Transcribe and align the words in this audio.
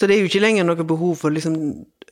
Så 0.00 0.08
det 0.08 0.16
er 0.16 0.22
jo 0.22 0.30
ikke 0.30 0.40
lenger 0.40 0.64
noe 0.64 0.84
behov 0.88 1.18
for 1.20 1.34
liksom 1.34 1.56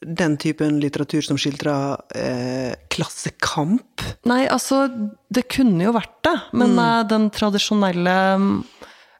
den 0.05 0.35
typen 0.37 0.77
litteratur 0.83 1.25
som 1.25 1.39
skildrer 1.41 1.97
eh, 2.13 2.75
klassekamp. 2.93 4.05
Nei, 4.29 4.43
altså, 4.53 4.85
det 5.33 5.47
kunne 5.49 5.87
jo 5.87 5.95
vært 5.97 6.19
det, 6.29 6.35
men 6.53 6.77
mm. 6.77 7.09
den 7.09 7.31
tradisjonelle 7.33 8.19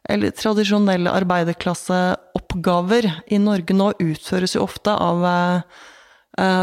eller 0.09 0.33
tradisjonelle 0.33 1.11
arbeiderklasseoppgaver 1.13 3.09
i 3.33 3.37
Norge 3.41 3.75
nå 3.77 3.91
utføres 4.01 4.55
jo 4.55 4.63
ofte 4.65 4.93
av 4.93 5.25
eh, 5.25 5.57
eh, 5.57 5.63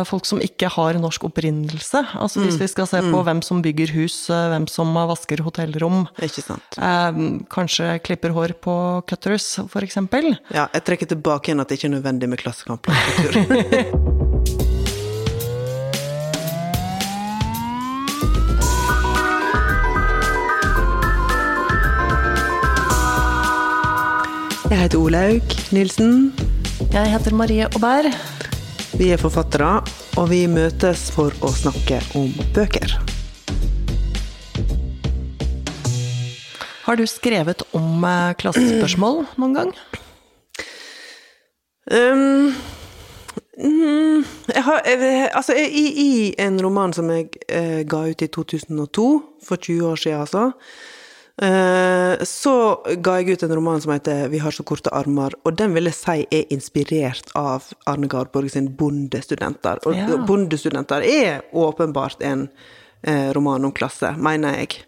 folk 0.08 0.24
som 0.28 0.40
ikke 0.42 0.68
har 0.72 0.96
norsk 1.00 1.24
opprinnelse. 1.28 2.00
Altså 2.16 2.40
hvis 2.44 2.58
vi 2.60 2.68
skal 2.70 2.86
se 2.90 3.00
på 3.04 3.22
hvem 3.26 3.42
som 3.44 3.62
bygger 3.64 3.92
hus, 3.96 4.16
eh, 4.30 4.46
hvem 4.52 4.66
som 4.70 4.92
vasker 5.10 5.42
hotellrom, 5.44 6.06
Ikke 6.22 6.42
sant? 6.44 6.78
eh, 6.78 7.20
kanskje 7.52 7.98
klipper 8.06 8.30
hår 8.36 8.54
på 8.62 8.76
Cutters, 9.08 9.48
for 9.68 9.80
eksempel. 9.86 10.36
Ja, 10.54 10.68
jeg 10.72 10.84
trekker 10.88 11.06
tilbake 11.14 11.50
igjen 11.52 11.60
at 11.60 11.68
det 11.68 11.78
ikke 11.80 11.90
er 11.90 11.96
nødvendig 11.98 12.28
med 12.32 12.38
Klassekamp. 12.42 12.86
Jeg 24.70 24.78
heter 24.82 24.98
Olaug 24.98 25.42
Nilsen. 25.72 26.32
Jeg 26.92 27.10
heter 27.12 27.34
Marie 27.34 27.68
Aubert. 27.68 28.35
Vi 28.96 29.10
er 29.12 29.18
forfattere, 29.20 29.82
og 30.16 30.30
vi 30.30 30.46
møtes 30.48 31.10
for 31.12 31.34
å 31.44 31.50
snakke 31.52 31.98
om 32.16 32.30
bøker. 32.56 32.94
Har 36.86 36.96
du 36.96 37.02
skrevet 37.04 37.60
om 37.76 38.06
eh, 38.08 38.32
klassespørsmål 38.40 39.20
noen 39.36 39.58
gang? 39.58 39.74
Um, 41.92 42.56
mm, 43.60 44.24
jeg 44.54 44.64
har, 44.64 44.80
jeg, 44.88 45.28
altså, 45.28 45.58
jeg, 45.60 45.68
i, 45.76 45.84
I 46.06 46.10
en 46.46 46.56
roman 46.64 46.96
som 46.96 47.12
jeg 47.12 47.28
eh, 47.52 47.82
ga 47.84 48.00
ut 48.08 48.24
i 48.24 48.30
2002, 48.32 49.08
for 49.44 49.60
20 49.60 49.90
år 49.90 50.00
siden 50.06 50.24
altså, 50.24 50.46
så 51.36 52.52
ga 53.04 53.18
jeg 53.20 53.36
ut 53.36 53.42
en 53.44 53.54
roman 53.58 53.80
som 53.80 53.92
heter 53.92 54.28
'Vi 54.28 54.38
har 54.38 54.50
så 54.50 54.64
korte 54.64 54.88
armer', 54.88 55.34
og 55.44 55.56
den 55.56 55.74
vil 55.74 55.84
jeg 55.84 55.94
si 55.94 56.26
er 56.32 56.44
inspirert 56.50 57.28
av 57.34 57.62
Arne 57.86 58.08
Garborg 58.08 58.50
sin 58.50 58.70
'Bondestudenter'. 58.70 59.84
Og 59.86 59.94
Ja. 59.94 60.06
'Bondestudenter' 60.16 61.04
er 61.04 61.42
åpenbart 61.52 62.22
en 62.22 62.48
eh, 63.04 63.32
roman 63.32 63.64
om 63.64 63.72
klasse, 63.72 64.16
mener 64.16 64.56
jeg. 64.56 64.84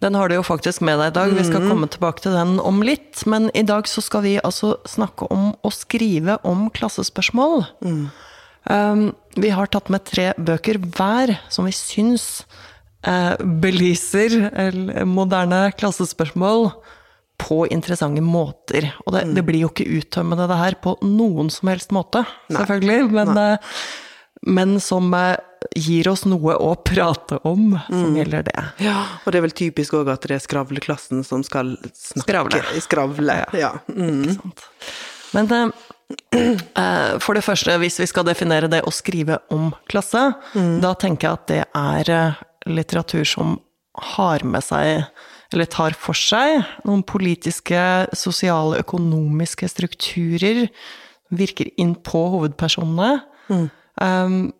Den 0.00 0.14
har 0.14 0.28
du 0.28 0.34
jo 0.34 0.42
faktisk 0.42 0.82
med 0.82 0.98
deg 0.98 1.06
i 1.06 1.14
dag. 1.16 1.32
Vi 1.32 1.44
skal 1.44 1.64
komme 1.68 1.88
tilbake 1.88 2.20
til 2.20 2.32
den 2.32 2.58
om 2.60 2.82
litt. 2.82 3.26
Men 3.26 3.50
i 3.54 3.62
dag 3.62 3.84
så 3.88 4.02
skal 4.02 4.22
vi 4.22 4.40
altså 4.44 4.76
snakke 4.84 5.30
om 5.30 5.54
å 5.64 5.70
skrive 5.72 6.38
om 6.44 6.70
klassespørsmål. 6.70 7.64
Um, 8.70 9.14
vi 9.36 9.48
har 9.50 9.66
tatt 9.66 9.88
med 9.88 10.04
tre 10.04 10.32
bøker 10.36 10.78
hver 10.78 11.38
som 11.48 11.64
vi 11.64 11.72
syns 11.72 12.44
eh, 12.44 12.73
belyser 13.64 14.36
moderne 15.04 15.66
klassespørsmål 15.76 16.70
på 17.36 17.66
interessante 17.66 18.22
måter. 18.22 18.90
Og 19.06 19.14
det, 19.14 19.24
det 19.36 19.44
blir 19.46 19.64
jo 19.64 19.72
ikke 19.72 19.88
uttømmende 19.98 20.46
det 20.50 20.60
her 20.60 20.78
på 20.82 20.96
noen 21.04 21.50
som 21.52 21.70
helst 21.72 21.94
måte, 21.94 22.24
selvfølgelig. 22.52 23.10
Men, 23.14 23.32
eh, 23.40 23.80
men 24.54 24.76
som 24.82 25.10
eh, 25.18 25.36
gir 25.74 26.08
oss 26.12 26.24
noe 26.28 26.56
å 26.60 26.74
prate 26.86 27.40
om, 27.48 27.74
som 27.88 28.18
gjelder 28.18 28.46
det. 28.50 28.66
Ja, 28.84 28.98
og 29.24 29.32
det 29.32 29.40
er 29.40 29.46
vel 29.48 29.56
typisk 29.56 29.96
òg 29.98 30.12
at 30.12 30.28
det 30.28 30.38
er 30.38 30.44
skravleklassen 30.44 31.24
som 31.26 31.42
skal 31.46 31.74
snakke. 31.90 32.28
Skravle. 32.28 32.62
Skravle, 32.84 33.40
ja. 33.58 33.74
Mm. 33.90 34.36
Sant. 34.36 34.68
Men 35.34 35.50
eh, 35.50 35.68
eh, 36.84 37.12
for 37.24 37.34
det 37.34 37.44
første, 37.46 37.76
hvis 37.82 37.98
vi 38.04 38.08
skal 38.10 38.28
definere 38.28 38.70
det 38.70 38.84
å 38.86 38.94
skrive 38.94 39.40
om 39.54 39.72
klasse, 39.90 40.28
da 40.54 40.94
tenker 41.00 41.28
jeg 41.28 41.40
at 41.40 41.48
det 41.50 41.62
er 41.66 42.14
eh, 42.14 42.42
litteratur 42.66 43.24
som 43.28 43.58
har 44.16 44.44
med 44.46 44.64
seg, 44.64 45.04
eller 45.54 45.70
tar 45.70 45.94
for 45.98 46.18
seg, 46.18 46.64
noen 46.86 47.04
politiske, 47.06 47.80
sosiale, 48.16 48.80
økonomiske 48.82 49.68
strukturer, 49.70 50.66
virker 51.34 51.70
inn 51.80 51.94
på 51.94 52.24
hovedpersonene. 52.34 53.20
Um, 54.02 54.52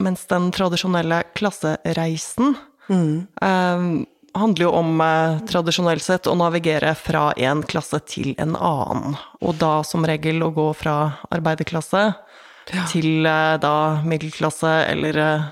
mens 0.00 0.24
den 0.30 0.48
tradisjonelle 0.54 1.24
klassereisen 1.36 2.54
um, 2.88 4.06
handler 4.38 4.64
jo 4.68 4.70
om 4.76 5.00
eh, 5.00 5.40
tradisjonelt 5.48 6.04
sett 6.04 6.28
å 6.30 6.36
navigere 6.38 6.94
fra 6.98 7.30
en 7.36 7.62
klasse 7.66 8.00
til 8.08 8.34
en 8.38 8.54
annen. 8.56 9.16
Og 9.42 9.58
da 9.60 9.80
som 9.86 10.06
regel 10.06 10.44
å 10.44 10.52
gå 10.54 10.68
fra 10.78 10.98
arbeiderklasse 11.34 12.04
til 12.92 13.26
eh, 13.26 13.56
da 13.62 13.74
middelklasse, 14.06 14.74
eller 14.92 15.20
eh, 15.24 15.48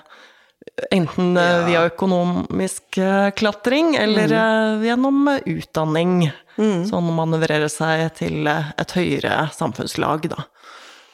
enten 0.90 1.36
ja. 1.36 1.60
via 1.66 1.84
økonomisk 1.88 2.98
eh, 3.00 3.30
klatring 3.36 3.94
eller 3.96 4.32
mm. 4.32 4.84
gjennom 4.84 5.22
utdanning. 5.44 6.28
utdanning. 6.56 6.84
Sånn 6.88 7.08
manøvrere 7.16 7.68
seg 7.72 8.10
til 8.18 8.48
eh, 8.50 8.72
et 8.80 8.96
høyere 8.96 9.48
samfunnslag, 9.56 10.28
da. 10.32 10.46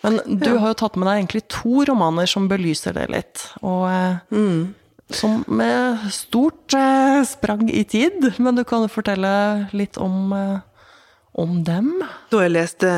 Men 0.03 0.19
du 0.27 0.57
har 0.59 0.73
jo 0.73 0.79
tatt 0.81 0.97
med 0.99 1.07
deg 1.07 1.21
egentlig 1.21 1.45
to 1.53 1.85
romaner 1.87 2.27
som 2.27 2.49
belyser 2.51 2.97
det 2.97 3.07
litt. 3.13 3.45
Og 3.63 3.87
mm. 4.35 4.75
som 5.15 5.45
med 5.47 6.09
stort 6.11 6.75
eh, 6.75 7.23
sprang 7.29 7.69
i 7.71 7.85
tid. 7.87 8.33
Men 8.43 8.59
du 8.59 8.65
kan 8.67 8.83
jo 8.83 8.91
fortelle 8.91 9.33
litt 9.71 10.01
om, 10.03 10.33
eh, 10.35 10.59
om 11.39 11.63
dem. 11.65 11.89
Da 12.33 12.43
jeg 12.43 12.53
leste 12.53 12.89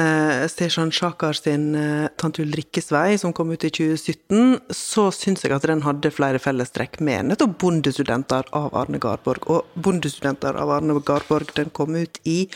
Seshan 0.50 0.90
Shakar 0.94 1.36
sin 1.38 1.74
eh, 1.78 2.08
'Tante 2.18 2.42
Ulrikkes 2.42 2.90
vei', 2.90 3.18
som 3.20 3.32
kom 3.32 3.52
ut 3.54 3.64
i 3.64 3.70
2017, 3.70 4.58
så 4.74 5.08
syns 5.14 5.44
jeg 5.44 5.54
at 5.54 5.66
den 5.68 5.84
hadde 5.86 6.10
flere 6.10 6.40
fellestrekk 6.42 7.00
med 7.00 7.30
nettopp 7.30 7.58
'Bondestudenter' 7.62 8.50
av 8.52 8.74
Arne 8.74 8.98
Garborg. 8.98 9.46
Og 9.46 9.66
'Bondestudenter' 9.78 10.58
av 10.58 10.70
Arne 10.70 10.98
Garborg 11.00 11.54
den 11.54 11.70
kom 11.70 11.94
ut 11.94 12.18
i 12.24 12.48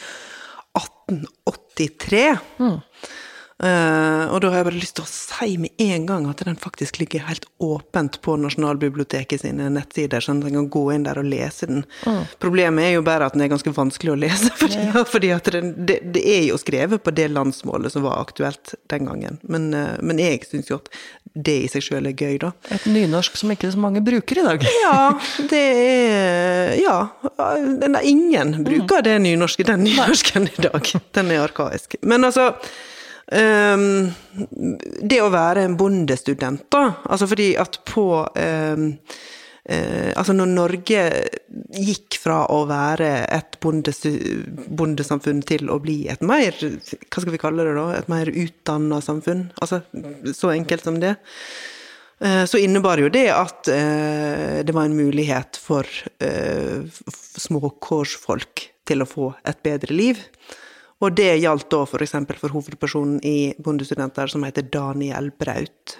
1883. 0.75 2.27
Eh, 3.59 4.25
og 4.31 4.39
da 4.39 4.53
har 4.53 4.61
jeg 4.61 4.67
bare 4.69 4.79
lyst 4.79 4.95
til 5.01 5.03
å 5.03 5.11
si 5.11 5.57
med 5.59 5.83
en 5.83 6.05
gang 6.07 6.27
at 6.31 6.45
den 6.47 6.59
faktisk 6.59 7.01
ligger 7.01 7.25
helt 7.27 7.47
åpent 7.59 8.21
på 8.23 8.37
Nasjonalbiblioteket 8.39 9.43
sine 9.43 9.67
nettsider, 9.75 10.23
sånn 10.23 10.45
at 10.45 10.51
en 10.53 10.61
kan 10.61 10.69
gå 10.77 10.83
inn 10.95 11.07
der 11.09 11.19
og 11.19 11.27
lese 11.27 11.67
den. 11.67 11.83
Problemet 12.39 12.87
er 12.87 12.93
jo 12.95 13.05
bare 13.07 13.27
at 13.27 13.35
den 13.35 13.43
er 13.43 13.51
ganske 13.51 13.73
vanskelig 13.75 14.15
å 14.15 14.19
lese, 14.21 14.53
fordi, 14.61 14.85
fordi 15.11 15.33
at 15.35 15.51
den, 15.55 15.73
det, 15.89 15.99
det 16.15 16.23
er 16.23 16.45
jo 16.53 16.59
skrevet 16.63 17.03
på 17.03 17.15
det 17.19 17.27
landsmålet 17.35 17.97
som 17.97 18.07
var 18.07 18.21
aktuelt 18.23 18.77
den 18.93 19.11
gangen. 19.11 19.41
Men, 19.43 19.73
uh, 19.75 19.97
men 20.07 20.23
jeg 20.23 20.45
syns 20.47 20.71
jo 20.71 20.79
at 20.79 20.93
det 21.35 21.57
i 21.65 21.71
seg 21.71 21.83
sjøl 21.85 22.07
er 22.11 22.15
gøy, 22.15 22.37
da. 22.43 22.53
Et 22.75 22.87
nynorsk 22.91 23.37
som 23.39 23.51
ikke 23.53 23.73
så 23.75 23.81
mange 23.83 24.03
bruker 24.07 24.39
i 24.39 24.47
dag. 24.47 24.69
Ja, 24.79 25.11
det 25.51 25.59
er 25.59 26.77
Ja. 26.79 26.99
Den 27.83 27.97
er 27.99 28.07
ingen 28.07 28.55
bruker 28.65 29.03
det 29.05 29.17
nynorske, 29.25 29.67
den 29.67 29.83
nynorsken 29.85 30.47
i 30.47 30.63
dag. 30.69 30.93
Den 31.17 31.33
er 31.35 31.43
arkaisk. 31.49 31.99
Men 32.07 32.25
altså 32.29 32.53
ehm, 33.33 34.11
Det 35.03 35.21
å 35.23 35.33
være 35.33 35.65
en 35.67 35.77
bondestudent, 35.79 36.67
da. 36.73 36.85
Altså 37.09 37.29
fordi 37.31 37.53
at 37.61 37.81
på 37.89 38.07
um, 38.25 38.85
uh, 39.71 40.11
altså 40.17 40.37
når 40.37 40.53
Norge 40.53 41.03
gikk 41.77 42.19
fra 42.23 42.43
å 42.55 42.63
være 42.69 43.11
et 43.35 43.59
bondesamfunn 43.63 45.43
til 45.49 45.73
å 45.73 45.81
bli 45.83 46.01
et 46.13 46.23
mer 46.25 46.55
Hva 46.59 47.21
skal 47.21 47.33
vi 47.35 47.41
kalle 47.41 47.67
det 47.67 47.75
da? 47.77 47.89
Et 47.99 48.13
mer 48.13 48.31
utdanna 48.33 49.01
samfunn? 49.05 49.49
Altså 49.61 49.83
så 50.37 50.55
enkelt 50.55 50.87
som 50.87 51.01
det. 51.03 51.17
Eh, 52.21 52.45
Så 52.51 52.59
innebar 52.59 52.99
jo 52.99 53.09
det 53.15 53.29
at 53.31 53.69
eh, 53.71 54.65
det 54.67 54.75
var 54.75 54.89
en 54.89 54.97
mulighet 54.99 55.55
for 55.63 55.87
småkårsfolk 57.39 58.65
til 58.89 59.05
å 59.05 59.07
få 59.07 59.29
et 59.47 59.63
bedre 59.63 59.95
liv. 59.95 60.25
Og 60.99 61.15
det 61.15 61.31
gjaldt 61.39 61.69
da 61.71 61.85
for 61.87 62.03
eksempel 62.03 62.39
for 62.41 62.55
hovedpersonen 62.57 63.21
i 63.27 63.55
Bondestudenter, 63.63 64.31
som 64.31 64.43
heter 64.47 64.67
Daniel 64.73 65.31
Braut. 65.39 65.95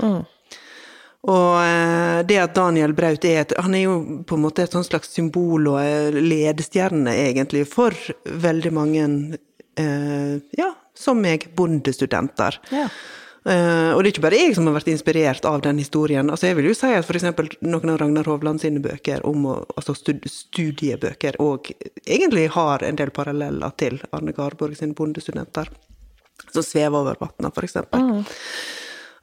Og 1.29 1.55
eh, 1.63 2.21
det 2.27 2.39
at 2.39 2.55
Daniel 2.55 2.95
Braut 2.95 3.25
er 3.27 3.41
et 3.43 3.55
Han 3.59 3.75
er 3.75 3.83
jo 3.83 3.95
på 4.27 4.37
en 4.37 4.45
måte 4.45 4.63
et 4.63 4.75
sånt 4.75 4.87
slags 4.87 5.11
symbol 5.15 5.67
og 5.73 5.81
eh, 5.83 6.15
ledestjerne, 6.15 7.15
egentlig, 7.27 7.65
for 7.71 7.95
veldig 8.25 8.75
mange 8.75 9.07
eh, 9.79 10.35
Ja, 10.59 10.73
som 10.99 11.23
meg, 11.23 11.49
bondestudenter. 11.59 12.59
Ja. 12.75 12.89
Eh, 13.47 13.91
og 13.95 14.03
det 14.03 14.09
er 14.09 14.13
ikke 14.13 14.25
bare 14.25 14.41
jeg 14.41 14.55
som 14.57 14.67
har 14.69 14.75
vært 14.77 14.91
inspirert 14.93 15.47
av 15.49 15.61
den 15.65 15.79
historien. 15.81 16.31
Altså 16.31 16.51
jeg 16.51 16.59
vil 16.59 16.71
jo 16.71 16.77
si 16.77 16.91
at 16.95 17.07
f.eks. 17.07 17.29
noen 17.65 17.93
av 17.93 18.01
Ragnar 18.03 18.29
Hovland 18.29 18.63
sine 18.63 18.83
bøker, 18.85 19.23
om 19.29 19.47
altså 19.53 19.95
studiebøker, 19.95 21.39
og 21.45 21.71
egentlig 22.05 22.49
har 22.57 22.85
en 22.85 22.99
del 22.99 23.13
paralleller 23.15 23.77
til 23.81 24.01
Arne 24.11 24.35
Garborg 24.37 24.77
sine 24.79 24.97
bondestudenter. 24.99 25.71
Som 26.49 26.65
svever 26.65 26.99
over 26.99 27.19
vannet, 27.21 27.55
f.eks. 27.55 27.79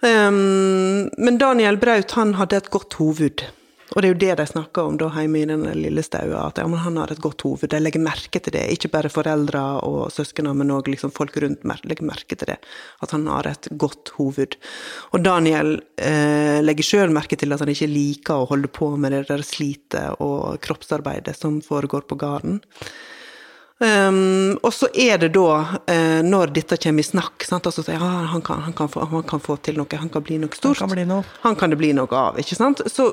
Um, 0.06 1.08
men 1.18 1.38
Daniel 1.42 1.80
Braut 1.82 2.12
han 2.18 2.36
hadde 2.40 2.60
et 2.60 2.74
godt 2.74 2.98
hoved. 3.00 3.46
Og 3.95 4.03
det 4.03 4.07
er 4.07 4.12
jo 4.12 4.19
det 4.19 4.33
de 4.42 4.45
snakker 4.50 4.89
om 4.89 4.97
da 5.00 5.07
hjemme 5.15 5.39
i 5.39 5.47
den 5.47 5.63
lille 5.80 6.03
staua, 6.03 6.50
at 6.50 6.59
ja, 6.59 6.65
han 6.68 6.97
har 7.00 7.13
et 7.13 7.21
godt 7.24 7.45
hoved. 7.47 7.69
De 7.71 7.80
legger 7.80 8.03
merke 8.03 8.42
til 8.44 8.51
det. 8.51 8.65
Ikke 8.74 8.92
bare 8.92 9.12
foreldre 9.12 9.62
og 9.88 10.12
søsknene, 10.12 10.51
men 10.59 10.74
òg 10.75 10.89
liksom 10.92 11.13
folk 11.15 11.38
rundt 11.39 11.63
legger 11.88 12.07
merke 12.07 12.36
til 12.36 12.51
det. 12.51 12.59
At 13.06 13.15
han 13.15 13.24
har 13.31 13.47
et 13.47 13.69
godt 13.71 14.12
hoved. 14.18 14.59
Og 15.15 15.24
Daniel 15.24 15.77
eh, 15.95 16.59
legger 16.59 16.89
sjøl 16.92 17.15
merke 17.15 17.39
til 17.39 17.56
at 17.56 17.63
han 17.63 17.71
ikke 17.71 17.88
liker 17.88 18.44
å 18.44 18.50
holde 18.51 18.68
på 18.68 18.92
med 19.00 19.15
det 19.15 19.25
der 19.31 19.47
slitet 19.47 20.19
og 20.19 20.59
kroppsarbeidet 20.65 21.38
som 21.39 21.62
foregår 21.63 22.03
på 22.09 22.19
gården. 22.19 22.59
Um, 23.75 24.56
og 24.63 24.71
så 24.71 24.88
er 24.95 25.18
det 25.19 25.33
da, 25.36 25.56
uh, 25.83 26.21
når 26.24 26.53
dette 26.56 26.77
kommer 26.80 27.03
i 27.03 27.07
snakk 27.07 27.44
sant? 27.44 27.65
Altså, 27.68 27.83
ja, 27.92 28.00
han, 28.31 28.44
kan, 28.44 28.62
han, 28.63 28.75
kan 28.75 28.92
få, 28.92 29.03
han, 29.12 29.25
kan, 29.27 29.42
få, 29.44 29.57
til 29.59 29.80
noe, 29.80 30.00
han 30.00 30.12
kan 30.12 30.24
bli 30.24 30.39
noe 30.39 30.56
stort. 30.56 30.80
Han 30.80 30.92
kan, 30.92 30.95
bli 30.95 31.07
noe. 31.09 31.25
Han 31.44 31.59
kan 31.59 31.75
det 31.75 31.80
bli 31.80 31.92
noe 31.95 32.12
av, 32.15 32.39
ikke 32.39 32.56
sant. 32.56 32.83
Så, 32.92 33.09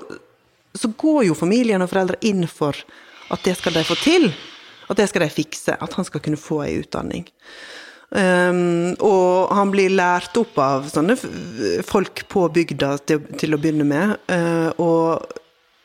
så 0.75 0.91
går 0.99 1.27
jo 1.29 1.37
familien 1.39 1.83
og 1.85 1.91
foreldre 1.91 2.21
inn 2.29 2.47
for 2.49 2.77
at 3.33 3.45
det 3.45 3.57
skal 3.59 3.77
de 3.77 3.85
få 3.87 3.97
til. 4.01 4.31
At 4.91 4.99
det 4.99 5.09
skal 5.11 5.25
de 5.25 5.33
fikse. 5.33 5.77
At 5.77 5.95
han 5.97 6.09
skal 6.09 6.23
kunne 6.25 6.41
få 6.41 6.63
ei 6.67 6.81
utdanning. 6.83 7.29
Um, 8.13 8.93
og 9.01 9.53
han 9.57 9.71
blir 9.73 9.93
lært 9.93 10.37
opp 10.37 10.59
av 10.61 10.91
sånne 10.93 11.17
folk 11.89 12.27
på 12.29 12.43
bygda 12.53 12.91
til, 13.09 13.23
til 13.41 13.57
å 13.57 13.61
begynne 13.61 13.89
med. 13.89 14.19
Uh, 14.29 14.69
og 14.83 15.39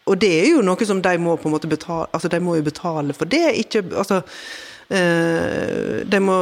og 0.08 0.16
det 0.22 0.30
er 0.40 0.46
jo 0.54 0.62
noe 0.64 0.86
som 0.88 1.02
de 1.04 1.12
må 1.20 1.34
på 1.36 1.50
en 1.50 1.54
måte 1.58 1.68
betale 1.68 2.06
Altså, 2.16 2.30
de 2.32 2.40
må 2.40 2.54
jo 2.56 2.64
betale 2.64 3.12
for 3.12 3.28
det, 3.28 3.44
ikke 3.60 3.82
Altså 3.92 4.22
uh, 4.24 5.96
de 6.08 6.22
må 6.24 6.38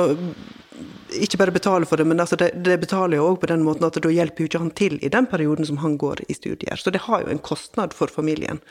ikke 1.24 1.40
bare 1.42 1.54
betaler 1.56 1.88
for 1.90 2.02
det, 2.02 2.08
men 2.10 2.20
altså 2.20 2.38
det, 2.40 2.52
det 2.66 2.78
betaler 2.82 3.20
jo 3.20 3.30
òg 3.32 3.40
på 3.42 3.50
den 3.52 3.64
måten 3.66 3.88
at 3.88 3.98
da 4.02 4.12
hjelper 4.12 4.44
jo 4.44 4.50
ikke 4.50 4.62
han 4.64 4.74
til 4.78 4.98
i 5.02 5.12
den 5.12 5.28
perioden 5.32 5.68
som 5.68 5.80
han 5.84 5.98
går 6.02 6.26
i 6.28 6.38
studier. 6.38 6.80
Så 6.80 6.94
det 6.94 7.06
har 7.08 7.24
jo 7.24 7.32
en 7.32 7.44
kostnad 7.44 7.96
for 7.96 8.12
familien. 8.12 8.62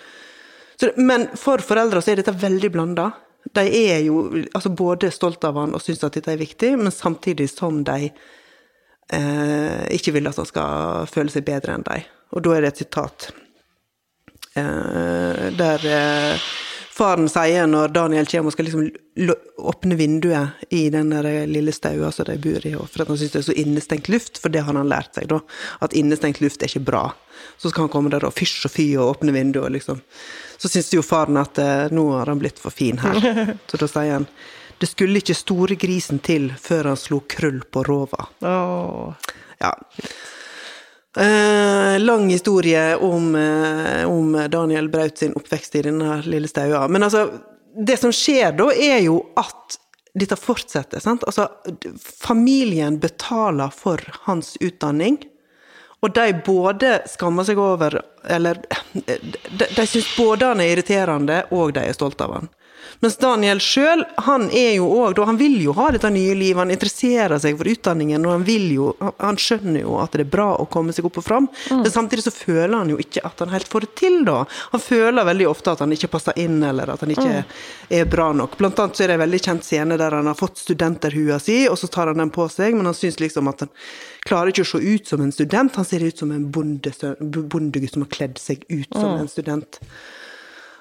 Så, 0.81 0.91
men 0.97 1.29
for 1.39 1.63
foreldre 1.65 2.03
så 2.03 2.13
er 2.13 2.23
dette 2.23 2.35
veldig 2.39 2.71
blanda. 2.75 3.11
De 3.55 3.65
er 3.69 4.01
jo 4.07 4.25
altså 4.55 4.73
både 4.73 5.13
stolt 5.15 5.45
av 5.45 5.59
han 5.61 5.77
og 5.77 5.83
syns 5.85 6.05
at 6.07 6.17
dette 6.17 6.33
er 6.33 6.41
viktig, 6.41 6.75
men 6.81 6.93
samtidig 6.95 7.51
som 7.53 7.83
de 7.87 8.09
eh, 8.09 9.85
ikke 9.95 10.17
vil 10.17 10.31
at 10.31 10.41
han 10.41 10.49
skal 10.49 11.09
føle 11.11 11.33
seg 11.33 11.47
bedre 11.47 11.77
enn 11.77 11.87
de. 11.87 12.01
Og 12.35 12.45
da 12.45 12.55
er 12.55 12.65
det 12.65 12.73
et 12.73 12.85
sitat 12.87 13.29
eh, 14.59 15.51
der 15.55 15.89
eh, 15.91 16.49
faren 16.95 17.29
sier 17.31 17.67
når 17.71 17.91
Daniel 17.95 18.29
kommer 18.31 18.53
og 18.53 18.55
skal 18.55 18.69
liksom 18.69 18.87
åpne 19.73 19.99
vinduet 19.99 20.65
i 20.75 20.87
den 20.95 21.11
der 21.11 21.47
lille 21.51 21.75
staua 21.75 22.11
som 22.15 22.29
de 22.29 22.37
bor 22.39 22.67
i, 22.67 22.75
for 22.79 23.03
at 23.03 23.11
han 23.11 23.19
syns 23.19 23.35
det 23.35 23.41
er 23.41 23.47
så 23.49 23.59
innestengt 23.65 24.11
luft, 24.13 24.39
for 24.43 24.55
det 24.55 24.65
har 24.67 24.79
han 24.79 24.91
lært 24.91 25.19
seg, 25.19 25.29
da. 25.33 25.41
At 25.85 25.97
innestengt 25.99 26.43
luft 26.45 26.63
er 26.63 26.71
ikke 26.71 26.87
bra. 26.91 27.05
Så 27.59 27.71
skal 27.71 27.87
han 27.87 27.93
komme 27.93 28.13
der 28.15 28.27
og 28.27 28.35
fysj 28.37 28.69
og 28.69 28.75
fy 28.75 28.89
og 28.95 29.17
åpne 29.17 29.35
vinduet, 29.35 29.75
liksom. 29.75 30.03
Så 30.59 30.71
syns 30.71 30.93
jo 30.95 31.03
faren 31.05 31.39
at 31.41 31.59
eh, 31.59 31.91
nå 31.95 32.07
har 32.15 32.31
han 32.31 32.43
blitt 32.43 32.63
for 32.63 32.75
fin 32.75 33.01
her. 33.03 33.19
Så 33.71 33.81
da 33.81 33.91
sier 33.91 34.21
han 34.21 34.29
det 34.79 34.89
skulle 34.91 35.21
ikke 35.23 35.37
store 35.39 35.77
grisen 35.79 36.19
til 36.25 36.49
før 36.61 36.91
han 36.91 36.99
slo 36.99 37.21
krøll 37.31 37.61
på 37.71 37.85
rova. 37.87 38.27
Oh. 38.43 39.15
Ja. 39.63 39.71
Eh, 41.17 41.99
lang 41.99 42.31
historie 42.31 42.97
om, 42.97 43.35
eh, 43.35 44.11
om, 44.11 44.49
Daniel 44.51 44.89
Braut 44.89 45.19
sin 45.19 45.35
oppvekst 45.39 45.75
i 45.75 45.83
denne 45.83 46.23
lille 46.27 46.49
staua. 46.49 46.89
Men 46.89 47.07
altså, 47.07 47.29
det 47.87 48.01
som 48.01 48.13
skjer 48.13 48.57
da, 48.59 48.67
er 48.75 48.99
jo 49.07 49.21
at 49.39 49.79
dette 50.15 50.37
fortsetter. 50.39 51.01
sant? 51.01 51.25
Altså, 51.25 51.49
familien 51.99 52.99
betaler 52.99 53.71
for 53.71 54.03
hans 54.27 54.57
utdanning. 54.61 55.19
Og 56.03 56.13
de 56.15 56.35
både 56.47 56.99
skammer 57.09 57.47
seg 57.49 57.57
over 57.59 57.95
Eller 58.29 58.59
de, 58.93 59.67
de 59.77 59.87
syns 59.89 60.11
både 60.19 60.51
han 60.51 60.61
er 60.61 60.75
irriterende, 60.75 61.39
og 61.51 61.73
de 61.77 61.81
er 61.81 61.97
stolte 61.97 62.27
av 62.27 62.35
han. 62.39 62.51
Mens 63.05 63.17
Daniel 63.21 63.61
sjøl, 63.63 64.05
han 64.27 64.47
er 64.55 64.75
jo 64.79 64.87
òg 64.89 65.19
Han 65.27 65.39
vil 65.41 65.57
jo 65.63 65.75
ha 65.77 65.91
dette 65.93 66.11
nye 66.13 66.35
livet, 66.37 66.61
han 66.63 66.73
interesserer 66.73 67.39
seg 67.43 67.59
for 67.59 67.69
utdanningen, 67.71 68.25
og 68.27 68.33
han 68.37 68.47
vil 68.47 68.67
jo 68.75 68.91
Han 69.01 69.39
skjønner 69.41 69.83
jo 69.83 69.99
at 70.03 70.17
det 70.17 70.27
er 70.27 70.33
bra 70.33 70.51
å 70.61 70.67
komme 70.71 70.95
seg 70.95 71.07
opp 71.09 71.19
og 71.21 71.27
fram, 71.27 71.49
mm. 71.49 71.83
men 71.83 71.93
samtidig 71.93 72.25
så 72.27 72.33
føler 72.35 72.77
han 72.77 72.93
jo 72.93 72.99
ikke 73.03 73.25
at 73.27 73.43
han 73.45 73.53
helt 73.55 73.69
får 73.71 73.87
det 73.87 73.93
til, 74.01 74.21
da. 74.27 74.43
Han 74.73 74.83
føler 74.83 75.29
veldig 75.29 75.49
ofte 75.51 75.75
at 75.75 75.85
han 75.85 75.95
ikke 75.95 76.11
passer 76.15 76.39
inn, 76.41 76.63
eller 76.65 76.95
at 76.95 77.05
han 77.05 77.13
ikke 77.15 77.29
mm. 77.31 77.53
er 77.99 78.09
bra 78.11 78.31
nok. 78.37 78.57
Blant 78.61 78.81
annet 78.83 78.99
så 78.99 79.05
er 79.05 79.13
det 79.13 79.19
en 79.19 79.25
veldig 79.25 79.43
kjent 79.49 79.67
scene 79.67 79.99
der 80.01 80.19
han 80.19 80.31
har 80.31 80.39
fått 80.39 80.63
studenterhua 80.63 81.39
si, 81.43 81.65
og 81.71 81.79
så 81.81 81.91
tar 81.93 82.13
han 82.13 82.23
den 82.23 82.33
på 82.35 82.49
seg, 82.53 82.77
men 82.79 82.91
han 82.91 82.97
syns 82.99 83.21
liksom 83.23 83.51
at 83.53 83.67
han 83.67 83.73
klarer 84.25 84.53
ikke 84.53 84.65
å 84.65 84.73
se 84.75 84.81
ut 84.81 85.13
som 85.13 85.23
en 85.25 85.35
student, 85.35 85.77
han 85.77 85.89
ser 85.89 86.05
ut 86.05 86.19
som 86.19 86.33
en 86.35 86.49
bondegutt 86.51 87.95
som 87.95 88.05
har 88.07 88.13
kledd 88.13 88.41
seg 88.41 88.65
ut 88.71 88.91
som 88.91 89.15
mm. 89.15 89.21
en 89.21 89.33
student. 89.33 89.81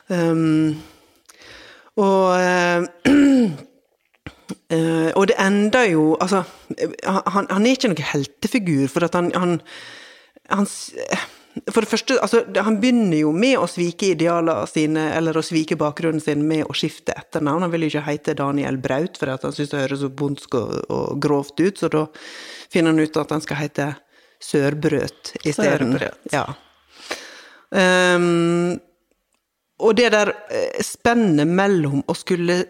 Um, 0.08 0.76
og 2.02 2.40
uh, 2.40 2.82
og 5.18 5.24
det 5.30 5.36
ender 5.38 5.86
jo 5.92 6.04
Altså, 6.22 6.40
han, 7.06 7.48
han, 7.50 7.66
er 7.66 7.76
ikke 7.76 7.92
noen 7.92 8.10
heltefigur, 8.10 8.88
for 8.90 9.06
at 9.06 9.16
han, 9.18 9.30
han, 9.38 9.52
han 10.50 10.66
for 11.70 11.86
det 11.86 11.90
første, 11.90 12.16
altså, 12.22 12.42
Han 12.66 12.80
begynner 12.82 13.20
jo 13.20 13.32
med 13.32 13.60
å 13.62 13.68
svike 13.70 14.14
idealene 14.16 14.66
sine, 14.70 15.04
eller 15.18 15.38
å 15.38 15.44
svike 15.46 15.78
bakgrunnen 15.78 16.24
sin 16.24 16.48
med 16.50 16.66
å 16.66 16.78
skifte 16.78 17.14
etternavn. 17.14 17.68
Han 17.68 17.74
vil 17.74 17.86
jo 17.86 17.92
ikke 17.92 18.08
hete 18.08 18.34
Daniel 18.40 18.80
Braut, 18.82 19.20
for 19.20 19.30
han 19.30 19.54
syns 19.54 19.70
det 19.70 19.84
høres 19.84 20.02
så 20.02 20.10
bondsk 20.10 20.58
og, 20.58 20.72
og, 20.88 21.12
grovt 21.22 21.62
ut, 21.62 21.78
så 21.78 21.92
da 21.94 22.08
finner 22.74 22.96
han 22.96 23.04
ut 23.04 23.22
at 23.22 23.36
han 23.36 23.46
skal 23.46 23.62
hete 23.62 23.92
Sørbrøt 24.44 25.38
isteden. 25.48 25.94
Ja. 26.34 26.44
Um, 27.72 28.74
og 29.82 29.96
det 29.98 30.10
der 30.14 30.34
eh, 30.54 30.82
spennet 30.86 31.50
mellom 31.50 32.04
å 32.08 32.16
skulle 32.18 32.64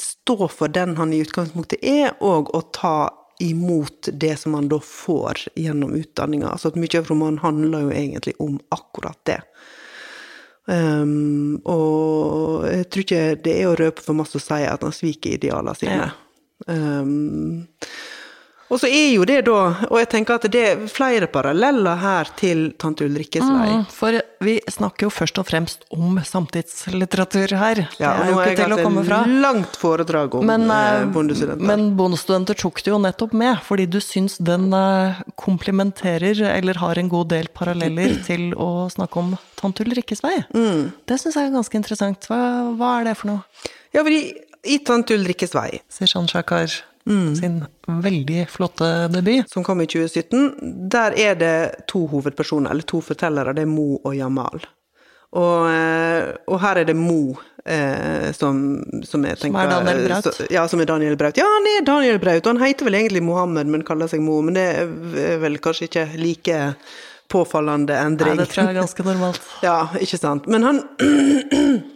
stå 0.00 0.48
for 0.48 0.72
den 0.72 0.96
han 0.96 1.12
i 1.12 1.20
utgangspunktet 1.24 1.82
er, 1.84 2.14
og 2.24 2.52
å 2.56 2.62
ta 2.74 3.10
imot 3.40 4.08
det 4.12 4.36
som 4.36 4.54
han 4.54 4.68
da 4.68 4.78
får 4.84 5.46
gjennom 5.56 5.94
utdanninga. 5.96 6.52
Altså 6.52 6.70
at 6.70 6.78
mye 6.80 7.00
av 7.00 7.08
romanen 7.08 7.40
handler 7.40 7.86
jo 7.86 7.92
egentlig 7.96 8.34
om 8.38 8.58
akkurat 8.72 9.18
det. 9.28 9.40
Um, 10.70 11.56
og 11.64 12.66
jeg 12.68 12.88
tror 12.92 13.04
ikke 13.06 13.22
det 13.42 13.54
er 13.56 13.70
å 13.70 13.78
røpe 13.80 14.04
for 14.04 14.18
masse 14.18 14.36
å 14.38 14.44
si 14.44 14.60
at 14.68 14.84
han 14.84 14.94
sviker 14.94 15.38
idealene 15.38 15.74
sine. 15.78 16.10
Ja. 16.10 16.10
Um, 16.68 17.66
og 18.70 18.78
så 18.78 18.86
er 18.86 19.08
jo 19.16 19.24
det 19.26 19.40
da, 19.48 19.60
og 19.88 19.96
jeg 19.98 20.08
tenker 20.12 20.38
at 20.38 20.44
det 20.52 20.60
er 20.62 20.82
flere 20.90 21.26
paralleller 21.30 21.98
her 21.98 22.28
til 22.38 22.68
tante 22.78 23.02
Ulrikkes 23.08 23.42
vei. 23.42 23.68
Mm, 23.80 23.86
for 23.90 24.18
vi 24.46 24.54
snakker 24.70 25.08
jo 25.08 25.10
først 25.10 25.40
og 25.42 25.48
fremst 25.48 25.82
om 25.90 26.20
samtidslitteratur 26.24 27.56
her. 27.58 27.80
Ja, 27.98 28.12
det 28.20 28.28
er 28.28 28.30
jo 28.30 28.36
ikke 28.44 28.58
til 28.60 28.74
å 28.76 28.78
komme 28.78 29.02
fra. 29.08 29.22
Et 29.26 29.42
langt 29.42 29.78
foredrag 29.80 30.36
om 30.38 30.46
men, 30.46 30.68
eh, 30.70 31.00
eh, 31.00 31.06
bondestudenter. 31.16 31.66
Men 31.66 31.96
bondestudenter 31.98 32.58
tok 32.62 32.78
det 32.86 32.92
jo 32.92 33.00
nettopp 33.02 33.34
med, 33.42 33.58
fordi 33.66 33.88
du 33.90 33.98
syns 34.04 34.38
den 34.38 34.70
eh, 34.76 35.18
komplementerer, 35.34 36.38
eller 36.52 36.78
har 36.78 37.00
en 37.02 37.10
god 37.10 37.32
del 37.34 37.50
paralleller 37.52 38.20
til 38.28 38.52
å 38.54 38.86
snakke 38.92 39.18
om 39.18 39.34
tante 39.58 39.82
Ulrikkes 39.82 40.22
vei. 40.22 40.36
Mm. 40.54 40.92
Det 41.10 41.18
syns 41.18 41.34
jeg 41.34 41.50
er 41.50 41.58
ganske 41.58 41.80
interessant. 41.82 42.30
Hva, 42.30 42.70
hva, 42.78 43.00
er 43.00 43.10
det 43.10 43.18
for 43.18 43.34
noe? 43.34 43.66
Ja, 43.90 44.04
fordi 44.04 44.30
i 44.62 44.78
tante 44.84 45.16
Ulrikkes 45.16 45.54
vei 45.56 45.80
Sier 45.88 46.10
Jean 46.10 46.28
Jacquard 46.28 46.74
mm. 47.06 47.36
sin 47.36 47.64
veldig 47.86 48.48
flotte 48.50 49.08
debut. 49.08 49.48
Som 49.50 49.64
kom 49.64 49.80
i 49.80 49.86
2017. 49.86 50.88
Der 50.90 51.16
er 51.18 51.38
det 51.40 51.86
to 51.90 52.06
hovedpersoner, 52.10 52.70
eller 52.70 52.86
to 52.86 53.00
fortellere. 53.04 53.54
Det 53.56 53.64
er 53.66 53.70
Mo 53.70 53.96
og 54.04 54.14
Jamal. 54.16 54.62
Og, 55.30 55.68
eh, 55.70 56.32
og 56.50 56.58
her 56.58 56.80
er 56.80 56.88
det 56.88 56.96
Mo 56.98 57.36
eh, 57.62 58.32
som, 58.34 58.80
som 59.06 59.22
jeg 59.28 59.38
tenker 59.38 59.54
Som 59.54 59.60
er 59.62 59.70
Daniel 59.70 60.08
Braut? 60.08 60.26
Så, 60.34 60.48
ja, 60.50 60.64
som 60.68 60.82
er 60.82 60.88
Daniel 60.90 61.14
Braut. 61.20 61.38
Ja, 61.38 61.46
han 61.46 61.68
er 61.70 61.86
Daniel 61.86 62.18
Braut, 62.22 62.42
og 62.42 62.56
han 62.56 62.64
heter 62.64 62.88
vel 62.88 62.98
egentlig 62.98 63.22
Mohammed, 63.22 63.70
men 63.70 63.86
kaller 63.86 64.10
seg 64.10 64.24
Mo. 64.26 64.40
Men 64.42 64.58
det 64.58 64.66
er 64.74 65.38
vel 65.42 65.60
kanskje 65.62 65.86
ikke 65.86 66.08
like 66.18 66.58
påfallende 67.30 67.94
endring. 67.94 68.34
Nei, 68.34 68.42
det 68.42 68.50
tror 68.50 68.66
jeg 68.66 68.74
er 68.74 68.80
ganske 68.80 69.06
normalt. 69.06 69.46
ja, 69.68 69.78
ikke 70.02 70.18
sant. 70.18 70.50
Men 70.50 70.66
han 70.66 70.82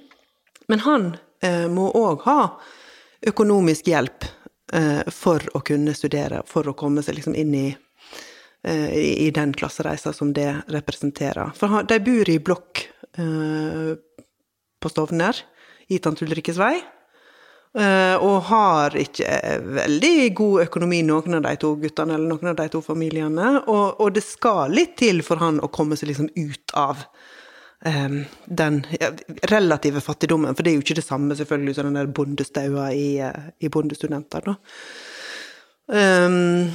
Men 0.70 0.80
han 0.80 1.10
eh, 1.44 1.66
må 1.68 1.90
òg 1.92 2.22
ha 2.24 2.38
økonomisk 3.28 3.90
hjelp 3.90 4.24
for 5.12 5.44
å 5.54 5.60
kunne 5.60 5.94
studere, 5.94 6.42
for 6.48 6.68
å 6.70 6.76
komme 6.76 7.02
seg 7.04 7.18
liksom 7.18 7.34
inn 7.36 7.54
i, 7.54 7.66
eh, 8.64 8.94
i 9.26 9.30
den 9.30 9.52
klassereisa 9.52 10.12
som 10.12 10.32
det 10.32 10.50
representerer. 10.72 11.52
For 11.56 11.82
de 11.82 12.00
bor 12.00 12.30
i 12.30 12.38
blokk 12.38 12.86
eh, 13.18 13.92
på 14.80 14.92
Stovner, 14.92 15.36
i 15.88 15.98
Tante 15.98 16.24
Ulrikkes 16.24 16.56
vei. 16.60 16.76
Og 17.74 18.36
har 18.46 18.94
ikke 18.94 19.26
veldig 19.74 20.28
god 20.38 20.60
økonomi, 20.68 21.00
noen 21.02 21.40
av 21.40 21.42
de 21.42 21.56
to 21.58 21.72
guttene 21.82 22.14
eller 22.14 22.30
noen 22.30 22.52
av 22.52 22.54
de 22.60 22.68
to 22.70 22.78
familiene. 22.80 23.48
Og, 23.66 23.98
og 23.98 24.12
det 24.14 24.22
skal 24.22 24.70
litt 24.70 24.94
til 25.00 25.24
for 25.26 25.42
han 25.42 25.58
å 25.58 25.68
komme 25.74 25.98
seg 25.98 26.12
liksom 26.12 26.28
ut 26.38 26.76
av 26.78 27.02
den 27.84 28.80
relative 29.50 30.00
fattigdommen, 30.00 30.54
for 30.56 30.64
det 30.64 30.70
er 30.72 30.78
jo 30.78 30.84
ikke 30.86 30.96
det 30.96 31.04
samme 31.04 31.36
selvfølgelig 31.36 31.74
som 31.76 31.90
den 31.90 31.98
der 31.98 32.12
bondestaua 32.16 32.86
i, 32.96 33.20
i 33.60 33.68
Bondestudenter, 33.68 34.40
da. 34.48 34.56
Um, 35.92 36.72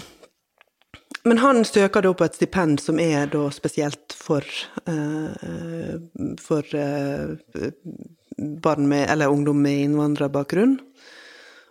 Men 1.23 1.37
han 1.37 1.65
søker 1.65 2.01
da 2.01 2.13
på 2.13 2.25
et 2.25 2.37
stipend 2.37 2.79
som 2.79 2.99
er 2.99 3.27
da 3.27 3.49
spesielt 3.51 4.13
for, 4.15 4.45
uh, 4.87 5.97
for 6.39 6.63
uh, 6.73 7.71
barn 8.63 8.87
med, 8.87 9.09
eller 9.09 9.33
ungdom 9.33 9.59
med 9.61 9.83
innvandrerbakgrunn. 9.83 10.77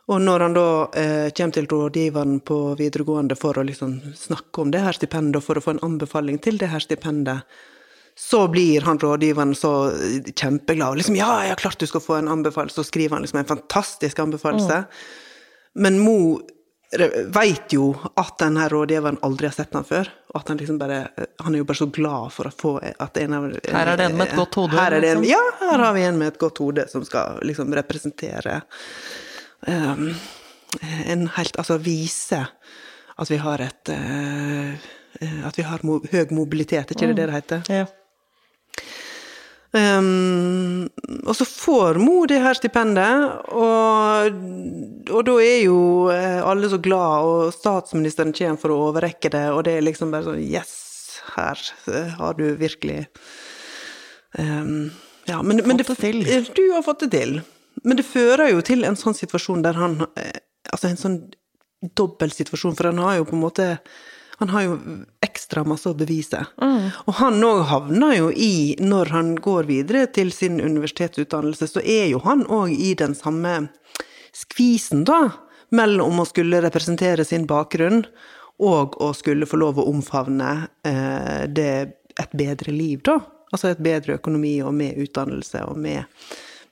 Og 0.09 0.21
når 0.25 0.40
han 0.40 0.54
da 0.57 0.68
eh, 0.97 1.30
kommer 1.37 1.52
til 1.52 1.66
rådgiveren 1.68 2.38
på 2.40 2.57
videregående 2.78 3.37
for 3.37 3.59
å 3.61 3.64
liksom 3.68 3.99
snakke 4.16 4.62
om 4.62 4.71
det 4.73 4.80
her 4.80 4.97
stipendet, 4.97 5.37
og 5.37 5.45
for 5.45 5.61
å 5.61 5.64
få 5.64 5.75
en 5.75 5.83
anbefaling 5.85 6.38
til 6.40 6.57
det 6.57 6.71
her 6.73 6.80
stipendet, 6.80 7.45
så 8.19 8.49
blir 8.49 8.81
han 8.81 8.99
rådgiveren 8.99 9.55
så 9.55 9.73
kjempeglad. 10.35 10.89
og 10.89 10.97
liksom, 10.97 11.17
'Ja, 11.17 11.43
jeg 11.43 11.49
har 11.49 11.57
klart 11.57 11.79
du 11.79 11.87
skal 11.87 12.01
få 12.01 12.15
en 12.19 12.29
anbefaling.' 12.29 12.71
Så 12.71 12.85
skriver 12.85 13.15
han 13.15 13.23
liksom 13.23 13.39
en 13.39 13.45
fantastisk 13.45 14.19
anbefalelse. 14.19 14.85
Men 15.75 15.99
Mo 15.99 16.41
veit 17.27 17.73
jo 17.73 17.91
at 18.17 18.39
denne 18.41 18.65
rådgiveren 18.69 19.19
aldri 19.23 19.47
har 19.47 19.53
sett 19.53 19.75
han 19.77 19.85
før. 19.85 20.09
Og 20.33 20.41
at 20.41 20.49
han 20.49 20.57
liksom 20.57 20.79
bare 20.79 21.09
Han 21.39 21.55
er 21.55 21.59
jo 21.59 21.65
bare 21.65 21.77
så 21.77 21.87
glad 21.87 22.33
for 22.33 22.49
å 22.49 22.51
få 22.51 22.73
at 22.99 23.17
en 23.17 23.35
av 23.35 23.45
Her 23.69 23.93
er 23.93 23.97
det 23.97 24.05
en 24.05 24.17
med 24.17 24.29
et 24.29 24.37
godt 24.37 24.55
hode, 24.55 24.77
Her 24.77 24.93
er 24.93 25.01
det 25.01 25.11
en, 25.11 25.23
liksom. 25.23 25.31
ja, 25.31 25.69
her 25.71 25.79
har 25.79 25.93
vi 25.95 26.03
en 26.03 26.19
med 26.19 26.29
et 26.29 26.39
godt 26.39 26.59
hode 26.59 26.89
som 26.89 27.05
skal 27.05 27.39
liksom 27.43 27.75
representere 27.75 28.63
um, 29.67 30.15
en 31.07 31.29
helt 31.37 31.57
Altså 31.57 31.79
vise 31.79 32.47
at 33.19 33.31
vi 33.31 33.37
har 33.37 33.61
et 33.61 33.89
uh, 33.89 34.75
At 35.47 35.59
vi 35.59 35.63
har 35.63 35.81
mo 35.83 36.01
høy 36.13 36.27
mobilitet, 36.31 36.91
er 36.91 36.97
ikke 36.97 37.07
det 37.09 37.17
det 37.17 37.27
det 37.27 37.35
heter? 37.35 37.63
Ja. 37.69 37.87
Um, 39.70 40.88
og 41.28 41.35
så 41.37 41.44
får 41.44 41.99
Mo 42.00 42.23
det 42.28 42.38
her 42.40 42.56
stipendet, 42.56 43.35
og, 43.52 44.38
og 45.12 45.26
da 45.28 45.35
er 45.44 45.58
jo 45.66 45.80
eh, 46.08 46.38
alle 46.40 46.70
så 46.73 46.78
glad, 46.80 47.26
og 47.28 47.52
statsministeren 47.52 48.32
kommer 48.32 48.62
for 48.62 48.73
å 48.73 48.78
overrekke 48.87 49.28
det, 49.35 49.44
og 49.52 49.66
det 49.68 49.76
er 49.76 49.85
liksom 49.85 50.14
bare 50.14 50.25
sånn 50.30 50.40
Yes, 50.40 50.73
her 51.35 51.61
eh, 51.92 52.16
har 52.16 52.38
du 52.40 52.47
virkelig 52.56 53.02
um, 54.38 54.88
Ja, 55.28 55.42
men, 55.44 55.61
men 55.68 55.76
det 55.76 55.85
Du 56.56 56.64
har 56.73 56.82
fått 56.87 57.04
det 57.04 57.12
til. 57.12 57.40
Men 57.85 58.00
det 58.00 58.08
fører 58.08 58.49
jo 58.54 58.64
til 58.64 58.88
en 58.88 58.97
sånn 58.97 59.16
situasjon 59.16 59.62
der 59.62 59.76
han 59.78 60.00
eh, 60.16 60.40
Altså 60.73 60.88
en 60.88 61.00
sånn 61.00 61.18
dobbel 61.97 62.32
situasjon, 62.35 62.75
for 62.75 62.88
han 62.88 62.99
har 63.04 63.20
jo 63.20 63.28
på 63.28 63.37
en 63.37 63.44
måte 63.44 63.66
han 64.38 64.49
har 64.49 64.62
jo 64.62 64.78
ekstra 65.25 65.64
masse 65.66 65.90
å 65.90 65.97
bevise. 65.99 66.45
Og 67.11 67.16
han 67.18 67.42
òg 67.42 67.64
havner 67.73 68.14
jo 68.14 68.28
i, 68.30 68.76
når 68.78 69.11
han 69.11 69.33
går 69.42 69.66
videre 69.66 70.04
til 70.14 70.30
sin 70.35 70.61
universitetsutdannelse, 70.62 71.66
så 71.66 71.83
er 71.83 72.07
jo 72.12 72.23
han 72.23 72.45
òg 72.47 72.71
i 72.71 72.92
den 72.99 73.16
samme 73.18 73.57
skvisen, 74.37 75.02
da, 75.09 75.33
mellom 75.75 76.23
å 76.23 76.28
skulle 76.28 76.62
representere 76.62 77.26
sin 77.26 77.49
bakgrunn 77.50 78.04
og 78.62 78.95
å 79.02 79.11
skulle 79.14 79.47
få 79.47 79.59
lov 79.59 79.83
å 79.83 79.88
omfavne 79.90 80.52
eh, 80.87 81.45
det, 81.50 81.73
et 82.14 82.38
bedre 82.38 82.75
liv, 82.75 83.02
da. 83.02 83.18
Altså 83.50 83.73
et 83.73 83.83
bedre 83.83 84.18
økonomi 84.21 84.59
og 84.62 84.75
med 84.76 84.99
utdannelse 85.02 85.64
og 85.66 85.78
med, 85.83 86.04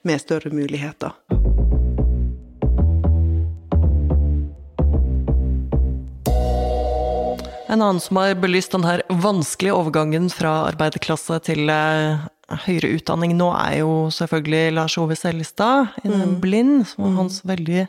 med 0.07 0.23
større 0.23 0.53
muligheter. 0.53 1.66
En 7.67 7.81
annen 7.81 7.99
som 7.99 8.19
har 8.19 8.37
belyst 8.39 8.71
denne 8.71 9.01
vanskelige 9.23 9.75
overgangen 9.75 10.29
fra 10.31 10.69
arbeiderklasse 10.69 11.39
til 11.47 11.67
eh, 11.71 12.25
høyere 12.63 12.93
utdanning 12.95 13.33
nå, 13.35 13.49
er 13.59 13.81
jo 13.81 14.07
selvfølgelig 14.15 14.75
Lars 14.77 14.95
Ove 15.01 15.17
Seljestad 15.19 15.97
i 16.03 16.11
den 16.11 16.37
Blind, 16.43 16.85
som 16.87 17.03
var 17.03 17.17
hans 17.21 17.41
veldig 17.47 17.87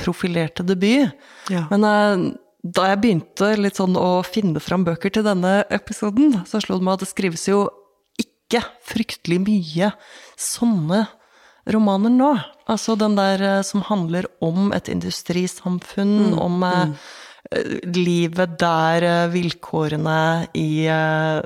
profilerte 0.00 0.66
debut. 0.66 1.14
Ja. 1.52 1.68
Men 1.70 1.86
eh, 1.86 2.26
da 2.62 2.88
jeg 2.90 3.02
begynte 3.02 3.52
litt 3.58 3.78
sånn 3.78 3.94
å 3.98 4.22
finne 4.26 4.62
fram 4.62 4.86
bøker 4.86 5.14
til 5.14 5.26
denne 5.26 5.62
episoden, 5.70 6.42
så 6.46 6.62
slo 6.62 6.78
det 6.78 6.86
meg 6.86 6.98
at 6.98 7.06
det 7.06 7.12
skrives 7.14 7.46
jo 7.50 7.64
ikke 8.22 8.62
fryktelig 8.86 9.40
mye 9.46 9.94
sånne 10.38 11.06
romaner 11.70 12.10
nå. 12.10 12.32
Altså 12.70 12.94
den 12.98 13.16
der 13.18 13.42
eh, 13.42 13.62
som 13.66 13.84
handler 13.86 14.26
om 14.42 14.72
et 14.74 14.90
industrisamfunn, 14.90 16.34
om 16.38 16.62
eh, 16.66 16.78
eh, 16.82 17.10
livet 17.96 18.58
der 18.60 19.02
eh, 19.06 19.30
vilkårene 19.32 20.46
i 20.58 20.86
eh, 20.90 21.40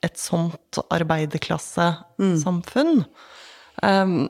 et 0.00 0.18
sånt 0.18 0.78
arbeiderklassesamfunn. 0.88 3.04
Um, 3.80 4.28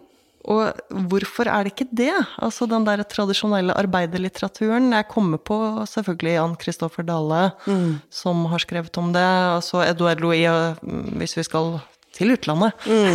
og 0.50 0.73
hvorfor 1.11 1.49
er 1.53 1.65
det 1.67 1.73
ikke 1.75 1.93
det? 1.93 2.17
Altså 2.41 2.67
den 2.67 2.87
der 2.87 3.03
tradisjonelle 3.05 3.75
arbeiderlitteraturen. 3.77 4.93
Jeg 4.97 5.09
kommer 5.12 5.37
på 5.37 5.85
selvfølgelig 5.87 6.33
Jan 6.33 6.57
Kristoffer 6.57 7.03
Dale, 7.07 7.50
som 8.11 8.47
har 8.49 8.59
skrevet 8.65 8.99
om 8.99 9.12
det. 9.12 9.21
Altså 9.21 9.83
Edouard 9.85 10.21
Louis, 10.25 10.49
mm, 10.81 11.21
hvis 11.21 11.37
vi 11.37 11.43
skal 11.45 11.77
til 12.17 12.35
utlandet. 12.35 12.75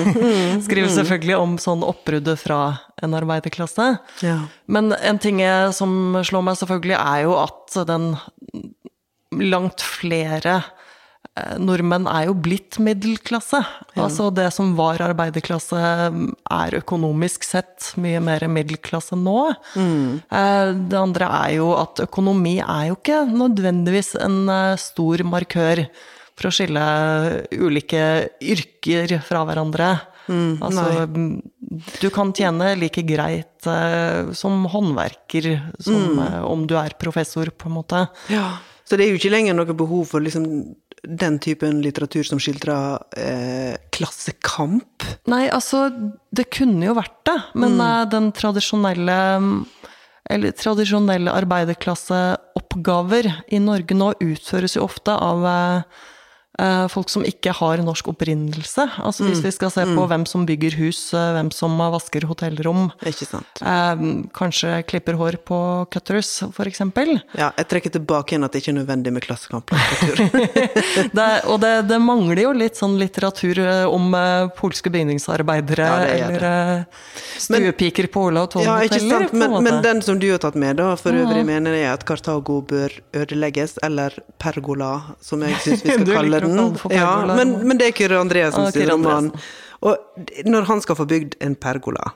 Skriver 0.66 0.92
selvfølgelig 0.94 1.38
om 1.38 1.58
sånn 1.62 1.84
oppbruddet 1.86 2.40
fra 2.42 2.60
en 3.04 3.16
arbeiderklasse. 3.18 3.90
Ja. 4.25 4.40
Men 4.72 4.94
en 4.96 5.20
ting 5.22 5.42
som 5.75 6.16
slår 6.25 6.48
meg 6.48 6.60
selvfølgelig, 6.62 6.98
er 6.98 7.25
jo 7.28 7.38
at 7.42 7.80
den 7.90 8.14
langt 9.36 9.84
flere 9.84 10.60
eh, 11.36 11.56
nordmenn 11.60 12.08
er 12.10 12.30
jo 12.30 12.36
blitt 12.40 12.78
middelklasse. 12.84 13.62
Altså 14.00 14.30
det 14.36 14.48
som 14.56 14.74
var 14.78 15.04
arbeiderklasse, 15.04 15.80
er 15.82 16.80
økonomisk 16.80 17.48
sett 17.48 17.92
mye 18.02 18.22
mer 18.24 18.48
middelklasse 18.52 19.18
nå. 19.20 19.40
Mm. 19.75 20.22
Det 20.90 21.00
andre 21.00 21.32
er 21.44 21.56
jo 21.60 21.72
at 21.78 22.04
økonomi 22.08 22.58
er 22.64 22.92
jo 22.92 23.00
ikke 23.00 23.24
nødvendigvis 23.32 24.16
en 24.24 24.44
eh, 24.52 24.75
stor 24.82 25.25
markør 25.28 25.86
for 26.36 26.50
å 26.50 26.54
skille 26.54 26.84
ulike 27.56 28.04
yrker 28.44 29.18
fra 29.25 29.46
hverandre. 29.48 29.89
altså, 30.27 31.06
du 32.01 32.08
kan 32.13 32.34
tjene 32.36 32.74
like 32.80 33.04
greit 33.06 33.68
uh, 33.70 34.32
som 34.34 34.65
håndverker 34.72 35.51
som 35.80 36.20
eh, 36.20 36.42
om 36.44 36.65
du 36.68 36.74
er 36.80 36.98
professor, 37.00 37.51
på 37.54 37.70
en 37.70 37.77
måte. 37.77 38.08
Ja. 38.34 38.58
Så 38.86 38.98
det 38.98 39.06
er 39.06 39.13
jo 39.13 39.20
ikke 39.20 39.34
lenger 39.34 39.58
noe 39.58 39.74
behov 39.77 40.10
for 40.12 40.22
liksom 40.22 40.46
den 41.06 41.39
typen 41.42 41.82
litteratur 41.86 42.25
som 42.25 42.39
skildrer 42.42 43.00
eh, 43.18 43.77
klassekamp. 43.94 45.06
Nei, 45.30 45.46
altså, 45.54 45.88
det 46.36 46.50
kunne 46.54 46.86
jo 46.89 46.96
vært 46.98 47.18
det, 47.30 47.38
men 47.62 47.80
eh, 47.82 48.06
den 48.12 48.32
tradisjonelle 48.36 49.18
eller 50.25 50.56
tradisjonelle 50.58 51.30
arbeiderklasseoppgaver 51.38 53.30
i 53.54 53.60
Norge 53.62 53.98
nå 53.98 54.08
utføres 54.25 54.74
jo 54.77 54.86
ofte 54.88 55.13
av 55.13 55.46
eh, 55.50 56.06
folk 56.92 57.10
som 57.12 57.26
ikke 57.28 57.52
har 57.58 57.82
norsk 57.84 58.08
opprinnelse. 58.14 58.86
Altså 59.04 59.26
hvis 59.28 59.42
vi 59.44 59.52
skal 59.54 59.72
se 59.74 59.84
på 59.88 60.06
hvem 60.10 60.26
som 60.30 60.46
bygger 60.48 60.78
hus, 60.80 61.00
eh, 61.14 61.32
hvem 61.36 61.52
som 61.54 61.76
vasker 61.78 62.26
hotellrom, 62.30 62.90
Ikke 63.06 63.28
sant? 63.28 63.62
eh, 63.62 64.04
kanskje 64.36 64.84
klipper 64.88 65.18
hår 65.20 65.38
på 65.46 65.60
Cutters, 65.92 66.44
eksempel. 66.66 67.20
Ja, 67.38 67.52
jeg 67.58 67.68
trekker 67.72 67.94
tilbake 67.98 68.34
igjen 68.34 68.48
at 68.48 68.56
det 68.56 68.64
ikke 68.64 68.74
er 68.74 68.80
nødvendig 68.80 69.14
med 69.14 69.26
klassekamplitteratur. 69.26 70.22
det, 71.20 71.30
og 71.52 71.60
det, 71.62 71.74
det 71.90 72.00
mangler 72.02 72.44
jo 72.46 72.54
litt 72.56 72.80
sånn 72.80 72.98
litteratur 73.00 73.60
eh, 73.60 73.84
om 73.86 74.14
eh, 74.16 74.48
polske 74.58 74.92
bygningsarbeidere, 74.94 75.86
Ja, 75.86 76.30
eller 76.30 76.48
eh, 76.50 77.04
stuepiker 77.38 78.10
på 78.12 78.28
Olav 78.32 78.50
Thon 78.54 78.66
ja, 78.66 78.80
hoteller? 78.82 79.30
Men, 79.32 79.58
men 79.64 79.82
den 79.86 80.02
som 80.06 80.20
du 80.20 80.30
har 80.32 80.42
tatt 80.44 80.58
med, 80.60 80.80
da, 80.80 80.94
for 81.00 81.16
øvrig 81.16 81.46
mener 81.48 81.76
jeg 81.78 81.92
at 81.92 82.06
Kartago 82.08 82.62
bør 82.66 82.94
ødelegges, 83.16 83.78
eller 83.86 84.16
Pergola, 84.42 85.16
som 85.24 85.44
jeg 85.46 85.60
syns 85.64 85.86
vi 85.86 85.94
skal 85.96 86.10
kalle 86.16 86.45
liker 86.45 86.45
kalle 86.52 86.74
det 86.74 86.82
for 86.84 86.94
Ja, 86.94 87.12
men, 87.36 87.56
men 87.68 87.80
det 87.82 87.90
er 87.92 87.96
Kyrre 87.98 88.20
Andreassen 88.22 88.68
Ah, 88.68 88.72
sin 88.75 88.90
roman. 88.90 89.32
Og 89.86 90.22
når 90.46 90.70
han 90.70 90.82
skal 90.82 90.98
få 91.00 91.06
bygd 91.10 91.36
en 91.46 91.56
pergola, 91.56 92.14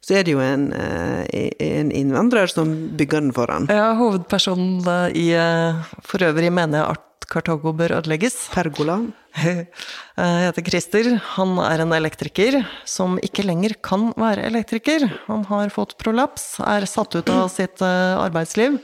så 0.00 0.16
er 0.16 0.24
det 0.24 0.32
jo 0.32 0.40
en, 0.40 0.70
eh, 0.72 1.50
en 1.60 1.90
innvandrer 1.92 2.48
som 2.48 2.70
bygger 2.96 3.20
den 3.26 3.32
for 3.36 3.52
han. 3.52 3.66
Ja, 3.68 3.92
hovedpersonen 3.98 4.80
eh, 4.88 5.16
i 5.20 5.26
eh, 5.36 5.80
For 6.06 6.24
øvrig 6.24 6.52
mener 6.52 6.80
jeg 6.80 6.96
at 6.96 7.06
Kartago 7.30 7.72
bør 7.76 7.96
ødelegges. 8.00 8.36
Pergola. 8.50 8.98
Jeg 9.40 10.44
heter 10.44 10.66
Christer. 10.66 11.10
Han 11.36 11.54
er 11.62 11.84
en 11.84 11.94
elektriker 11.94 12.58
som 12.88 13.14
ikke 13.22 13.44
lenger 13.46 13.76
kan 13.86 14.08
være 14.18 14.48
elektriker. 14.48 15.06
Han 15.28 15.44
har 15.48 15.70
fått 15.74 15.94
prolaps, 16.02 16.58
er 16.60 16.88
satt 16.90 17.14
ut 17.14 17.30
av 17.30 17.46
sitt 17.52 17.78
arbeidsliv, 17.80 18.40
arbeidsliv, 18.50 18.78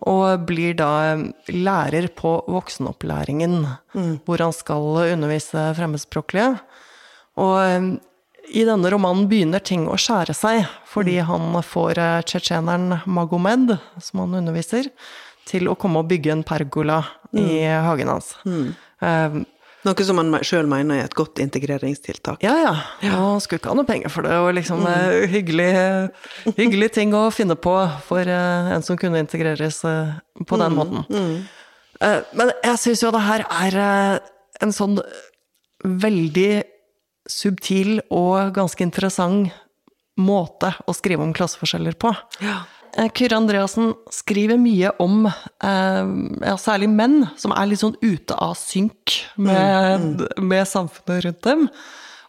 og 0.00 0.46
blir 0.48 0.74
da 0.78 0.90
eh, 1.12 1.24
lærer 1.52 2.08
på 2.16 2.38
voksenopplæringen, 2.50 3.62
hvor 4.26 4.42
han 4.42 4.54
skal 4.54 5.12
undervise 5.12 5.70
fremmedspråklige. 5.78 6.56
Og 7.42 7.56
eh, 7.62 7.88
i 8.56 8.62
denne 8.66 8.90
romanen 8.92 9.26
begynner 9.30 9.62
ting 9.64 9.86
å 9.90 9.98
skjære 9.98 10.34
seg, 10.36 10.66
fordi 10.86 11.18
han 11.26 11.56
får 11.66 11.98
eh, 12.02 12.24
tsjetsjeneren 12.26 13.00
Magomed, 13.06 13.76
som 14.02 14.24
han 14.24 14.40
underviser, 14.42 14.90
til 15.46 15.70
å 15.70 15.76
komme 15.78 16.02
og 16.02 16.08
bygge 16.10 16.32
en 16.34 16.46
pergola 16.46 17.02
i 17.36 17.62
hagen 17.64 18.10
hans. 18.10 18.34
Eh, 18.46 19.42
Noe 19.86 20.02
som 20.02 20.18
han 20.18 20.34
sjøl 20.42 20.66
mener 20.66 20.98
er 20.98 21.06
et 21.06 21.14
godt 21.14 21.38
integreringstiltak. 21.38 22.42
ja, 22.42 22.54
ja. 23.04 23.18
Og 23.22 23.42
skulle 23.44 23.60
ikke 23.60 23.70
ha 23.70 23.76
noe 23.78 23.86
penger 23.86 24.10
for 24.10 24.26
det, 24.26 24.34
og 24.42 24.48
liksom 24.56 24.82
mm. 24.82 25.26
hyggelig, 25.30 25.68
hyggelig 26.56 26.88
ting 26.96 27.14
å 27.14 27.28
finne 27.30 27.54
på 27.54 27.74
for 28.08 28.26
eh, 28.26 28.72
en 28.74 28.82
som 28.82 28.98
kunne 28.98 29.22
integreres 29.22 29.84
eh, 29.86 30.16
på 30.42 30.58
den 30.58 30.74
måten. 30.74 31.04
Eh, 32.00 32.18
Men 32.34 32.50
jeg 32.64 32.82
syns 32.82 33.04
jo 33.04 33.12
det 33.14 33.22
her 33.28 33.46
er 33.46 33.78
eh, 33.84 34.32
en 34.66 34.74
sånn 34.74 34.98
veldig 35.86 36.64
subtil 37.30 38.00
og 38.10 38.56
ganske 38.56 38.82
interessant 38.82 39.54
måte 40.16 40.72
å 40.88 40.94
skrive 40.96 41.22
om 41.22 41.34
klasseforskjeller 41.36 41.94
på. 42.00 42.10
Ja. 42.42 42.64
Eh, 42.96 43.10
Kyrre 43.12 43.36
Andreassen 43.36 43.92
skriver 44.12 44.58
mye 44.60 44.92
om 45.02 45.26
eh, 45.28 46.08
ja, 46.46 46.56
særlig 46.60 46.88
menn 46.92 47.20
som 47.36 47.52
er 47.52 47.68
litt 47.68 47.82
sånn 47.82 47.98
ute 48.00 48.36
av 48.40 48.56
synk 48.58 49.18
med, 49.36 50.24
med 50.40 50.68
samfunnet 50.68 51.26
rundt 51.26 51.44
dem. 51.46 51.66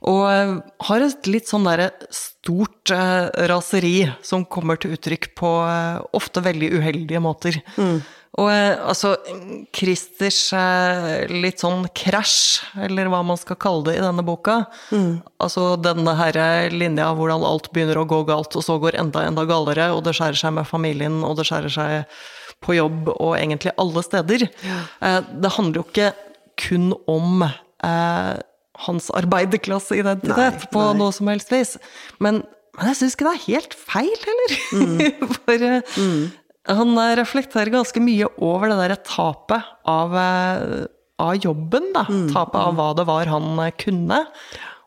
Og 0.07 0.23
eh, 0.29 0.53
har 0.89 1.05
et 1.05 1.29
litt 1.31 1.49
sånn 1.49 1.65
derre 1.67 1.89
stort 2.13 2.91
eh, 2.93 3.29
raseri 3.49 3.95
som 4.25 4.45
kommer 4.45 4.79
til 4.81 4.93
uttrykk 4.97 5.31
på 5.39 5.53
eh, 5.65 6.03
ofte 6.17 6.43
veldig 6.45 6.73
uheldige 6.77 7.23
måter. 7.23 7.61
Og 8.37 8.49
eh, 8.53 8.75
altså, 8.85 9.15
Christers 9.73 10.39
eh, 10.53 11.25
litt 11.31 11.63
sånn 11.63 11.87
krasj, 11.97 12.61
eller 12.85 13.09
hva 13.09 13.23
man 13.25 13.39
skal 13.41 13.57
kalle 13.61 13.87
det 13.87 13.97
i 13.97 14.03
denne 14.03 14.25
boka, 14.25 14.59
altså 15.41 15.71
denne 15.81 16.13
her 16.19 16.37
linja 16.73 17.09
hvordan 17.17 17.45
alt 17.47 17.71
begynner 17.73 18.01
å 18.01 18.07
gå 18.09 18.21
galt, 18.29 18.53
og 18.53 18.65
så 18.65 18.77
går 18.81 18.99
enda, 19.01 19.25
enda 19.25 19.47
galere, 19.49 19.89
og 19.95 20.03
det 20.05 20.13
skjærer 20.17 20.37
seg 20.37 20.53
med 20.59 20.69
familien, 20.69 21.23
og 21.25 21.39
det 21.39 21.47
skjærer 21.49 21.73
seg 21.73 22.19
på 22.61 22.77
jobb, 22.77 23.09
og 23.15 23.35
egentlig 23.37 23.73
alle 23.81 24.05
steder. 24.05 24.47
Ja. 24.65 25.19
Det 25.29 25.53
handler 25.57 25.81
jo 25.81 25.87
ikke 25.89 26.13
kun 26.57 26.91
om 27.09 27.43
eh, 27.45 28.35
hans 28.87 29.09
arbeiderklasseidentitet 29.17 30.37
Nei, 30.37 30.71
på 30.73 30.83
nei. 30.83 30.97
noe 30.99 31.13
som 31.15 31.29
helst 31.31 31.53
vis. 31.53 31.75
Men, 32.23 32.41
men 32.77 32.91
jeg 32.91 32.99
syns 33.01 33.17
ikke 33.17 33.29
det 33.29 33.35
er 33.35 33.45
helt 33.47 33.77
feil, 33.77 34.17
heller. 34.25 34.57
Mm. 34.73 35.23
For 35.37 35.69
eh, 35.69 35.95
han 36.67 36.97
eh, 36.97 37.15
reflekterer 37.19 37.71
ganske 37.73 38.01
mye 38.03 38.27
over 38.43 38.71
det 38.71 38.79
derre 38.81 38.99
tapet 39.07 39.63
av, 39.87 40.15
eh, 40.17 40.85
av 41.23 41.35
jobben, 41.39 41.93
da. 41.95 42.05
Mm. 42.09 42.27
Tapet 42.33 42.61
av 42.61 42.75
hva 42.77 42.89
det 42.97 43.05
var 43.07 43.25
han 43.31 43.59
eh, 43.63 43.75
kunne. 43.79 44.19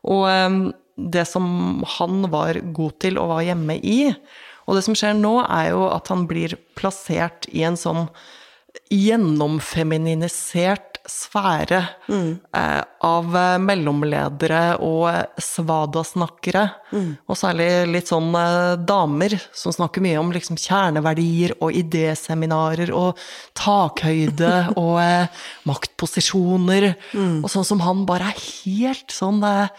Og 0.01 0.71
det 1.01 1.25
som 1.29 1.45
han 1.97 2.31
var 2.33 2.53
god 2.73 2.93
til 3.01 3.17
og 3.21 3.29
var 3.35 3.43
hjemme 3.45 3.75
i. 3.77 4.13
Og 4.65 4.75
det 4.77 4.83
som 4.85 4.95
skjer 4.97 5.13
nå, 5.17 5.35
er 5.45 5.65
jo 5.73 5.81
at 5.89 6.05
han 6.11 6.27
blir 6.29 6.51
plassert 6.77 7.41
i 7.53 7.61
en 7.67 7.77
sånn 7.79 8.03
gjennomfeminisert 8.91 10.90
sfære 11.09 11.81
eh, 12.11 12.81
av 13.07 13.35
eh, 13.37 13.57
mellomledere 13.61 14.63
og 14.85 15.07
svadasnakkere 15.41 16.11
svada-snakkere. 16.11 16.63
Og 17.27 17.37
særlig 17.37 17.69
litt 17.91 18.11
sånn 18.11 18.33
eh, 18.35 18.75
damer 18.77 19.35
som 19.53 19.73
snakker 19.73 20.03
mye 20.03 20.19
om 20.19 20.31
liksom, 20.31 20.57
kjerneverdier 20.59 21.55
og 21.59 21.73
idéseminarer 21.73 22.91
og 22.93 23.19
takhøyde 23.57 24.53
og 24.81 24.99
eh, 25.01 25.43
maktposisjoner. 25.69 26.93
Og 27.41 27.49
sånn 27.51 27.67
som 27.67 27.83
han 27.85 28.05
bare 28.09 28.31
er 28.31 28.41
helt 28.65 29.11
sånn 29.11 29.41
eh, 29.43 29.69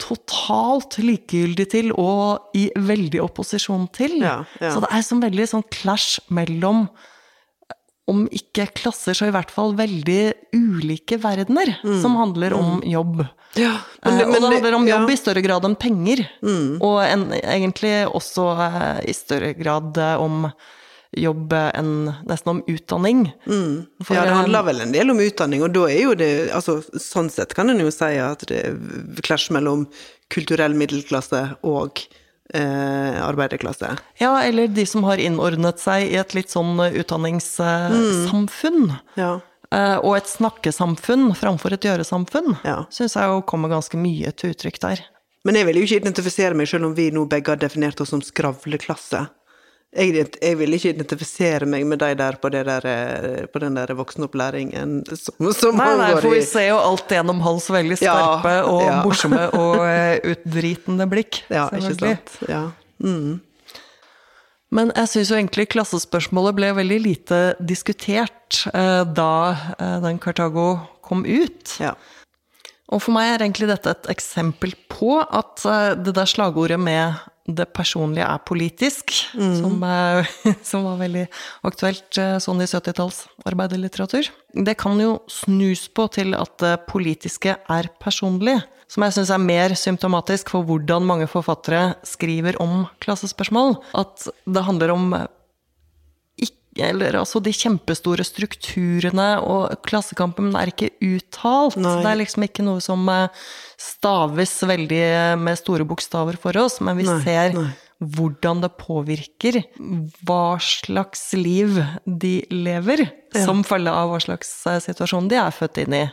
totalt 0.00 0.96
likegyldig 1.02 1.66
til 1.74 1.92
og 1.92 2.56
i 2.56 2.70
veldig 2.76 3.20
opposisjon 3.20 3.88
til. 3.92 4.20
Ja, 4.22 4.40
ja. 4.60 4.72
Så 4.72 4.80
det 4.84 4.92
er 4.92 5.04
sånn 5.04 5.24
veldig 5.24 5.48
sånn 5.50 5.66
clash 5.72 6.20
mellom 6.32 6.86
om 8.10 8.24
ikke 8.34 8.68
klasser, 8.74 9.14
så 9.16 9.30
i 9.30 9.34
hvert 9.34 9.52
fall 9.54 9.76
veldig 9.78 10.22
ulike 10.56 11.20
verdener 11.22 11.76
som 12.02 12.18
handler 12.18 12.56
om 12.58 12.82
jobb. 12.86 13.22
Ja, 13.58 13.78
Eh, 14.02 14.12
men 14.12 14.24
og 14.24 14.30
men 14.30 14.42
det 14.42 14.50
handler 14.54 14.74
om 14.74 14.88
jobb 14.88 15.00
ja. 15.00 15.06
Mm. 15.06 15.12
i 15.12 15.20
større 15.20 15.40
grad 15.44 15.64
enn 15.68 15.78
penger. 15.78 16.22
Og 16.80 17.00
en, 17.04 17.24
egentlig 17.40 17.94
også 18.08 18.46
eh, 18.66 19.00
i 19.10 19.16
større 19.16 19.52
grad 19.58 19.98
eh, 20.00 20.22
om 20.22 20.46
jobb 21.18 21.52
eh, 21.56 21.70
enn 21.80 22.12
nesten 22.28 22.52
om 22.54 22.62
utdanning. 22.70 23.26
For, 23.44 24.14
ja, 24.16 24.24
det 24.28 24.38
handler 24.38 24.68
vel 24.70 24.84
en 24.86 24.94
del 24.94 25.12
om 25.12 25.20
utdanning, 25.20 25.64
og 25.66 25.74
da 25.74 25.88
er 25.90 26.00
jo 26.04 26.14
det 26.18 26.30
altså, 26.56 26.80
Sånn 26.94 27.30
sett 27.32 27.54
kan 27.58 27.72
en 27.72 27.82
jo 27.82 27.90
si 27.94 28.14
at 28.22 28.46
det 28.48 28.62
er 28.70 29.26
clash 29.26 29.52
mellom 29.54 29.88
kulturell 30.32 30.76
middelklasse 30.78 31.42
og 31.66 32.04
eh, 32.06 32.19
arbeiderklasse. 32.58 33.92
Ja, 34.18 34.42
eller 34.42 34.68
de 34.68 34.86
som 34.86 35.04
har 35.04 35.16
innordnet 35.22 35.78
seg 35.78 36.08
i 36.10 36.16
et 36.20 36.34
litt 36.34 36.50
sånn 36.50 36.74
utdanningssamfunn. 36.78 37.94
utdanningssamfunn. 37.94 38.92
Ja. 39.16 39.40
Eh, 39.72 39.96
Og 40.02 40.16
et 40.16 40.26
snakkesamfunn 40.26 41.30
framfor 41.38 41.72
et 41.76 41.84
gjøresamfunn. 41.86 42.56
Ja. 42.64 42.84
Syns 42.90 43.14
jeg 43.14 43.30
jo 43.30 43.42
kommer 43.46 43.70
ganske 43.70 43.96
mye 43.96 44.32
til 44.34 44.50
uttrykk 44.54 44.80
der. 44.82 45.04
Men 45.44 45.54
jeg 45.56 45.66
vil 45.66 45.76
jo 45.80 45.82
ikke 45.86 46.00
identifisere 46.02 46.54
meg, 46.54 46.68
selv 46.68 46.90
om 46.90 46.94
vi 46.94 47.10
nå 47.10 47.22
begge 47.30 47.48
har 47.54 47.56
definert 47.56 48.00
oss 48.02 48.10
som 48.12 48.20
skravleklasse. 48.20 49.22
Jeg, 49.90 50.22
jeg 50.38 50.54
vil 50.54 50.76
ikke 50.76 50.92
identifisere 50.92 51.66
meg 51.66 51.82
med 51.90 51.98
de 51.98 52.12
der 52.14 52.36
på, 52.38 52.46
det 52.54 52.60
der, 52.68 52.84
eh, 52.86 53.46
på 53.50 53.58
den 53.58 53.74
der 53.74 53.90
voksenopplæringen 53.98 55.00
som, 55.18 55.48
som 55.50 55.80
Nei, 55.80 55.88
nei, 55.98 56.12
for 56.14 56.30
vi 56.30 56.44
ser 56.46 56.68
jo 56.68 56.76
alt 56.78 57.10
gjennom 57.10 57.40
hans 57.42 57.66
veldig 57.74 57.98
Ja, 58.04 58.20
og 58.70 58.84
ja. 58.86 59.00
morsomme 59.02 59.48
og 59.58 59.82
eh, 59.88 60.20
utdritende 60.30 61.08
blikk. 61.10 61.40
Ja, 61.50 61.66
ikke 61.74 61.96
sant. 61.98 62.36
Ja. 62.46 62.68
Mm. 63.02 63.40
Men 64.70 64.92
jeg 64.94 65.10
syns 65.10 65.32
jo 65.32 65.40
egentlig 65.40 65.66
klassespørsmålet 65.74 66.54
ble 66.54 66.70
veldig 66.78 67.00
lite 67.02 67.40
diskutert 67.58 68.60
eh, 68.70 69.02
da 69.02 69.34
eh, 69.74 69.98
den 70.06 70.22
Kartago 70.22 70.76
kom 71.02 71.26
ut. 71.26 71.80
ja. 71.82 71.96
Og 72.90 72.98
for 73.04 73.14
meg 73.14 73.28
er 73.30 73.44
egentlig 73.44 73.68
dette 73.70 73.92
et 73.94 74.08
eksempel 74.10 74.72
på 74.90 75.20
at 75.22 75.62
det 76.02 76.10
der 76.10 76.26
slagordet 76.26 76.78
med 76.82 77.20
det 77.48 77.66
personlige 77.74 78.26
er 78.26 78.42
politisk, 78.46 79.14
som, 79.32 79.80
eh, 79.82 80.28
som 80.70 80.84
var 80.86 81.00
veldig 81.00 81.24
aktuelt 81.66 82.18
eh, 82.20 82.36
sånn 82.42 82.60
i 82.62 82.68
70-talls 82.68 83.24
arbeiderlitteratur, 83.48 84.28
det 84.54 84.76
kan 84.80 85.00
jo 85.00 85.18
snus 85.30 85.86
på 85.88 86.06
til 86.12 86.36
at 86.38 86.56
det 86.62 86.76
politiske 86.90 87.56
er 87.56 87.90
personlig. 88.02 88.60
Som 88.90 89.04
jeg 89.06 89.14
syns 89.14 89.30
er 89.30 89.42
mer 89.42 89.72
symptomatisk 89.78 90.50
for 90.50 90.66
hvordan 90.66 91.04
mange 91.06 91.28
forfattere 91.30 91.94
skriver 92.02 92.58
om 92.62 92.88
klassespørsmål. 93.02 93.76
At 93.94 94.26
det 94.50 94.64
handler 94.66 94.90
om 94.96 95.12
eller 96.78 97.18
altså 97.18 97.40
de 97.42 97.52
kjempestore 97.54 98.24
strukturene 98.26 99.28
og 99.42 99.74
Klassekampen 99.86 100.52
er 100.58 100.70
ikke 100.70 100.92
uttalt. 101.02 101.78
Nei. 101.80 101.96
Det 102.04 102.10
er 102.12 102.20
liksom 102.20 102.46
ikke 102.46 102.66
noe 102.66 102.82
som 102.84 103.02
eh, 103.10 103.42
staves 103.80 104.54
veldig 104.70 105.04
med 105.42 105.58
store 105.58 105.86
bokstaver 105.88 106.38
for 106.40 106.56
oss, 106.60 106.78
men 106.84 107.00
vi 107.00 107.08
Nei, 107.08 107.18
ser 107.24 107.56
nei. 107.56 107.66
hvordan 107.98 108.62
det 108.62 108.72
påvirker 108.78 109.60
hva 110.26 110.44
slags 110.62 111.32
liv 111.34 111.82
de 112.06 112.36
lever, 112.54 113.08
som 113.34 113.64
følge 113.66 113.90
av 113.90 114.14
hva 114.14 114.22
slags 114.22 114.54
eh, 114.70 114.80
situasjon 114.86 115.30
de 115.30 115.40
er 115.42 115.54
født 115.54 115.82
inn 115.84 116.00
i. 116.04 116.06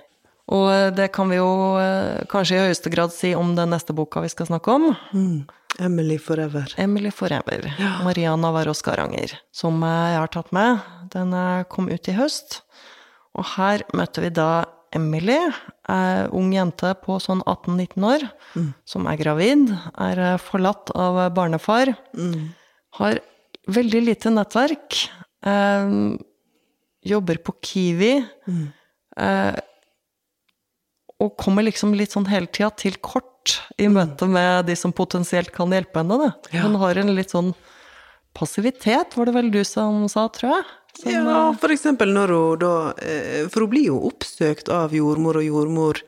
Og 0.54 0.67
eh, 0.72 0.89
det 0.96 1.12
kan 1.15 1.30
vi 1.32 1.39
jo 1.39 1.52
eh, 1.82 2.24
kanskje 2.32 2.58
i 2.58 2.65
høyeste 2.67 2.91
grad 2.93 3.13
si 3.15 3.34
om 3.38 3.54
den 3.58 3.74
neste 3.74 3.96
boka 3.96 4.24
vi 4.24 4.32
skal 4.32 4.50
snakke 4.50 4.74
om. 4.80 4.89
Mm. 5.13 5.39
Emily 5.80 6.18
Forever. 6.18 6.74
Emily 6.78 7.12
Forever. 7.12 7.68
Maria 8.04 8.36
Navarro 8.36 8.74
Skaranger. 8.74 9.36
Som 9.54 9.84
jeg 9.86 10.18
har 10.18 10.32
tatt 10.34 10.50
med. 10.56 10.82
Den 11.13 11.36
eh, 11.38 11.66
kom 11.70 11.90
ut 11.92 12.10
i 12.10 12.16
høst. 12.18 12.62
Og 13.38 13.46
her 13.56 13.84
møter 13.98 14.26
vi 14.26 14.34
da 14.34 14.50
Emily, 14.96 15.38
eh, 15.90 16.26
ung 16.32 16.54
jente 16.56 16.94
på 17.04 17.20
sånn 17.22 17.44
18-19 17.44 18.06
år, 18.08 18.24
som 18.88 19.08
er 19.12 19.20
gravid, 19.20 19.70
er 20.00 20.22
eh, 20.24 20.38
forlatt 20.42 20.94
av 20.96 21.20
barnefar, 21.36 21.92
barnefar, 21.92 22.54
har 22.98 23.20
veldig 23.68 24.02
lite 24.08 24.32
nettverk, 24.34 25.02
eh, 25.46 25.92
jobber 27.08 27.42
på 27.44 27.58
Kiwi, 27.62 28.13
eh, 29.18 29.60
og 31.20 31.36
kommer 31.38 31.66
liksom 31.66 31.94
litt 31.98 32.13
sånn 32.16 32.30
hele 32.30 32.48
tida 32.48 32.72
til 32.78 32.98
kort 33.02 33.37
i 33.78 33.88
møte 33.92 34.28
med 34.30 34.68
de 34.70 34.76
som 34.80 34.94
potensielt 34.96 35.52
kan 35.56 35.74
hjelpe 35.74 36.04
henne. 36.04 36.32
Ja. 36.52 36.66
Hun 36.66 36.78
har 36.82 37.00
en 37.00 37.14
litt 37.18 37.34
sånn 37.36 37.54
passivitet, 38.38 39.18
var 39.18 39.30
det 39.30 39.36
vel 39.38 39.52
du 39.54 39.64
som 39.66 40.06
sa, 40.12 40.28
tror 40.34 40.58
jeg? 40.58 40.66
Som, 40.98 41.12
Ja, 41.14 41.42
for 41.62 41.74
eksempel 41.74 42.10
når 42.10 42.32
hun 42.34 42.62
da 42.64 42.74
eh, 43.06 43.44
For 43.54 43.62
hun 43.62 43.70
blir 43.70 43.92
jo 43.92 44.00
oppsøkt 44.08 44.72
av 44.74 44.96
jordmor 44.98 45.38
og 45.38 45.46
jordmor 45.46 46.00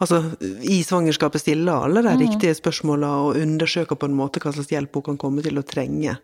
Altså, 0.00 0.20
i 0.64 0.78
svangerskapet 0.86 1.42
stiller 1.42 1.84
alle 1.84 2.00
de 2.06 2.14
riktige 2.22 2.54
spørsmåla 2.56 3.10
og 3.26 3.36
undersøker 3.36 3.98
på 4.00 4.08
en 4.08 4.14
måte 4.16 4.40
hva 4.40 4.54
slags 4.54 4.70
hjelp 4.72 4.96
hun 4.96 5.04
kan 5.10 5.18
komme 5.20 5.44
til 5.44 5.60
å 5.60 5.64
trenge. 5.66 6.14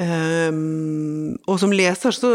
Ehm, 0.00 1.36
og 1.44 1.58
som 1.60 1.72
leser 1.74 2.14
så 2.16 2.30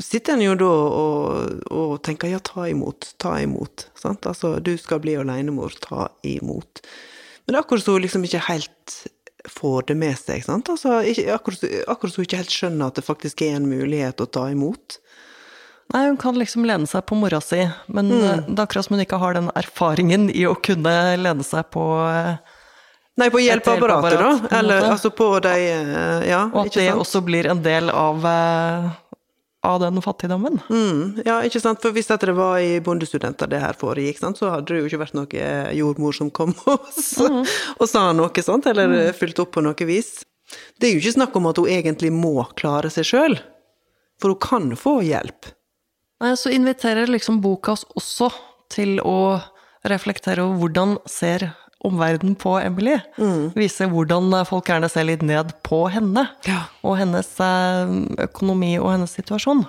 sitter 0.00 0.38
en 0.38 0.44
jo 0.44 0.54
da 0.56 0.70
og, 0.70 1.64
og 1.68 1.94
tenker 2.06 2.32
ja, 2.32 2.40
ta 2.44 2.66
imot, 2.70 3.12
ta 3.20 3.36
imot. 3.42 3.90
Sant? 3.98 4.26
Altså, 4.28 4.56
du 4.64 4.72
skal 4.80 5.02
bli 5.04 5.18
alenemor, 5.20 5.76
ta 5.84 6.08
imot. 6.26 6.82
Men 7.46 7.60
akkurat 7.60 7.84
så 7.84 7.98
liksom 8.00 8.24
ikke 8.24 8.46
helt 8.48 9.00
får 9.48 9.90
det 9.90 9.96
med 10.00 10.16
seg. 10.20 10.44
Sant? 10.46 10.70
Altså, 10.72 11.00
ikke, 11.04 11.28
akkurat, 11.34 11.64
akkurat 11.90 12.16
så 12.16 12.24
ikke 12.24 12.40
helt 12.40 12.56
skjønner 12.56 12.90
at 12.90 13.00
det 13.00 13.06
faktisk 13.06 13.44
er 13.44 13.58
en 13.58 13.68
mulighet 13.68 14.20
å 14.22 14.28
ta 14.28 14.48
imot. 14.52 15.00
Nei, 15.90 16.04
hun 16.06 16.20
kan 16.22 16.36
liksom 16.38 16.64
lene 16.68 16.86
seg 16.86 17.02
på 17.08 17.16
mora 17.18 17.40
si, 17.42 17.64
men 17.90 18.12
mm. 18.12 18.46
det 18.46 18.54
er 18.54 18.62
akkurat 18.62 18.86
som 18.86 18.94
hun 18.94 19.02
ikke 19.02 19.18
har 19.18 19.34
den 19.34 19.50
erfaringen 19.58 20.28
i 20.30 20.44
å 20.46 20.54
kunne 20.54 20.92
lene 21.18 21.46
seg 21.46 21.66
på 21.74 21.82
eh, 22.06 22.36
Nei, 23.18 23.28
på 23.30 23.40
hjelpeapparatet, 23.42 24.12
hjelpeapparat, 24.12 24.50
da. 24.50 24.58
Eller 24.58 24.88
altså 24.92 25.10
på 25.10 25.28
de 25.44 25.54
eh, 25.68 26.28
Ja, 26.30 26.44
Og 26.52 26.66
at 26.66 26.76
det 26.76 26.86
sant? 26.88 27.02
også 27.02 27.22
blir 27.26 27.48
en 27.50 27.62
del 27.62 27.90
av, 27.90 28.24
eh, 28.26 28.86
av 29.66 29.80
den 29.82 30.00
fattigdommen. 30.02 30.60
Mm, 30.70 31.20
ja, 31.26 31.40
ikke 31.44 31.60
sant. 31.60 31.82
For 31.82 31.92
hvis 31.96 32.08
det 32.08 32.32
var 32.38 32.58
i 32.62 32.78
bondestudenter 32.80 33.50
det 33.50 33.60
her 33.60 33.76
foregikk, 33.76 34.22
sant? 34.22 34.40
så 34.40 34.54
hadde 34.54 34.72
det 34.72 34.80
jo 34.80 34.88
ikke 34.88 35.02
vært 35.02 35.18
noe 35.18 35.52
jordmor 35.76 36.16
som 36.16 36.30
kom 36.30 36.54
og, 36.70 36.88
mm. 36.88 37.44
og 37.76 37.86
sa 37.90 38.08
noe 38.16 38.46
sånt, 38.46 38.70
eller 38.70 39.12
fulgte 39.16 39.44
opp 39.44 39.56
på 39.58 39.64
noe 39.66 39.88
vis. 39.88 40.20
Det 40.80 40.88
er 40.88 40.96
jo 40.96 41.02
ikke 41.02 41.18
snakk 41.18 41.36
om 41.36 41.50
at 41.50 41.60
hun 41.60 41.70
egentlig 41.70 42.12
må 42.14 42.34
klare 42.58 42.90
seg 42.90 43.06
sjøl, 43.06 43.40
for 44.22 44.34
hun 44.34 44.42
kan 44.42 44.76
få 44.78 45.00
hjelp. 45.06 45.52
Nei, 46.20 46.34
så 46.36 46.52
inviterer 46.52 47.08
liksom 47.08 47.40
boka 47.40 47.72
oss 47.72 47.86
også 47.96 48.28
til 48.72 48.98
å 49.00 49.40
reflektere 49.88 50.44
over 50.44 50.60
hvordan 50.60 50.98
ser 51.08 51.46
omverdenen 51.84 52.34
på 52.36 52.56
Emily. 52.60 52.98
Vise 53.56 53.86
hvordan 53.88 54.32
folk 54.48 54.66
gjerne 54.68 54.88
ser 54.92 55.06
litt 55.08 55.22
ned 55.24 55.54
på 55.66 55.82
henne, 55.94 56.26
Ja. 56.46 56.66
og 56.84 56.98
hennes 57.00 57.30
eh, 57.40 57.94
økonomi 58.26 58.74
og 58.78 58.90
hennes 58.92 59.14
situasjon. 59.16 59.64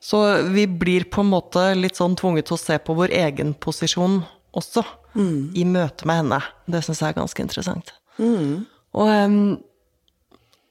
Så 0.00 0.18
vi 0.54 0.66
blir 0.66 1.04
på 1.10 1.22
en 1.24 1.30
måte 1.32 1.62
litt 1.78 1.96
sånn 1.98 2.14
tvunget 2.18 2.46
til 2.46 2.54
å 2.54 2.60
se 2.62 2.76
på 2.78 2.94
vår 2.94 3.10
egen 3.18 3.54
posisjon 3.54 4.20
også, 4.54 4.84
i 5.18 5.64
møte 5.66 6.06
med 6.06 6.20
henne. 6.20 6.38
Det 6.70 6.84
syns 6.86 7.00
jeg 7.02 7.10
er 7.10 7.16
ganske 7.18 7.42
interessant. 7.42 7.90
Og 8.18 9.08
um, 9.10 9.58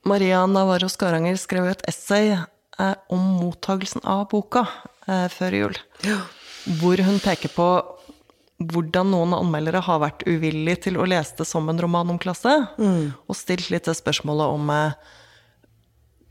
Maria 0.08 0.46
Navarro 0.48 0.88
Skaranger 0.88 1.36
skrev 1.40 1.68
et 1.72 1.82
essay 1.90 2.30
eh, 2.32 2.94
om 3.12 3.20
mottagelsen 3.42 4.04
av 4.08 4.28
boka 4.32 4.64
eh, 5.08 5.28
før 5.34 5.58
jul. 5.60 5.76
Hvor 6.80 7.04
hun 7.04 7.20
peker 7.24 7.52
på 7.56 7.68
hvordan 8.58 9.12
noen 9.14 9.36
anmeldere 9.38 9.84
har 9.86 10.02
vært 10.02 10.24
uvillige 10.26 10.88
til 10.88 10.98
å 10.98 11.06
lese 11.06 11.38
det 11.38 11.46
som 11.46 11.68
en 11.70 11.82
roman 11.82 12.10
om 12.14 12.20
klasse, 12.22 12.54
og 13.30 13.38
stilt 13.38 13.70
litt 13.74 13.86
det 13.86 13.98
spørsmålet 14.00 14.56
om 14.56 14.72
eh, 14.74 15.14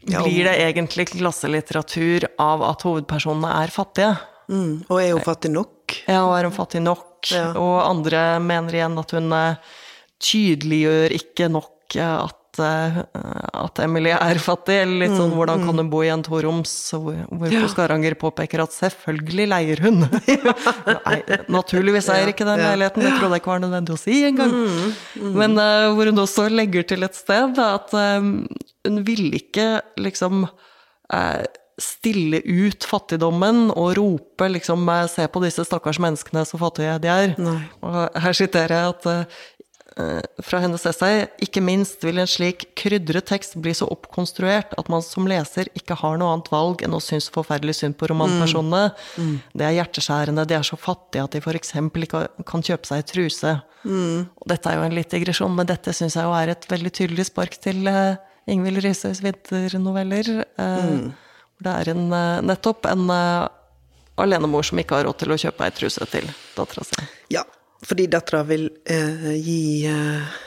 Ja, 0.06 0.22
Blir 0.22 0.46
det 0.46 0.56
egentlig 0.62 1.08
klasselitteratur 1.14 2.28
av 2.42 2.64
at 2.66 2.82
hovedpersonene 2.86 3.52
er 3.62 3.74
fattige? 3.74 4.16
Mm. 4.50 4.86
Og 4.86 5.00
er 5.00 5.14
hun 5.14 5.24
fattig 5.26 5.50
nok? 5.54 5.96
Ja, 6.06 6.20
og 6.26 6.36
er 6.36 6.46
hun 6.46 6.54
fattig 6.54 6.82
nok? 6.82 7.30
Ja. 7.32 7.48
Og 7.58 7.78
andre 7.82 8.38
mener 8.42 8.74
igjen 8.74 8.98
at 9.02 9.14
hun 9.16 9.34
eh, 9.34 9.74
tydeliggjør 10.22 11.14
ikke 11.16 11.50
nok 11.50 11.98
eh, 11.98 12.18
at, 12.60 13.06
eh, 13.16 13.48
at 13.64 13.78
Emily 13.84 14.10
er 14.14 14.40
fattig. 14.42 14.76
Eller 14.82 15.06
litt 15.06 15.16
sånn 15.16 15.30
Mm, 15.30 15.36
hvordan 15.36 15.64
kan 15.66 15.76
hun 15.82 15.90
bo 15.90 16.00
i 16.02 16.08
en 16.12 16.22
toroms, 16.22 16.72
hvor- 16.92 17.50
ja. 17.52 17.66
Skaranger 17.68 18.14
påpeker 18.14 18.62
at 18.62 18.70
selvfølgelig 18.72 19.48
leier 19.48 19.80
hun. 19.82 20.00
Nei, 21.06 21.18
naturligvis 21.48 22.08
eier 22.14 22.28
ikke 22.32 22.46
den 22.48 22.62
leiligheten, 22.62 23.02
det 23.02 23.12
trodde 23.18 23.36
jeg 23.36 23.42
ikke 23.42 23.54
var 23.54 23.60
nødvendig 23.66 23.94
å 23.96 23.98
si 24.00 24.22
engang. 24.28 24.52
Mm, 24.52 25.34
Men 25.36 25.58
uh, 25.58 25.92
hvor 25.94 26.06
hun 26.10 26.22
også 26.24 26.48
legger 26.50 26.86
til 26.86 27.02
et 27.06 27.14
sted 27.14 27.58
at 27.58 27.92
um, 27.94 28.46
hun 28.86 29.02
ville 29.04 29.34
ikke 29.40 29.80
liksom 29.98 30.44
uh, 31.12 31.44
stille 31.76 32.38
ut 32.40 32.86
fattigdommen 32.88 33.66
og 33.76 33.96
rope 33.98 34.46
liksom 34.48 34.86
Se 35.12 35.26
på 35.28 35.42
disse 35.44 35.60
stakkars 35.66 35.98
menneskene, 36.00 36.46
så 36.48 36.56
fattige 36.56 36.94
de 37.02 37.08
er. 37.12 37.34
Nei. 37.36 37.58
Og 37.84 38.16
her 38.16 38.32
siterer 38.32 38.72
jeg 38.72 38.94
at 38.94 39.28
fra 40.44 40.58
hennes 40.60 40.82
essay 40.84 41.22
ikke 41.40 41.62
minst 41.64 42.02
vil 42.04 42.18
en 42.20 42.28
slik 42.28 42.66
krydret 42.76 43.24
tekst 43.30 43.54
bli 43.64 43.72
så 43.72 43.86
oppkonstruert 43.88 44.74
at 44.76 44.90
man 44.92 45.00
som 45.00 45.24
leser 45.24 45.70
ikke 45.78 45.96
har 46.02 46.18
noe 46.20 46.34
annet 46.34 46.50
valg 46.52 46.84
enn 46.84 46.92
å 46.92 47.00
synes 47.00 47.30
forferdelig 47.32 47.78
synd 47.78 47.96
på 47.96 48.10
romanpersonene. 48.10 48.90
Det 49.56 49.64
er 49.64 49.78
hjerteskjærende, 49.78 50.44
de 50.44 50.58
er 50.58 50.68
så 50.68 50.76
fattige 50.76 51.24
at 51.24 51.32
de 51.32 51.40
f.eks. 51.40 51.72
ikke 51.80 52.22
kan 52.44 52.66
kjøpe 52.68 52.90
seg 52.90 53.08
truse. 53.08 53.54
Og 53.86 54.48
dette 54.50 54.70
er 54.70 54.80
jo 54.80 54.86
en 54.86 54.96
litt 54.96 55.12
digresjon, 55.14 55.54
men 55.56 55.68
dette 55.68 55.94
syns 55.96 56.16
jeg 56.18 56.26
jo 56.26 56.34
er 56.36 56.52
et 56.52 56.68
veldig 56.70 56.92
tydelig 57.00 57.28
spark 57.30 57.56
til 57.62 57.86
uh, 57.88 58.18
Ingvild 58.50 58.82
Rysøys 58.84 59.22
vinternoveller. 59.24 60.32
Uh, 60.58 61.12
hvor 61.56 61.68
Det 61.68 61.74
er 61.80 61.92
en, 61.94 62.06
uh, 62.12 62.42
nettopp 62.44 62.88
en 62.90 63.06
uh, 63.10 63.46
alenemor 64.20 64.66
som 64.66 64.80
ikke 64.80 64.98
har 64.98 65.06
råd 65.08 65.20
til 65.22 65.34
å 65.34 65.38
kjøpe 65.46 65.66
ei 65.66 65.76
truse 65.76 66.08
til 66.12 66.28
dattera 66.56 66.86
si. 66.88 67.06
Ja, 67.36 67.44
fordi 67.84 68.06
dattera 68.12 68.42
vil 68.48 68.68
eh, 68.84 69.34
gi 69.36 69.84
eh, 69.90 70.38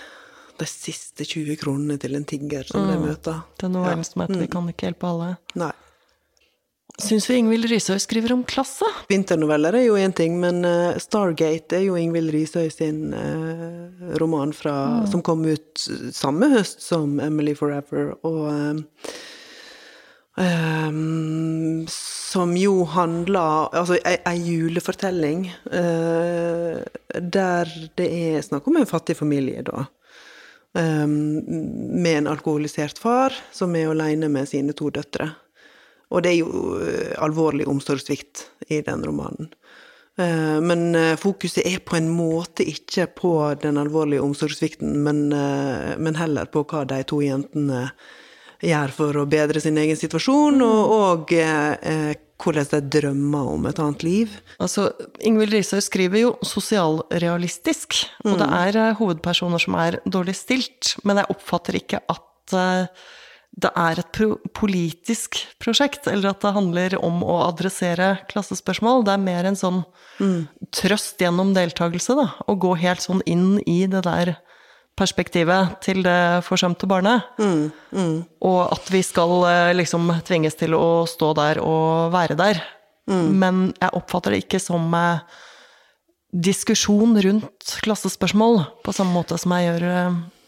de 0.60 0.68
siste 0.68 1.28
20 1.28 1.60
kronene 1.62 2.00
til 2.02 2.18
en 2.18 2.26
tigger 2.28 2.68
som 2.68 2.88
de 2.90 2.98
møter. 3.00 3.44
Det 3.58 3.68
er 3.68 3.72
noe 3.72 3.86
novellen 3.86 4.08
som 4.08 4.26
heter 4.26 4.42
'Vi 4.42 4.50
kan 4.56 4.74
ikke 4.74 4.90
hjelpe 4.90 5.08
alle'. 5.08 5.38
Nei. 5.56 5.72
Syns 7.00 7.30
vi 7.30 7.38
Ingvild 7.40 7.70
Rysøy 7.72 7.96
skriver 8.02 8.34
om 8.36 8.42
klasse? 8.44 8.88
Vinternoveller 9.08 9.78
er 9.78 9.86
jo 9.86 9.96
én 9.96 10.12
ting, 10.16 10.36
men 10.42 10.66
uh, 10.68 10.98
Stargate 11.00 11.78
er 11.78 11.86
jo 11.86 11.96
Ingvild 11.96 12.34
Risøy 12.34 12.68
sin 12.74 13.14
uh, 13.16 14.18
roman 14.20 14.52
fra, 14.56 15.06
som 15.08 15.24
kom 15.24 15.46
ut 15.48 15.80
samme 16.12 16.50
høst 16.52 16.84
som 16.84 17.22
Emily 17.24 17.56
Forever, 17.56 18.18
og 18.28 18.42
eh, 18.52 18.82
ehm, 20.42 21.86
som 21.90 22.54
jo 22.58 22.84
handler 22.86 23.70
Altså 23.76 23.98
ei, 24.06 24.36
julefortelling 24.46 25.48
uh, 25.74 26.82
der 27.20 27.72
det 27.98 28.10
er 28.10 28.44
snakk 28.46 28.68
om 28.70 28.78
en 28.78 28.90
fattig 28.90 29.18
familie, 29.18 29.64
da. 29.66 29.88
Um, 30.78 31.42
med 31.98 32.18
en 32.18 32.28
alkoholisert 32.30 33.00
far 33.02 33.34
som 33.52 33.74
er 33.76 33.90
alene 33.90 34.30
med 34.30 34.46
sine 34.52 34.76
to 34.78 34.92
døtre. 34.94 35.32
Og 36.10 36.24
det 36.26 36.32
er 36.32 36.40
jo 36.44 36.76
eh, 36.82 37.14
alvorlig 37.22 37.68
omsorgssvikt 37.70 38.46
i 38.70 38.82
den 38.86 39.06
romanen. 39.06 39.50
Uh, 40.20 40.60
Men 40.62 40.96
eh, 40.98 41.16
fokuset 41.18 41.66
er 41.66 41.82
på 41.86 41.96
en 41.98 42.10
måte 42.12 42.66
ikke 42.68 43.08
på 43.18 43.34
den 43.62 43.78
alvorlige 43.82 44.22
omsorgssvikten, 44.22 44.98
men, 45.06 45.30
uh, 45.34 45.96
men 45.98 46.18
heller 46.20 46.50
på 46.50 46.66
hva 46.70 46.84
de 46.90 47.02
to 47.08 47.22
jentene 47.24 47.88
gjør 48.64 48.96
for 48.96 49.20
å 49.22 49.28
bedre 49.30 49.62
sin 49.64 49.78
egen 49.80 49.98
situasjon, 50.00 50.60
og, 50.66 50.96
og 50.96 51.36
eh, 51.36 52.16
hvordan 52.40 52.68
de 52.72 52.82
drømmer 52.98 53.54
om 53.54 53.68
et 53.70 53.80
annet 53.84 54.04
liv. 54.06 54.34
Altså, 54.64 54.90
Ingvild 55.26 55.56
Risøy 55.56 55.82
skriver 55.84 56.24
jo 56.24 56.34
sosialrealistisk, 56.46 58.02
og 58.26 58.40
det 58.42 58.50
er 58.60 58.82
eh, 58.82 58.98
hovedpersoner 59.00 59.64
som 59.64 59.80
er 59.80 60.02
dårlig 60.08 60.36
stilt, 60.40 60.96
men 61.08 61.22
jeg 61.22 61.32
oppfatter 61.36 61.80
ikke 61.80 62.04
at 62.12 62.56
eh, 62.58 63.08
det 63.60 63.72
er 63.76 64.00
et 64.00 64.12
pro 64.16 64.36
politisk 64.56 65.40
prosjekt, 65.60 66.08
eller 66.08 66.32
at 66.32 66.44
det 66.44 66.54
handler 66.56 66.96
om 67.04 67.24
å 67.26 67.42
adressere 67.48 68.14
klassespørsmål. 68.30 69.04
Det 69.08 69.16
er 69.16 69.24
mer 69.24 69.50
en 69.50 69.58
sånn 69.60 69.82
trøst 70.76 71.20
gjennom 71.20 71.52
deltakelse, 71.56 72.16
da, 72.16 72.28
å 72.48 72.56
gå 72.60 72.76
helt 72.80 73.04
sånn 73.04 73.24
inn 73.28 73.58
i 73.66 73.82
det 73.90 74.06
der 74.06 74.36
perspektivet 75.00 75.80
til 75.86 76.04
det 76.06 76.44
forsømte 76.46 76.88
barnet. 76.90 77.26
Og 78.46 78.60
at 78.68 78.92
vi 78.94 79.02
skal 79.06 79.36
eh, 79.50 79.72
liksom 79.78 80.12
tvinges 80.28 80.58
til 80.60 80.76
å 80.78 81.06
stå 81.10 81.34
der 81.40 81.62
og 81.64 82.12
være 82.16 82.38
der. 82.40 82.62
Men 83.10 83.72
jeg 83.80 83.96
oppfatter 83.98 84.36
det 84.36 84.44
ikke 84.44 84.60
som 84.62 84.92
eh, 84.94 85.24
diskusjon 86.30 87.18
rundt 87.26 87.78
klassespørsmål, 87.82 88.60
på 88.86 88.94
samme 88.94 89.16
måte 89.16 89.40
som 89.42 89.56
jeg 89.56 89.72
gjør 89.72 89.86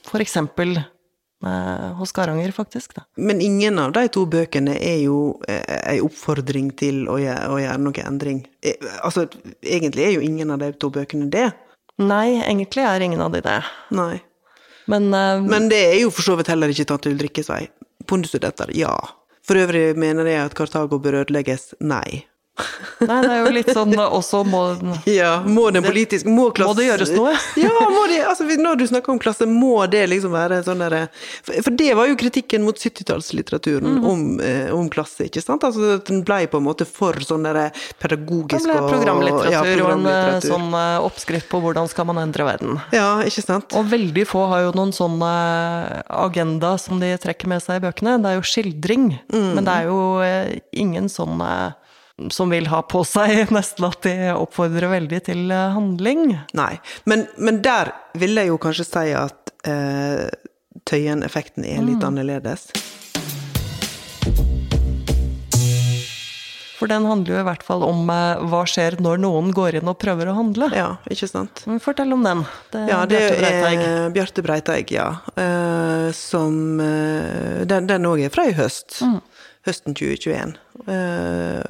f.eks. 0.05 0.35
eh, 0.37 0.83
hos 1.97 2.13
Garanger, 2.13 2.53
faktisk. 2.53 2.93
Da. 2.99 3.07
Men 3.17 3.41
ingen 3.41 3.81
av 3.81 3.95
de 3.97 4.05
to 4.13 4.27
bøkene 4.29 4.75
er 4.77 4.99
jo 5.07 5.39
ei 5.47 5.97
oppfordring 6.05 6.69
til 6.77 7.07
å 7.09 7.17
gjøre, 7.23 7.49
å 7.49 7.59
gjøre 7.63 7.81
noe 7.87 8.05
endring. 8.05 8.45
Altså, 9.01 9.25
egentlig 9.65 10.05
er 10.05 10.17
jo 10.19 10.25
ingen 10.27 10.53
av 10.53 10.61
de 10.61 10.73
to 10.77 10.93
bøkene 10.93 11.31
det. 11.33 11.49
Nei, 12.01 12.41
egentlig 12.45 12.85
er 12.85 13.03
ingen 13.05 13.21
av 13.21 13.33
de 13.33 13.41
det. 13.45 13.61
Nei. 13.93 14.21
Men, 14.89 15.09
uh, 15.13 15.41
Men 15.43 15.69
det 15.69 15.81
er 15.91 15.99
jo 16.01 16.11
for 16.13 16.25
så 16.25 16.37
vidt 16.39 16.51
heller 16.51 16.71
ikke 16.73 16.87
tatt 16.89 17.05
til 17.05 17.17
drikkesvei. 17.19 17.65
Pondusstudenter, 18.09 18.73
ja. 18.77 18.95
For 19.45 19.59
øvrig 19.61 19.97
mener 19.99 20.27
jeg 20.29 20.45
at 20.45 20.55
Kartago 20.57 20.99
bør 21.01 21.21
ødelegges, 21.21 21.73
nei. 21.81 22.23
Nei, 23.01 23.17
det 23.25 23.31
er 23.31 23.39
jo 23.45 23.51
litt 23.55 23.71
sånn 23.73 23.93
også 24.01 24.43
må 24.47 24.61
Ja, 25.09 25.41
må 25.45 25.67
den 25.73 25.83
politisk 25.85 26.25
Må 26.29 26.49
klasse... 26.55 26.71
Må 26.71 26.77
det 26.79 26.85
gjøres 26.87 27.11
noe? 27.15 27.33
ja, 27.59 27.71
må 27.91 28.03
det, 28.11 28.19
altså 28.27 28.45
når 28.59 28.79
du 28.81 28.85
snakker 28.89 29.13
om 29.15 29.19
klasse, 29.21 29.47
må 29.49 29.85
det 29.91 30.03
liksom 30.11 30.33
være 30.35 30.61
sånn 30.65 30.81
derre 30.83 31.03
for, 31.43 31.55
for 31.65 31.75
det 31.81 31.89
var 31.97 32.09
jo 32.11 32.17
kritikken 32.19 32.63
mot 32.67 32.77
70-tallslitteraturen 32.77 33.89
Mhm. 33.91 34.05
om, 34.07 34.21
eh, 34.39 34.69
om 34.75 34.89
klasse, 34.93 35.25
ikke 35.27 35.41
sant? 35.43 35.63
Altså 35.67 35.95
at 35.97 36.05
den 36.09 36.21
ble 36.27 36.43
på 36.51 36.59
en 36.61 36.65
måte 36.67 36.85
for 36.87 37.13
sånn 37.25 37.43
derre 37.47 37.69
pedagogisk 38.01 38.69
og 38.71 38.89
programlitteratur 38.91 39.51
ja, 39.51 39.85
og 39.85 39.91
en 39.95 40.05
eh, 40.11 40.39
sånn 40.45 40.69
eh, 40.77 40.97
oppskrift 41.05 41.49
på 41.51 41.61
hvordan 41.63 41.89
skal 41.91 42.07
man 42.09 42.21
endre 42.23 42.45
verden. 42.47 42.79
Ja, 42.95 43.19
ikke 43.25 43.43
sant? 43.45 43.75
Og 43.77 43.89
veldig 43.91 44.25
få 44.29 44.45
har 44.51 44.65
jo 44.67 44.71
noen 44.77 44.93
sånn 44.95 45.17
eh, 45.25 46.01
agenda 46.21 46.75
som 46.81 46.99
de 47.01 47.11
trekker 47.21 47.49
med 47.51 47.63
seg 47.63 47.79
i 47.81 47.85
bøkene. 47.87 48.17
Det 48.21 48.31
er 48.31 48.39
jo 48.39 48.47
skildring, 48.47 49.07
men 49.31 49.63
det 49.67 49.73
er 49.81 49.89
jo 49.89 49.99
eh, 50.25 50.59
ingen 50.81 51.09
sånn 51.11 51.41
eh, 51.45 51.71
som 52.29 52.49
vil 52.53 52.67
ha 52.69 52.81
på 52.83 53.01
seg 53.07 53.49
nesten 53.57 53.87
at 53.89 54.01
de 54.05 54.15
oppfordrer 54.35 54.91
veldig 54.91 55.23
til 55.25 55.49
eh, 55.51 55.71
handling. 55.75 56.37
Nei. 56.53 56.73
Men, 57.09 57.25
men 57.37 57.61
der 57.65 57.91
vil 58.19 58.35
jeg 58.37 58.51
jo 58.51 58.57
kanskje 58.61 58.85
si 58.91 59.07
at 59.17 59.53
eh, 59.65 60.27
Tøyen-effekten 60.87 61.65
er 61.67 61.81
Mm. 61.81 61.87
litt 61.91 62.03
annerledes. 62.07 62.69
For 66.81 66.89
den 66.89 67.03
handler 67.05 67.35
jo 67.35 67.41
i 67.43 67.45
hvert 67.45 67.61
fall 67.61 67.83
om 67.85 68.07
eh, 68.09 68.39
hva 68.49 68.63
skjer 68.65 68.95
når 69.05 69.19
noen 69.21 69.51
går 69.53 69.75
inn 69.77 69.89
og 69.91 69.99
prøver 70.01 70.31
å 70.31 70.33
handle. 70.39 70.71
Ja, 70.73 70.95
ikke 71.13 71.27
sant? 71.29 71.61
Fortell 71.83 72.09
om 72.15 72.23
den. 72.25 72.41
Det 72.73 72.79
er 72.81 72.89
Ja, 72.89 73.01
det 73.05 73.19
Bjarte 73.19 73.37
Breiteig. 73.43 73.83
er 73.85 74.15
Bjarte 74.15 74.45
Breiteig, 74.47 74.93
ja. 74.95 75.05
Eh, 75.37 76.07
som 76.17 76.79
eh, 76.81 77.61
Den 77.69 78.09
òg 78.09 78.23
er 78.25 78.33
fra 78.33 78.47
i 78.49 78.55
høst. 78.57 78.97
Mm. 79.05 79.19
Høsten 79.69 79.93
2021. 79.93 80.55
Eh, 80.89 81.61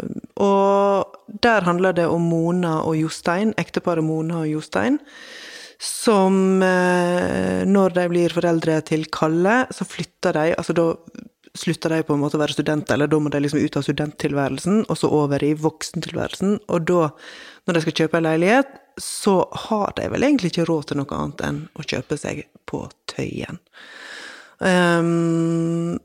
og 0.41 1.17
der 1.43 1.67
handler 1.67 1.95
det 1.97 2.07
om 2.07 2.23
Mona 2.31 2.79
og 2.85 2.97
Jostein, 2.99 3.55
ekteparet 3.59 4.05
Mona 4.05 4.43
og 4.43 4.51
Jostein, 4.51 4.99
som 5.81 6.61
eh, 6.61 7.63
når 7.65 7.97
de 7.97 8.07
blir 8.11 8.33
foreldre 8.35 8.79
til 8.85 9.07
Kalle, 9.11 9.65
så 9.73 9.87
flytter 9.87 10.37
de 10.37 10.49
Altså 10.53 10.75
da 10.77 10.91
slutter 11.57 11.89
de 11.91 12.03
på 12.07 12.15
en 12.15 12.21
måte 12.21 12.37
å 12.37 12.41
være 12.41 12.55
studenter, 12.55 12.95
eller 12.95 13.09
da 13.11 13.19
må 13.19 13.31
de 13.31 13.41
liksom 13.43 13.59
ut 13.59 13.75
av 13.75 13.83
studenttilværelsen 13.83 14.85
og 14.85 14.99
så 14.99 15.09
over 15.11 15.43
i 15.43 15.51
voksentilværelsen. 15.59 16.61
Og 16.71 16.85
da, 16.87 17.09
når 17.67 17.75
de 17.75 17.81
skal 17.83 17.97
kjøpe 17.99 18.21
en 18.21 18.27
leilighet, 18.29 18.77
så 19.01 19.35
har 19.67 19.91
de 19.97 20.07
vel 20.13 20.27
egentlig 20.27 20.53
ikke 20.53 20.67
råd 20.69 20.91
til 20.91 21.01
noe 21.01 21.17
annet 21.17 21.43
enn 21.47 21.59
å 21.75 21.85
kjøpe 21.87 22.17
seg 22.19 22.45
på 22.69 22.85
Tøyen. 23.11 23.59
Um, 24.61 25.97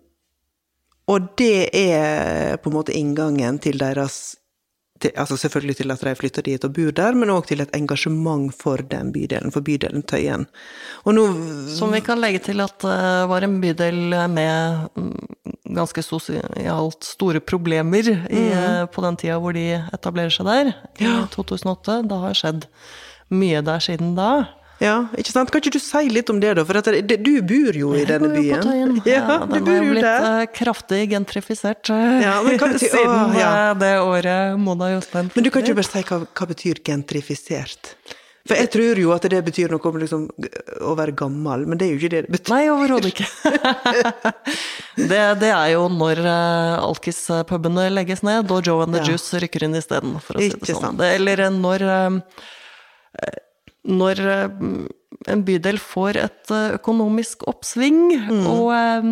og 1.07 1.31
det 1.38 1.69
er 1.77 2.57
på 2.59 2.71
en 2.71 2.77
måte 2.77 2.97
inngangen 2.97 3.61
til 3.62 3.79
deres 3.79 4.37
til, 5.01 5.12
altså 5.16 5.37
Selvfølgelig 5.37 5.77
til 5.77 5.92
at 5.92 6.03
de 6.05 6.14
flytter 6.16 6.45
dit 6.47 6.64
og 6.64 6.73
bor 6.73 6.92
der, 6.97 7.16
men 7.19 7.33
òg 7.33 7.47
til 7.51 7.61
et 7.61 7.73
engasjement 7.77 8.53
for 8.55 8.81
den 8.90 9.12
bydelen, 9.12 9.53
for 9.53 9.64
bydelen 9.64 10.05
Tøyen. 10.09 10.47
Nå, 11.05 11.25
Som 11.77 11.92
vi 11.92 12.01
kan 12.01 12.21
legge 12.21 12.40
til 12.49 12.61
at 12.64 12.79
det 12.81 12.88
uh, 12.88 13.29
var 13.29 13.45
en 13.45 13.59
bydel 13.61 14.16
med 14.33 14.88
mm, 14.97 15.37
ganske 15.77 16.03
sosialt 16.03 17.05
store 17.05 17.40
problemer 17.40 18.09
i, 18.09 18.16
mm. 18.16 18.53
uh, 18.57 18.85
på 18.88 19.05
den 19.05 19.21
tida 19.21 19.38
hvor 19.42 19.57
de 19.57 19.66
etablerer 19.92 20.33
seg 20.33 20.49
der, 20.49 20.73
i 21.01 21.09
ja. 21.09 21.27
2008. 21.35 22.03
Det 22.09 22.23
har 22.25 22.40
skjedd 22.40 22.71
mye 23.37 23.61
der 23.66 23.83
siden 23.83 24.14
da. 24.16 24.47
Ja, 24.82 24.96
ikke 25.16 25.32
sant? 25.32 25.50
Kan 25.52 25.62
ikke 25.62 25.78
du 25.78 25.80
si 25.80 26.02
litt 26.12 26.28
om 26.32 26.40
det, 26.42 26.52
da? 26.58 26.64
For 26.68 26.76
det, 26.84 27.06
det, 27.08 27.16
du 27.24 27.38
bor 27.46 27.78
jo 27.80 27.94
i 27.96 28.02
jeg 28.02 28.10
denne 28.10 28.28
byen. 28.34 28.44
Jeg 28.44 28.60
bor 28.60 28.76
jo 28.76 28.90
på 28.92 28.98
Tøyen. 28.98 29.00
Ja, 29.06 29.22
ja, 29.22 29.38
den 29.48 29.70
er 29.72 29.78
jo 29.80 29.94
blitt 29.94 30.04
der. 30.04 30.26
Eh, 30.28 30.50
kraftig 30.58 31.00
gentrifisert 31.12 31.88
ja, 31.88 32.34
kan, 32.60 32.76
siden 32.82 33.14
å, 33.14 33.38
ja. 33.38 33.50
Eh, 33.70 33.72
det 33.80 33.94
året 34.02 34.60
Mona 34.60 34.90
Jostein 34.92 35.30
Men 35.32 35.46
du 35.46 35.50
kan 35.54 35.64
ikke 35.64 35.78
bare 35.78 35.88
si 35.88 36.04
hva, 36.10 36.20
hva 36.26 36.48
betyr 36.50 36.82
gentrifisert? 36.84 37.94
For 38.46 38.58
jeg 38.60 38.70
tror 38.70 39.00
jo 39.00 39.10
at 39.14 39.24
det 39.30 39.40
betyr 39.46 39.72
noe 39.72 39.90
om 39.90 39.96
liksom, 39.98 40.26
å 40.86 40.92
være 40.98 41.16
gammel, 41.18 41.64
men 41.66 41.80
det 41.80 41.88
er 41.88 41.94
jo 41.94 41.98
ikke 41.98 42.12
det 42.12 42.20
det 42.28 42.34
betyr. 42.36 42.52
Nei, 42.52 42.68
overhodet 42.70 43.10
ikke. 43.10 43.26
det, 45.10 45.22
det, 45.40 45.50
er 45.50 45.72
jo 45.72 45.88
når 45.90 46.20
uh, 46.22 46.84
alkis-pubene 46.84 47.88
legges 47.90 48.22
ned, 48.26 48.52
og 48.54 48.68
Joe 48.68 48.84
and 48.84 48.94
the 48.94 49.02
ja. 49.02 49.08
Juice 49.10 49.40
rykker 49.42 49.66
inn 49.66 49.74
isteden, 49.74 50.14
for 50.22 50.38
å 50.38 50.44
si 50.44 50.52
det 50.54 50.78
sånn. 50.78 51.00
Det, 51.00 51.10
eller 51.18 51.42
når 51.56 51.86
uh, 51.90 52.20
når 53.87 54.20
eh, 54.20 54.51
en 55.33 55.42
bydel 55.46 55.79
får 55.83 56.18
et 56.20 56.53
eh, 56.55 56.75
økonomisk 56.77 57.46
oppsving, 57.51 58.01
mm. 58.29 58.44
og 58.51 58.68
eh, 58.75 59.09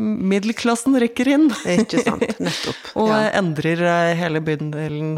middelklassen 0.00 0.98
rykker 1.02 1.30
inn. 1.36 1.48
Ikke 1.76 2.02
sant, 2.04 2.26
nettopp. 2.46 2.90
og 3.00 3.12
ja. 3.12 3.22
endrer 3.40 3.86
hele 4.18 4.42
bydelen 4.44 5.16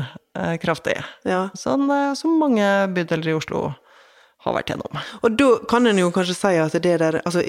kraftig. 0.60 0.98
Ja. 1.24 1.46
Sånn 1.56 1.88
som 2.18 2.34
mange 2.36 2.66
bydeler 2.92 3.32
i 3.32 3.36
Oslo 3.38 3.70
har 4.44 4.54
vært 4.54 4.74
gjennom. 4.74 4.98
Og 5.24 5.38
da 5.40 5.48
kan 5.70 5.88
en 5.88 5.98
jo 5.98 6.12
kanskje 6.14 6.36
si 6.36 6.54
at 6.60 6.76
det 6.76 6.98
der 7.02 7.22
altså 7.24 7.42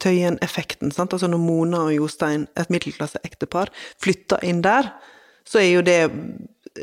Tøyen-effekten, 0.00 0.94
sant? 0.94 1.12
altså 1.12 1.28
når 1.28 1.42
Mona 1.42 1.82
og 1.88 1.92
Jostein, 1.92 2.46
et 2.56 2.70
middelklasseektepar, 2.72 3.68
flytter 4.00 4.40
inn 4.48 4.62
der, 4.64 4.88
så 5.44 5.60
er 5.60 5.68
jo 5.74 5.82
det 5.84 5.98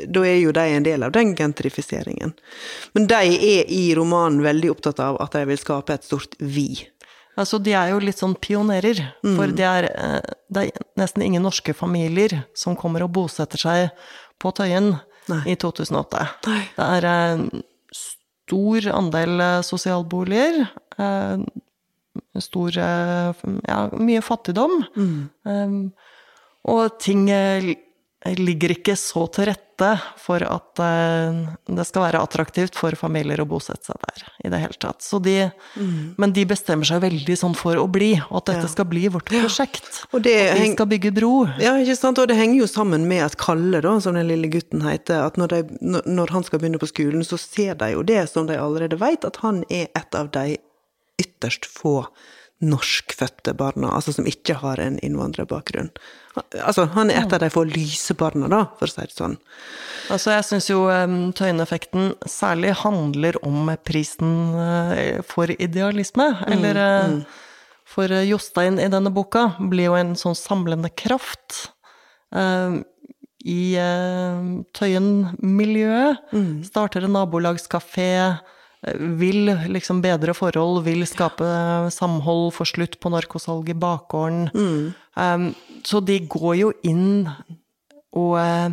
da 0.06 0.22
er 0.26 0.38
jo 0.42 0.52
de 0.54 0.66
en 0.76 0.86
del 0.86 1.06
av 1.06 1.14
den 1.16 1.34
gentrifiseringen. 1.36 2.34
Men 2.94 3.08
de 3.10 3.18
er 3.34 3.72
i 3.72 3.82
romanen 3.98 4.44
veldig 4.44 4.70
opptatt 4.76 5.02
av 5.02 5.18
at 5.24 5.34
de 5.34 5.44
vil 5.48 5.60
skape 5.60 5.96
et 5.96 6.06
stort 6.06 6.36
vi. 6.38 6.68
Altså, 7.38 7.60
de 7.62 7.74
er 7.78 7.92
jo 7.92 8.00
litt 8.02 8.18
sånn 8.18 8.34
pionerer. 8.40 9.00
Mm. 9.22 9.36
For 9.38 9.54
det 9.54 9.66
er, 9.66 9.88
eh, 9.92 10.34
det 10.50 10.64
er, 10.66 10.86
nesten 10.98 11.22
ingen 11.22 11.44
norske 11.46 11.74
familier 11.76 12.40
som 12.56 12.76
kommer 12.78 13.06
og 13.06 13.12
bosetter 13.14 13.62
seg 13.62 13.88
på 14.42 14.50
Tøyen 14.56 14.96
Nei. 15.30 15.42
i 15.52 15.56
2008. 15.60 16.24
Nei. 16.48 16.60
Det 16.74 16.88
er 16.98 17.08
en 17.12 17.46
eh, 17.46 17.64
stor 17.94 18.90
andel 18.96 19.40
eh, 19.44 19.62
sosialboliger. 19.66 20.62
Stor 22.42 22.74
Ja, 22.74 23.76
mye 23.94 24.22
fattigdom. 24.24 24.80
Mm. 24.98 25.92
Og 26.66 26.96
ting 26.98 27.28
ligger 28.26 28.72
ikke 28.74 28.96
så 28.98 29.26
til 29.30 29.46
rette 29.46 29.90
for 30.18 30.42
at 30.42 30.80
eh, 30.82 31.36
det 31.70 31.84
skal 31.86 32.02
være 32.08 32.22
attraktivt 32.24 32.74
for 32.74 32.96
familier 32.98 33.38
å 33.38 33.46
bosette 33.46 33.92
seg 33.92 34.00
der 34.02 34.24
i 34.42 34.50
det 34.50 34.58
hele 34.64 34.78
tatt. 34.82 35.06
De, 35.22 35.36
mm. 35.78 36.16
Men 36.18 36.34
de 36.34 36.44
bestemmer 36.50 36.88
seg 36.88 37.04
veldig 37.04 37.36
sånn 37.38 37.54
for 37.58 37.78
å 37.78 37.86
bli, 37.86 38.10
og 38.26 38.40
at 38.40 38.50
dette 38.50 38.66
ja. 38.66 38.72
skal 38.72 38.88
bli 38.90 39.04
vårt 39.14 39.30
prosjekt. 39.30 40.02
Og 40.10 40.24
det 40.26 40.34
at 40.50 40.58
vi 40.58 40.72
skal 40.72 40.90
bygge 40.90 41.14
bro. 41.14 41.32
Ja, 41.62 41.76
ikke 41.78 41.98
sant. 41.98 42.18
Og 42.18 42.26
det 42.30 42.38
henger 42.40 42.64
jo 42.64 42.70
sammen 42.70 43.06
med 43.10 43.22
at 43.28 43.38
Kalle, 43.40 43.82
da, 43.84 43.94
som 44.02 44.18
den 44.18 44.26
lille 44.30 44.50
gutten 44.50 44.82
heter, 44.82 45.22
at 45.28 45.38
når, 45.38 45.54
de, 45.54 46.00
når 46.02 46.34
han 46.34 46.46
skal 46.46 46.62
begynne 46.62 46.82
på 46.82 46.90
skolen, 46.90 47.22
så 47.26 47.38
ser 47.38 47.78
de 47.78 47.92
jo 47.94 48.02
det 48.06 48.24
som 48.32 48.50
de 48.50 48.58
allerede 48.58 48.98
vet, 48.98 49.28
at 49.28 49.38
han 49.44 49.62
er 49.70 49.92
et 49.94 50.18
av 50.18 50.32
de 50.34 50.58
ytterst 51.22 51.70
få 51.70 52.00
norskfødte 52.64 53.52
barna, 53.54 53.92
altså 53.94 54.12
som 54.16 54.26
ikke 54.26 54.56
har 54.58 54.80
en 54.82 54.98
innvandrerbakgrunn. 55.04 55.92
Altså, 56.58 56.86
han 56.94 57.10
er 57.10 57.22
et 57.22 57.34
av 57.34 57.42
de 57.42 57.50
få 57.54 57.64
lyse 57.68 58.14
barna, 58.18 58.48
da, 58.50 58.64
for 58.78 58.90
å 58.90 58.92
si 58.92 59.06
det 59.06 59.14
sånn. 59.14 59.36
Altså, 60.10 60.32
jeg 60.34 60.46
syns 60.48 60.68
jo 60.70 60.84
um, 60.90 61.30
Tøyen-effekten 61.38 62.12
særlig 62.30 62.74
handler 62.82 63.38
om 63.46 63.70
prisen 63.86 64.54
uh, 64.58 65.22
for 65.26 65.50
idealisme. 65.54 66.30
Mm, 66.40 66.52
Eller 66.56 66.82
uh, 66.82 67.14
mm. 67.14 67.22
for 67.86 68.14
Jostein 68.26 68.78
i 68.82 68.90
denne 68.90 69.14
boka 69.14 69.52
blir 69.58 69.92
jo 69.92 69.98
en 69.98 70.14
sånn 70.18 70.38
samlende 70.38 70.90
kraft. 70.94 71.68
I 73.48 73.62
Tøyen-miljøet. 74.76 76.18
Mm. 76.34 76.50
Starter 76.66 77.06
en 77.06 77.14
nabolagskafé 77.16 78.10
vil 79.20 79.50
liksom 79.72 80.02
bedre 80.02 80.34
forhold, 80.38 80.84
vil 80.86 81.02
skape 81.08 81.46
samhold, 81.90 82.52
få 82.54 82.66
slutt 82.68 82.98
på 83.02 83.10
narkosalg 83.10 83.72
i 83.72 83.78
bakgården. 83.78 84.48
Mm. 84.54 84.92
Um, 85.18 85.48
så 85.86 86.00
de 86.00 86.20
går 86.30 86.54
jo 86.60 86.70
inn 86.86 87.26
og 88.16 88.36
uh, 88.38 88.70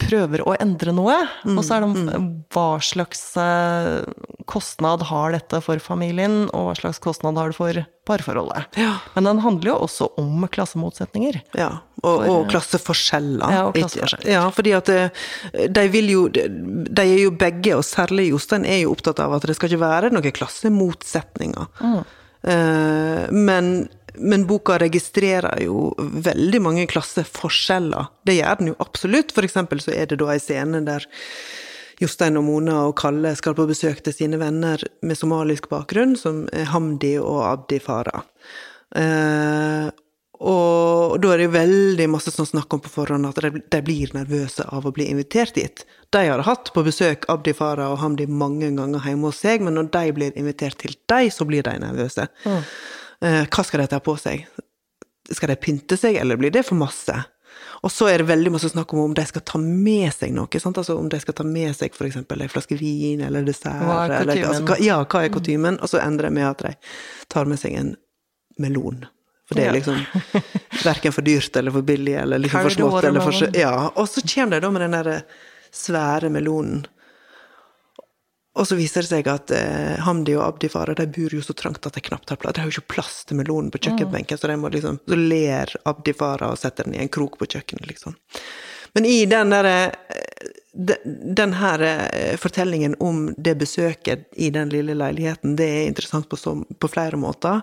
prøver 0.00 0.42
å 0.44 0.54
endre 0.60 0.92
noe. 0.94 1.16
Mm. 1.46 1.56
Og 1.56 1.64
så 1.64 1.76
er 1.76 1.84
det 1.84 2.04
mm. 2.06 2.26
hva 2.54 2.68
slags 2.84 3.22
uh, 3.40 4.04
kostnad 4.48 5.04
har 5.08 5.34
dette 5.34 5.60
for 5.64 5.80
familien, 5.82 6.44
og 6.52 6.70
hva 6.70 6.74
slags 6.78 7.00
kostnad 7.02 7.38
har 7.40 7.52
det 7.52 7.58
for 7.58 7.80
parforholdet. 8.06 8.76
Ja. 8.78 8.92
Men 9.16 9.30
den 9.30 9.42
handler 9.44 9.72
jo 9.72 9.78
også 9.88 10.10
om 10.20 10.46
klassemotsetninger. 10.52 11.40
Ja, 11.58 11.70
og, 12.02 12.10
for, 12.10 12.28
og 12.34 12.52
klasseforskjeller. 12.52 13.56
Ja, 13.56 13.64
og 13.68 13.78
klasseforskjeller. 13.78 14.30
Ja, 14.36 14.44
fordi 14.54 14.76
at 14.76 14.92
eh, 14.92 15.24
de 15.72 15.86
vil 15.90 16.12
jo 16.12 16.26
De 16.30 17.02
er 17.02 17.18
jo 17.18 17.32
begge, 17.34 17.74
og 17.78 17.84
særlig 17.86 18.28
Jostein, 18.30 18.68
er 18.68 18.84
jo 18.84 18.94
opptatt 18.94 19.22
av 19.24 19.34
at 19.36 19.48
det 19.48 19.56
skal 19.58 19.72
ikke 19.72 19.82
være 19.82 20.12
noen 20.14 20.38
klassemotsetninger. 20.38 21.72
Mm. 21.82 22.00
Men 23.34 23.70
men 24.18 24.46
boka 24.48 24.78
registrerer 24.80 25.62
jo 25.64 25.90
veldig 25.98 26.60
mange 26.64 26.86
klasseforskjeller. 26.90 28.10
Det 28.26 28.38
gjør 28.38 28.60
den 28.60 28.72
jo 28.72 28.80
absolutt. 28.82 29.34
For 29.36 29.46
eksempel 29.46 29.82
så 29.84 29.94
er 29.94 30.10
det 30.10 30.20
da 30.22 30.30
ei 30.32 30.42
scene 30.42 30.82
der 30.86 31.06
Jostein 32.00 32.36
og 32.36 32.44
Mona 32.44 32.80
og 32.90 32.96
Kalle 33.00 33.32
skal 33.38 33.56
på 33.56 33.68
besøk 33.68 34.02
til 34.04 34.14
sine 34.14 34.40
venner 34.40 34.82
med 35.06 35.16
somalisk 35.16 35.70
bakgrunn, 35.72 36.16
som 36.20 36.44
er 36.52 36.68
Hamdi 36.72 37.14
og 37.22 37.40
Abdi 37.48 37.78
Farah. 37.80 38.26
Eh, 38.96 39.88
og 40.36 41.16
da 41.22 41.30
er 41.32 41.40
det 41.40 41.46
jo 41.46 41.54
veldig 41.54 42.06
masse 42.12 42.32
sånn 42.34 42.48
snakk 42.48 42.74
om 42.76 42.82
på 42.84 42.92
forhånd 42.92 43.28
at 43.28 43.40
de, 43.40 43.80
blir 43.84 44.12
nervøse 44.12 44.66
av 44.68 44.84
å 44.84 44.92
bli 44.92 45.08
invitert 45.08 45.56
dit. 45.56 45.84
De 46.12 46.22
har 46.28 46.44
hatt 46.44 46.72
på 46.74 46.84
besøk 46.84 47.24
Abdi 47.32 47.54
Farah 47.56 47.94
og 47.94 48.02
Hamdi 48.02 48.26
mange 48.28 48.68
ganger 48.76 49.08
hjemme 49.08 49.30
hos 49.30 49.40
seg, 49.40 49.64
men 49.64 49.78
når 49.78 49.88
de 49.96 50.12
blir 50.18 50.36
invitert 50.36 50.76
til 50.82 50.98
dem, 51.08 51.30
så 51.32 51.48
blir 51.48 51.64
de 51.64 51.78
nervøse. 51.80 52.28
Mm. 52.44 52.60
Eh, 53.26 53.42
hva 53.50 53.64
skal 53.66 53.82
de 53.82 53.88
ta 53.90 54.00
på 54.02 54.14
seg? 54.20 54.46
Skal 55.34 55.50
de 55.50 55.58
pynte 55.58 55.98
seg, 55.98 56.20
eller 56.22 56.38
blir 56.38 56.54
det 56.54 56.62
for 56.68 56.78
masse? 56.78 57.16
Og 57.84 57.92
så 57.92 58.08
er 58.10 58.22
det 58.22 58.28
veldig 58.30 58.52
masse 58.54 58.70
snakk 58.72 58.92
om 58.94 59.02
om 59.04 59.14
de 59.14 59.24
skal 59.28 59.42
ta 59.46 59.58
med 59.60 60.08
seg 60.14 60.32
noe. 60.34 60.48
Altså 60.48 60.96
Om 60.96 61.10
de 61.12 61.20
skal 61.22 61.36
ta 61.38 61.44
med 61.46 61.76
seg 61.76 61.94
f.eks. 61.94 62.16
en 62.18 62.48
flaske 62.52 62.78
vin 62.80 63.22
eller 63.26 63.44
dessert. 63.46 63.82
Hva 63.82 63.98
er 64.06 64.16
eller, 64.20 64.42
altså, 64.48 64.78
ja, 64.82 65.00
hva 65.04 65.24
er 65.24 65.34
kutymen? 65.34 65.78
Og 65.82 65.92
så 65.92 66.00
endrer 66.02 66.30
det 66.30 66.36
med 66.38 66.48
at 66.48 66.64
de 66.64 66.72
tar 67.32 67.48
med 67.50 67.60
seg 67.60 67.76
en 67.78 67.94
melon. 68.62 69.04
For 69.46 69.58
det 69.58 69.68
er 69.68 69.76
liksom 69.76 70.00
verken 70.82 71.14
for 71.14 71.26
dyrt 71.26 71.56
eller 71.56 71.74
for 71.74 71.86
billig 71.86 72.16
eller 72.18 72.42
liksom 72.42 72.66
for 72.66 72.74
smått. 72.74 73.04
Eller 73.04 73.22
for, 73.22 73.42
ja. 73.54 73.74
Og 73.94 74.08
så 74.10 74.24
kommer 74.26 74.56
de 74.56 74.64
da 74.64 74.72
med 74.74 74.82
den 74.82 74.96
der 74.96 75.12
svære 75.74 76.32
melonen. 76.34 76.86
Og 78.56 78.64
så 78.68 78.78
viser 78.78 79.04
det 79.04 79.10
seg 79.10 79.26
at 79.28 79.52
eh, 79.52 79.96
Hamdi 80.06 80.36
og 80.38 80.46
Abdi 80.46 80.70
Farah 80.72 80.96
de 80.96 81.04
bor 81.12 81.34
jo 81.36 81.42
så 81.44 81.54
trangt 81.56 81.86
at 81.86 81.96
de 81.96 82.02
knapt 82.04 82.32
har 82.32 82.40
plass. 82.40 82.56
De 82.56 82.62
har 82.62 82.70
jo 82.70 82.78
ikke 82.78 82.94
plass 82.94 83.18
til 83.28 83.40
melonen 83.40 83.68
på 83.72 83.82
kjøkkenbenken, 83.84 84.40
så 84.40 84.48
de 84.48 84.56
må 84.60 84.70
liksom, 84.72 85.00
så 85.04 85.18
ler 85.20 85.74
Abdi 85.84 86.14
Farah 86.16 86.54
og 86.54 86.60
setter 86.60 86.88
den 86.88 86.96
i 86.96 87.02
en 87.04 87.12
krok 87.12 87.36
på 87.40 87.48
kjøkkenet, 87.52 87.84
liksom. 87.90 88.16
Men 88.96 89.04
i 89.04 89.18
den 89.28 89.52
derre 89.52 89.76
eh, 89.92 90.54
den 91.36 91.52
her 91.52 91.82
eh, 91.82 92.36
fortellingen 92.36 92.96
om 93.00 93.34
det 93.36 93.54
besøket 93.54 94.26
i 94.32 94.50
den 94.50 94.68
lille 94.68 94.94
leiligheten, 94.94 95.56
det 95.56 95.68
er 95.68 95.86
interessant 95.86 96.28
på, 96.28 96.36
så, 96.36 96.56
på 96.78 96.88
flere 96.88 97.16
måter. 97.16 97.62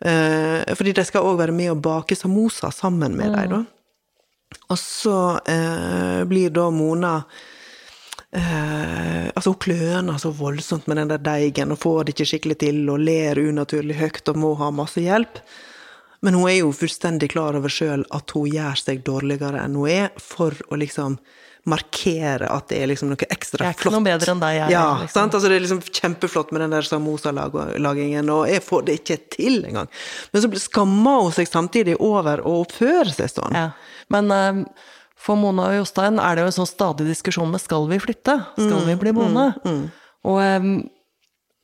Eh, 0.00 0.74
fordi 0.76 0.92
de 0.92 1.04
skal 1.08 1.24
òg 1.28 1.38
være 1.40 1.56
med 1.56 1.72
å 1.72 1.78
bake 1.80 2.16
samosa 2.18 2.72
sammen 2.74 3.16
med 3.16 3.32
mm. 3.32 3.38
dem, 3.38 3.54
da. 3.56 4.58
Og 4.68 4.78
så 4.78 5.18
eh, 5.48 6.22
blir 6.28 6.52
da 6.52 6.68
Mona 6.70 7.14
eh, 8.36 9.28
Altså, 9.32 9.52
hun 9.52 9.60
kløner 9.64 10.18
så 10.20 10.30
voldsomt 10.36 10.86
med 10.90 11.00
den 11.00 11.12
der 11.12 11.22
deigen 11.24 11.72
og 11.72 11.80
får 11.82 12.04
det 12.04 12.16
ikke 12.16 12.28
skikkelig 12.30 12.58
til 12.60 12.80
og 12.92 13.00
ler 13.00 13.40
unaturlig 13.40 13.96
høyt 13.98 14.28
og 14.28 14.40
må 14.42 14.54
ha 14.60 14.68
masse 14.74 15.00
hjelp. 15.02 15.40
Men 16.22 16.36
hun 16.38 16.50
er 16.50 16.60
jo 16.60 16.74
fullstendig 16.76 17.32
klar 17.32 17.56
over 17.58 17.72
sjøl 17.72 18.04
at 18.14 18.34
hun 18.36 18.50
gjør 18.52 18.78
seg 18.78 19.00
dårligere 19.06 19.64
enn 19.64 19.78
hun 19.80 19.90
er, 19.90 20.12
for 20.22 20.54
å 20.70 20.78
liksom 20.78 21.16
markere 21.68 22.48
at 22.50 22.70
det 22.72 22.80
er 22.82 22.88
liksom 22.90 23.12
noe 23.12 23.26
ekstra 23.30 23.62
flott. 23.62 23.66
Jeg 23.66 23.74
er 23.74 23.78
ikke 23.78 23.94
noe 23.94 24.06
bedre 24.06 24.32
enn 24.32 24.40
deg, 24.42 24.56
jeg. 24.56 24.72
Ja, 24.74 24.86
liksom. 24.98 25.14
sant? 25.14 25.36
Altså, 25.38 25.50
det 25.50 25.56
er 25.56 25.64
liksom 25.64 25.82
kjempeflott 25.86 26.54
med 26.54 26.64
den 26.64 26.74
der 26.74 26.86
samosa-lagingen, 26.86 28.32
og 28.34 28.46
jeg 28.50 28.64
får 28.66 28.86
det 28.88 28.96
ikke 29.00 29.18
til 29.36 29.60
engang. 29.68 29.90
Men 30.32 30.44
så 30.44 30.50
skammer 30.64 31.22
hun 31.26 31.36
seg 31.36 31.50
samtidig 31.50 31.94
over 32.02 32.42
å 32.42 32.56
oppføre 32.64 33.14
seg 33.14 33.30
sånn. 33.30 33.58
Ja. 33.58 33.68
Men 34.12 34.34
eh, 34.34 34.64
for 35.22 35.38
Mona 35.38 35.68
og 35.70 35.78
Jostein 35.80 36.18
er 36.18 36.34
det 36.34 36.44
jo 36.44 36.50
en 36.50 36.58
sånn 36.60 36.70
stadig 36.70 37.06
diskusjon 37.08 37.52
med 37.52 37.62
skal 37.62 37.86
vi 37.90 38.00
flytte? 38.02 38.40
Skal 38.56 38.88
vi 38.88 38.98
bli 38.98 39.14
boende? 39.16 39.52
Og 40.26 40.38
um, 40.38 40.74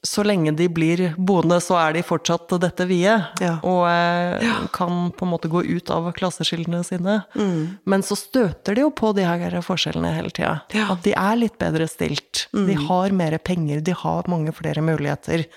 så 0.07 0.23
lenge 0.23 0.53
de 0.55 0.69
blir 0.71 1.01
boende, 1.19 1.59
så 1.63 1.75
er 1.81 1.97
de 1.97 2.05
fortsatt 2.07 2.53
dette 2.63 2.87
vide. 2.87 3.17
Ja. 3.43 3.57
Og 3.67 3.83
eh, 3.91 4.45
kan 4.75 5.09
på 5.11 5.27
en 5.27 5.33
måte 5.33 5.51
gå 5.51 5.65
ut 5.67 5.91
av 5.91 6.07
klasseskillene 6.15 6.85
sine. 6.87 7.17
Men 7.83 8.05
så 8.07 8.17
støter 8.19 8.79
de 8.79 8.85
jo 8.87 8.93
på 8.95 9.11
de 9.19 9.27
her 9.27 9.59
forskjellene 9.65 10.15
hele 10.15 10.31
tida. 10.35 10.61
Ja. 10.75 10.87
At 10.95 11.03
de 11.07 11.17
er 11.19 11.41
litt 11.41 11.59
bedre 11.59 11.89
stilt. 11.91 12.47
De 12.55 12.79
har 12.87 13.17
mer 13.17 13.39
penger, 13.43 13.83
de 13.83 13.97
har 14.05 14.31
mange 14.31 14.55
flere 14.55 14.85
muligheter. 14.87 15.49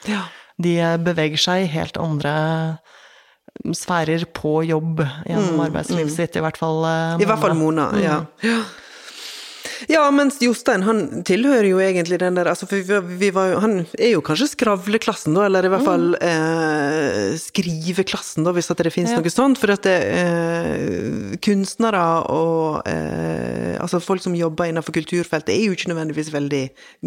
De 0.62 0.74
eh, 0.80 0.98
beveger 1.02 1.46
seg 1.46 1.68
i 1.68 1.72
helt 1.78 2.02
andre 2.02 2.34
sfærer 3.78 4.24
på 4.34 4.62
jobb 4.66 5.04
gjennom 5.28 5.60
arbeidslivet 5.68 6.14
sitt, 6.14 6.38
i 6.40 6.44
hvert 6.44 6.58
fall 6.58 6.80
Mona. 6.82 7.18
I 7.22 7.28
hvert 7.30 7.44
fall 7.44 7.58
Mona, 7.60 7.90
ja. 8.02 8.22
ja. 8.46 8.62
Ja, 9.90 10.04
mens 10.14 10.36
Jostein 10.42 10.84
han 10.86 11.24
tilhører 11.26 11.66
jo 11.72 11.80
egentlig 11.82 12.20
den 12.22 12.36
der 12.38 12.50
altså 12.52 12.68
for 12.70 12.82
vi, 12.86 12.98
vi 13.18 13.30
var 13.34 13.48
jo, 13.54 13.60
Han 13.64 13.74
er 13.98 14.12
jo 14.14 14.22
kanskje 14.26 14.52
skravleklassen, 14.52 15.34
da, 15.38 15.48
eller 15.48 15.66
i 15.66 15.72
hvert 15.74 15.86
fall 15.86 16.06
eh, 16.22 17.32
skriveklassen, 17.42 18.46
da, 18.46 18.54
hvis 18.58 18.70
at 18.74 18.84
det 18.86 18.94
finnes 18.94 19.16
Ja. 19.16 19.22
noe 19.22 19.34
sånt. 19.34 19.58
For 19.62 19.74
at 19.74 19.86
det, 19.88 19.96
eh, 20.22 21.38
kunstnere 21.42 22.04
og 22.30 22.86
eh, 22.90 23.31
altså 23.82 24.00
folk 24.04 24.24
som 24.24 24.36
jobber 24.38 24.70
innenfor 24.70 24.96
kulturfeltet, 24.96 25.54
er 25.54 25.66
jo 25.66 25.76
ikke 25.76 25.92
nødvendigvis 25.92 26.32
veldig 26.34 26.62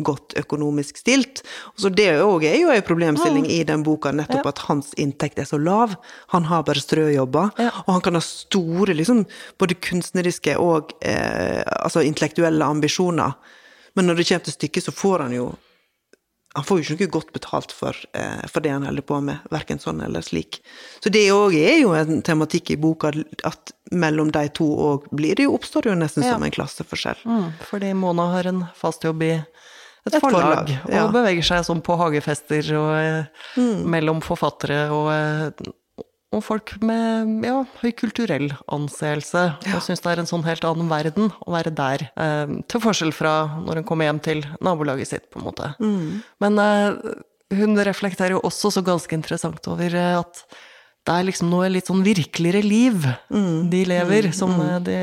godt 0.06 0.36
økonomisk 0.40 1.00
stilt. 1.00 1.42
Så 1.80 1.90
det 1.94 2.10
òg 2.22 2.46
er 2.48 2.58
jo 2.60 2.72
en 2.74 2.86
problemstilling 2.86 3.48
i 3.50 3.62
den 3.66 3.84
boka, 3.86 4.12
nettopp 4.14 4.50
at 4.52 4.64
hans 4.68 4.92
inntekt 5.00 5.40
er 5.40 5.48
så 5.48 5.60
lav. 5.60 5.96
Han 6.34 6.48
har 6.50 6.66
bare 6.66 6.82
strøjobber, 6.82 7.52
og 7.84 7.92
han 7.92 8.04
kan 8.04 8.18
ha 8.18 8.24
store 8.24 8.96
liksom, 8.96 9.24
både 9.60 9.78
kunstneriske 9.80 10.56
og 10.60 10.96
eh, 11.00 11.62
altså 11.80 12.04
intellektuelle 12.04 12.64
ambisjoner. 12.64 13.38
Men 13.94 14.10
når 14.10 14.18
det 14.18 14.28
kommer 14.28 14.48
til 14.48 14.58
stykket, 14.58 14.88
så 14.88 14.94
får 14.94 15.28
han 15.28 15.36
jo 15.36 15.52
Han 16.54 16.64
får 16.64 16.78
jo 16.80 16.84
ikke 16.94 17.04
noe 17.04 17.12
godt 17.16 17.32
betalt 17.34 17.72
for, 17.74 17.96
eh, 18.14 18.44
for 18.46 18.62
det 18.62 18.70
han 18.70 18.84
holder 18.86 19.02
på 19.02 19.16
med, 19.26 19.40
verken 19.50 19.80
sånn 19.82 20.00
eller 20.04 20.22
slik. 20.22 20.60
Så 21.02 21.10
det 21.10 21.24
òg 21.34 21.56
er 21.58 21.80
jo 21.80 21.94
en 21.98 22.22
tematikk 22.22 22.70
i 22.70 22.76
boka, 22.78 23.10
at 23.44 23.72
mellom 23.90 24.30
de 24.30 24.44
to 24.54 24.64
òg 24.64 25.08
blir 25.10 25.34
det 25.34 25.48
jo, 25.48 25.56
oppstår 25.58 25.82
det 25.82 25.90
jo 25.90 25.96
nesten 25.98 26.22
Ja. 26.22 26.34
som 26.36 26.42
en 26.46 26.54
klasseforskjell. 26.54 27.18
Mm, 27.26 27.52
fordi 27.66 27.92
Mona 27.94 28.28
har 28.36 28.46
en 28.46 28.66
fast 28.78 29.02
jobb 29.02 29.22
i 29.22 29.32
et, 30.06 30.14
Et 30.14 30.20
forlag, 30.20 30.68
ja. 30.88 31.06
og 31.06 31.12
beveger 31.12 31.42
seg 31.42 31.64
sånn 31.64 31.82
på 31.82 31.96
hagefester 31.98 32.62
og 32.76 32.92
eh, 33.00 33.24
mellom 33.84 34.20
forfattere 34.22 34.90
og, 34.92 35.10
eh, 35.10 35.72
og 36.34 36.42
folk 36.46 36.74
med 36.84 37.44
ja, 37.46 37.60
høy 37.80 37.92
kulturell 37.96 38.50
anseelse. 38.72 39.44
Og 39.72 39.84
syns 39.84 40.02
det 40.04 40.12
er 40.12 40.22
en 40.22 40.30
sånn 40.30 40.46
helt 40.46 40.66
annen 40.68 40.90
verden 40.90 41.30
å 41.44 41.54
være 41.54 41.72
der. 41.74 42.08
Eh, 42.18 42.58
til 42.70 42.82
forskjell 42.82 43.14
fra 43.16 43.34
når 43.62 43.82
hun 43.82 43.88
kommer 43.88 44.10
hjem 44.10 44.20
til 44.24 44.44
nabolaget 44.64 45.12
sitt, 45.14 45.30
på 45.32 45.40
en 45.40 45.48
måte. 45.48 45.72
Men 46.42 46.60
eh, 46.62 47.16
hun 47.54 47.78
reflekterer 47.86 48.36
jo 48.36 48.44
også 48.46 48.72
så 48.74 48.84
ganske 48.84 49.16
interessant 49.16 49.66
over 49.70 49.94
eh, 49.98 50.14
at 50.20 50.44
det 51.04 51.12
er 51.12 51.26
liksom 51.28 51.50
noe 51.52 51.68
litt 51.68 51.90
sånn 51.90 52.00
virkeligere 52.04 52.62
liv 52.64 53.02
de 53.68 53.80
lever, 53.84 54.30
som 54.32 54.54
eh, 54.64 54.78
de 54.86 54.98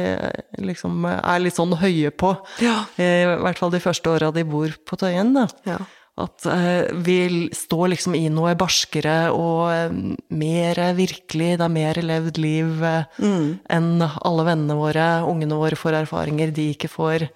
liksom 0.65 1.05
er 1.11 1.43
litt 1.43 1.59
sånn 1.59 1.75
høye 1.77 2.09
på. 2.09 2.33
Ja. 2.63 2.79
I 2.97 3.37
hvert 3.43 3.61
fall 3.61 3.73
de 3.73 3.83
første 3.83 4.09
åra 4.09 4.31
de 4.33 4.45
bor 4.49 4.73
på 4.87 4.97
Tøyen. 4.97 5.35
Da. 5.37 5.45
Ja. 5.69 5.77
At 6.21 6.45
eh, 6.45 6.91
vi 6.93 7.49
står 7.55 7.93
liksom 7.93 8.15
i 8.17 8.25
noe 8.33 8.53
barskere 8.59 9.31
og 9.33 9.71
eh, 9.73 9.93
mer 10.37 10.81
virkelig, 10.97 11.55
det 11.59 11.65
er 11.65 11.73
mer 11.73 11.99
levd 12.05 12.41
liv 12.41 12.83
eh, 12.85 13.23
enn 13.71 13.89
alle 14.03 14.45
vennene 14.47 14.77
våre, 14.77 15.07
ungene 15.29 15.57
våre 15.59 15.79
får 15.79 16.01
erfaringer 16.03 16.53
de 16.55 16.69
ikke 16.75 16.91
får. 16.91 17.27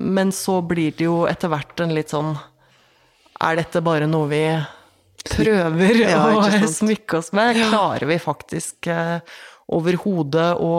Men 0.00 0.32
så 0.34 0.60
blir 0.64 0.96
det 0.96 1.08
jo 1.08 1.24
etter 1.28 1.52
hvert 1.52 1.84
en 1.84 1.94
litt 1.96 2.14
sånn 2.14 2.34
Er 3.44 3.58
dette 3.58 3.82
bare 3.84 4.06
noe 4.08 4.28
vi 4.30 4.42
prøver 5.24 6.02
Ja, 6.04 6.24
å 6.38 6.68
smykke 6.70 7.20
oss 7.20 7.32
med? 7.36 7.58
Klarer 7.58 8.08
vi 8.08 8.18
faktisk 8.22 8.88
overhodet 9.66 10.50
å 10.60 10.74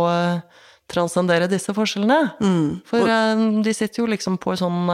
transcendere 0.91 1.49
disse 1.49 1.73
forskjellene? 1.75 2.35
Mm. 2.39 2.67
For 2.87 3.09
de 3.65 3.73
sitter 3.73 4.03
jo 4.03 4.11
liksom 4.11 4.37
på 4.41 4.53
et 4.53 4.61
sånn 4.61 4.85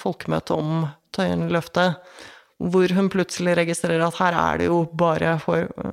folkemøte 0.00 0.56
om 0.56 0.86
Tøyenløftet, 1.16 1.96
hvor 2.56 2.88
hun 2.96 3.10
plutselig 3.12 3.52
registrerer 3.58 4.00
at 4.06 4.16
her 4.16 4.36
er 4.40 4.60
det 4.62 4.68
jo 4.70 4.78
bare 4.96 5.34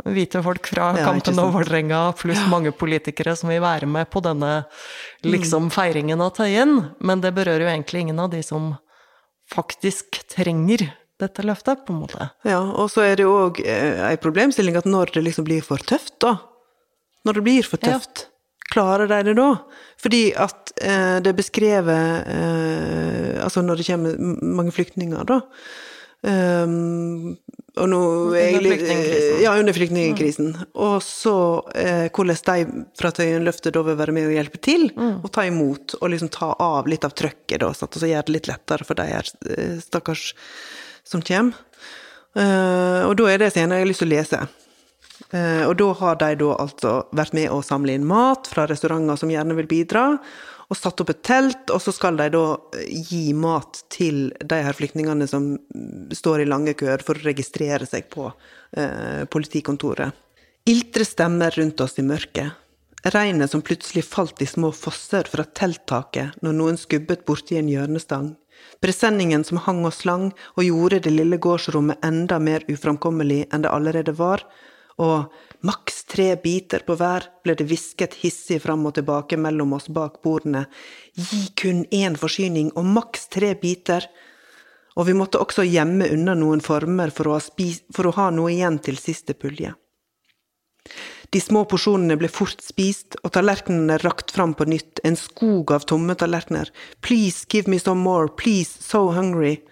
hvite 0.07 0.39
folk 0.45 0.69
fra 0.71 0.93
Ja, 0.95 1.09
Kampen 1.09 1.39
og. 1.43 1.49
Vålerenga, 1.57 2.03
pluss 2.15 2.39
mange 2.51 2.71
politikere 2.71 3.36
som 3.36 3.49
vil 3.51 3.59
være 3.63 3.89
med 3.89 4.07
på 4.13 4.21
denne 4.23 4.65
Mm. 5.23 5.31
liksom 5.31 5.69
feiringen 5.71 6.21
av 6.23 6.33
Tøyen. 6.38 6.91
Men 6.99 7.21
det 7.23 7.33
berører 7.36 7.63
jo 7.65 7.71
egentlig 7.71 8.01
ingen 8.05 8.19
av 8.19 8.29
de 8.31 8.41
som 8.43 8.77
faktisk 9.53 10.21
trenger 10.31 10.91
dette 11.19 11.43
løftet, 11.45 11.86
på 11.86 11.93
en 11.93 12.01
måte. 12.01 12.29
Ja, 12.47 12.59
og 12.59 12.89
så 12.91 13.03
er 13.05 13.15
det 13.19 13.23
jo 13.27 13.36
òg 13.49 13.59
eh, 13.63 13.99
ei 14.09 14.15
problemstilling 14.19 14.75
at 14.79 14.88
når 14.89 15.13
det 15.13 15.23
liksom 15.27 15.45
blir 15.47 15.62
for 15.63 15.77
tøft, 15.77 16.19
da 16.19 16.38
Når 17.25 17.33
det 17.38 17.43
blir 17.43 17.63
for 17.63 17.79
Ja. 17.83 17.99
Klarer 18.73 19.09
de 19.12 19.21
det 19.29 19.38
da? 19.38 19.49
Fordi 20.01 20.23
at 20.36 20.73
eh, 20.81 21.17
det 21.23 21.31
er 21.31 21.38
beskrevet 21.38 22.29
eh, 22.33 23.41
Altså 23.43 23.63
når 23.63 23.79
det 23.79 23.88
kommer 23.88 24.19
mange 24.41 24.73
flyktninger, 24.75 25.25
da. 25.27 25.41
Um, 26.23 27.33
og 27.75 27.89
nå 27.91 27.99
Under 28.29 28.38
er 28.39 28.62
flyktningkrisen. 28.62 29.39
Ja, 29.43 29.55
under 29.59 29.75
flyktningkrisen. 29.75 30.53
Og 30.79 31.01
så 31.03 31.36
eh, 31.75 32.05
hvordan 32.13 32.39
de 32.47 32.86
fra 32.99 33.12
Tøyenløftet 33.12 33.75
da 33.75 33.83
vil 33.83 33.97
være 33.99 34.15
med 34.15 34.29
og 34.29 34.36
hjelpe 34.38 34.62
til, 34.63 34.88
og 34.95 35.27
ta 35.36 35.43
imot, 35.49 35.97
og 35.99 36.13
liksom 36.13 36.31
ta 36.31 36.53
av 36.63 36.88
litt 36.88 37.03
av 37.03 37.15
trøkket, 37.17 37.59
da, 37.65 37.73
sånn, 37.75 37.91
og 37.91 37.99
så 37.99 38.12
gjøre 38.12 38.27
det 38.29 38.38
litt 38.38 38.49
lettere 38.51 38.88
for 38.88 39.01
de 39.01 39.09
her 39.09 39.31
eh, 39.57 39.77
stakkars 39.83 40.29
som 41.03 41.25
kommer. 41.25 41.59
Uh, 42.33 43.03
og 43.05 43.17
da 43.19 43.27
er 43.29 43.43
det 43.43 43.51
scenen 43.53 43.75
jeg 43.75 43.83
har 43.83 43.91
lyst 43.91 44.01
til 44.01 44.09
å 44.09 44.13
lese. 44.15 44.39
Eh, 45.33 45.63
og 45.65 45.77
da 45.81 45.89
har 45.97 46.17
de 46.21 46.33
da 46.43 46.55
altså 46.61 46.95
vært 47.15 47.33
med 47.33 47.49
å 47.49 47.61
samle 47.65 47.95
inn 47.97 48.05
mat 48.05 48.49
fra 48.49 48.67
restauranter 48.69 49.17
som 49.17 49.31
gjerne 49.33 49.55
vil 49.57 49.69
bidra, 49.69 50.05
og 50.69 50.77
satt 50.77 51.01
opp 51.03 51.11
et 51.11 51.23
telt, 51.25 51.71
og 51.73 51.81
så 51.81 51.93
skal 51.93 52.17
de 52.19 52.27
da 52.33 52.43
eh, 52.77 52.89
gi 53.09 53.33
mat 53.37 53.81
til 53.93 54.27
de 54.39 54.59
her 54.65 54.77
flyktningene 54.77 55.27
som 55.29 55.55
mm, 55.57 56.11
står 56.13 56.43
i 56.43 56.49
lange 56.49 56.75
køer 56.77 57.01
for 57.05 57.17
å 57.17 57.25
registrere 57.25 57.87
seg 57.89 58.11
på 58.13 58.27
eh, 58.77 59.23
politikontoret. 59.33 60.13
Iltre 60.69 61.05
stemmer 61.07 61.55
rundt 61.57 61.81
oss 61.83 61.97
i 61.99 62.05
mørket. 62.05 62.59
Regnet 63.03 63.51
som 63.51 63.63
plutselig 63.65 64.05
falt 64.07 64.39
i 64.39 64.47
små 64.47 64.69
fosser 64.71 65.27
fra 65.27 65.43
telttaket 65.43 66.37
når 66.45 66.53
noen 66.55 66.77
skubbet 66.79 67.25
borti 67.27 67.57
en 67.59 67.67
hjørnestang. 67.67 68.29
Presenningen 68.79 69.43
som 69.43 69.59
hang 69.65 69.81
og 69.83 69.91
slang 69.97 70.29
og 70.53 70.63
gjorde 70.63 71.01
det 71.03 71.11
lille 71.11 71.39
gårdsrommet 71.41 72.05
enda 72.05 72.37
mer 72.39 72.63
uframkommelig 72.71 73.41
enn 73.49 73.65
det 73.65 73.73
allerede 73.75 74.15
var, 74.15 74.45
og 75.01 75.32
maks 75.65 76.03
tre 76.12 76.34
biter 76.41 76.84
på 76.86 76.97
hver 76.99 77.25
ble 77.43 77.56
det 77.58 77.65
hvisket 77.69 78.17
hissig 78.21 78.60
fram 78.62 78.86
og 78.86 78.95
tilbake 78.97 79.39
mellom 79.39 79.73
oss 79.77 79.89
bak 79.89 80.19
bordene. 80.25 80.65
Gi 81.15 81.47
kun 81.58 81.86
én 81.91 82.17
forsyning 82.19 82.73
og 82.75 82.86
maks 82.86 83.29
tre 83.34 83.53
biter. 83.60 84.06
Og 84.93 85.08
vi 85.08 85.15
måtte 85.17 85.41
også 85.41 85.65
gjemme 85.65 86.12
unna 86.13 86.36
noen 86.38 86.62
former 86.62 87.10
for 87.10 87.29
å 87.29 87.38
ha, 87.38 87.41
spis 87.41 87.82
for 87.95 88.10
å 88.10 88.17
ha 88.19 88.29
noe 88.29 88.51
igjen 88.53 88.77
til 88.84 88.99
siste 89.01 89.34
pulje. 89.34 89.73
De 91.34 91.39
små 91.41 91.63
porsjonene 91.65 92.13
ble 92.22 92.30
fort 92.30 92.61
spist, 92.61 93.15
og 93.26 93.32
tallerkenene 93.34 93.97
rakt 94.03 94.30
fram 94.36 94.53
på 94.53 94.67
nytt, 94.70 95.01
en 95.01 95.17
skog 95.17 95.72
av 95.74 95.88
tomme 95.89 96.13
tallerkener. 96.13 96.70
Please 97.01 97.47
give 97.49 97.72
me 97.72 97.80
some 97.82 98.03
more, 98.05 98.28
please, 98.30 98.70
so 98.70 99.07
hungry. 99.15 99.63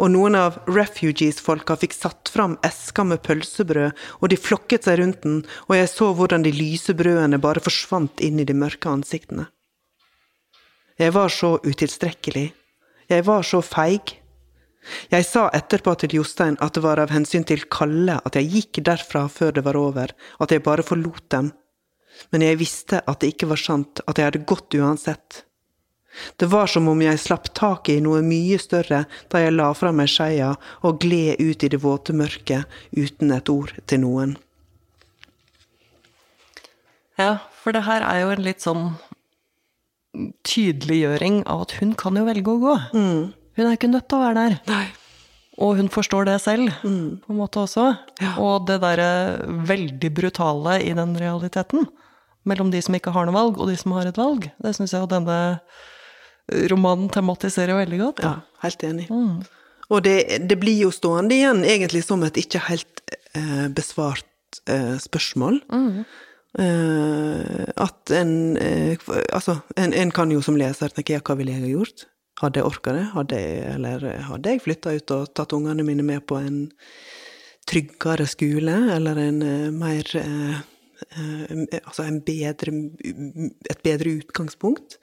Og 0.00 0.08
noen 0.08 0.36
av 0.38 0.56
refugees-folka 0.64 1.76
fikk 1.80 1.92
satt 1.92 2.30
fram 2.32 2.56
esker 2.64 3.04
med 3.04 3.20
pølsebrød, 3.26 3.92
og 4.20 4.30
de 4.32 4.38
flokket 4.40 4.88
seg 4.88 5.00
rundt 5.02 5.20
den, 5.26 5.42
og 5.68 5.76
jeg 5.76 5.90
så 5.92 6.08
hvordan 6.16 6.46
de 6.46 6.54
lyse 6.56 6.94
brødene 6.96 7.40
bare 7.42 7.60
forsvant 7.60 8.22
inn 8.24 8.40
i 8.40 8.46
de 8.48 8.56
mørke 8.56 8.88
ansiktene. 8.88 9.50
Jeg 11.00 11.12
var 11.16 11.28
så 11.32 11.54
utilstrekkelig. 11.64 12.48
Jeg 13.12 13.24
var 13.28 13.44
så 13.44 13.60
feig. 13.64 14.16
Jeg 15.12 15.26
sa 15.28 15.46
etterpå 15.52 15.92
til 16.00 16.16
Jostein 16.16 16.56
at 16.64 16.76
det 16.76 16.82
var 16.84 17.00
av 17.02 17.12
hensyn 17.12 17.44
til 17.44 17.66
Kalle 17.72 18.16
at 18.24 18.36
jeg 18.36 18.48
gikk 18.54 18.80
derfra 18.88 19.26
før 19.28 19.52
det 19.56 19.64
var 19.66 19.76
over, 19.76 20.12
at 20.40 20.52
jeg 20.52 20.64
bare 20.64 20.86
forlot 20.86 21.28
dem. 21.28 21.52
men 22.32 22.42
jeg 22.42 22.58
visste 22.58 23.00
at 23.06 23.20
det 23.20 23.32
ikke 23.32 23.48
var 23.48 23.60
sant, 23.60 24.00
at 24.06 24.18
jeg 24.18 24.26
hadde 24.28 24.44
gått 24.44 24.74
uansett. 24.76 25.44
Det 26.36 26.48
var 26.50 26.66
som 26.66 26.88
om 26.90 27.02
jeg 27.02 27.20
slapp 27.22 27.50
taket 27.54 27.98
i 27.98 28.04
noe 28.04 28.20
mye 28.26 28.58
større 28.60 29.04
da 29.30 29.42
jeg 29.42 29.54
la 29.54 29.70
fra 29.78 29.92
meg 29.94 30.10
skeia 30.10 30.52
og 30.86 31.00
gled 31.02 31.40
ut 31.40 31.64
i 31.64 31.70
det 31.70 31.82
våte 31.82 32.16
mørket 32.16 32.66
uten 32.96 33.34
et 33.36 33.52
ord 33.52 33.74
til 33.86 34.02
noen. 34.04 34.34
Ja, 37.20 37.36
for 37.62 37.76
det 37.76 37.84
her 37.86 38.04
er 38.06 38.22
jo 38.22 38.32
en 38.34 38.44
litt 38.46 38.64
sånn 38.64 38.94
tydeliggjøring 40.46 41.44
av 41.46 41.66
at 41.66 41.76
hun 41.78 41.92
kan 41.98 42.16
jo 42.18 42.24
velge 42.26 42.50
å 42.50 42.62
gå. 42.62 42.74
Hun 42.94 43.66
er 43.66 43.76
ikke 43.76 43.90
nødt 43.92 44.08
til 44.10 44.18
å 44.18 44.24
være 44.24 44.38
der. 44.40 44.56
Nei. 44.70 44.86
Og 45.60 45.76
hun 45.76 45.90
forstår 45.92 46.24
det 46.24 46.38
selv, 46.40 46.72
på 46.80 46.88
en 46.88 47.38
måte 47.38 47.60
også. 47.60 47.90
Ja. 48.22 48.32
Og 48.40 48.64
det 48.70 48.78
derre 48.82 49.10
veldig 49.68 50.10
brutale 50.16 50.78
i 50.80 50.94
den 50.96 51.12
realiteten, 51.20 51.84
mellom 52.48 52.70
de 52.72 52.80
som 52.82 52.96
ikke 52.96 53.12
har 53.12 53.28
noe 53.28 53.36
valg, 53.36 53.60
og 53.60 53.68
de 53.68 53.76
som 53.76 53.92
har 53.92 54.08
et 54.08 54.18
valg, 54.18 54.48
det 54.64 54.72
syns 54.76 54.94
jeg 54.96 55.04
jo 55.04 55.10
denne 55.10 55.36
romanen 56.72 57.10
tematiserer 57.12 57.78
veldig 57.82 58.00
godt. 58.00 58.24
Ja, 58.24 58.34
helt 58.64 58.84
enig. 58.86 59.08
Og 59.90 60.02
det, 60.06 60.16
det 60.46 60.58
blir 60.62 60.86
jo 60.86 60.90
stående 60.94 61.34
igjen 61.34 61.64
egentlig 61.66 62.04
som 62.06 62.22
et 62.26 62.38
ikke 62.38 62.62
helt 62.68 63.02
eh, 63.34 63.66
besvart 63.74 64.60
eh, 64.70 64.96
spørsmål. 65.02 65.60
Eh, 66.58 67.66
at 67.78 68.10
en 68.14 68.56
eh, 68.58 68.98
Altså, 69.30 69.60
en, 69.78 69.94
en 69.94 70.10
kan 70.14 70.30
jo 70.34 70.42
som 70.42 70.58
leser 70.58 70.90
tenke 70.94 71.14
ja, 71.14 71.22
hva 71.22 71.36
ville 71.38 71.54
jeg 71.54 71.66
ha 71.66 71.72
gjort? 71.74 72.06
Hadde 72.40 72.60
jeg 72.60 72.66
orka 72.70 72.94
det? 72.96 73.06
Hadde 73.14 73.38
jeg, 73.38 73.64
eller 73.74 74.06
hadde 74.30 74.54
jeg 74.54 74.62
flytta 74.64 74.94
ut 74.96 75.14
og 75.16 75.32
tatt 75.36 75.54
ungene 75.56 75.84
mine 75.86 76.06
med 76.06 76.24
på 76.26 76.38
en 76.40 76.62
tryggere 77.70 78.26
skole, 78.30 78.76
eller 78.96 79.18
en 79.20 79.42
eh, 79.44 79.70
mer 79.74 80.06
eh, 80.16 80.60
eh, 81.16 81.80
Altså 81.84 82.06
en 82.06 82.20
bedre, 82.24 82.74
et 83.70 83.82
bedre 83.84 84.16
utgangspunkt? 84.22 84.98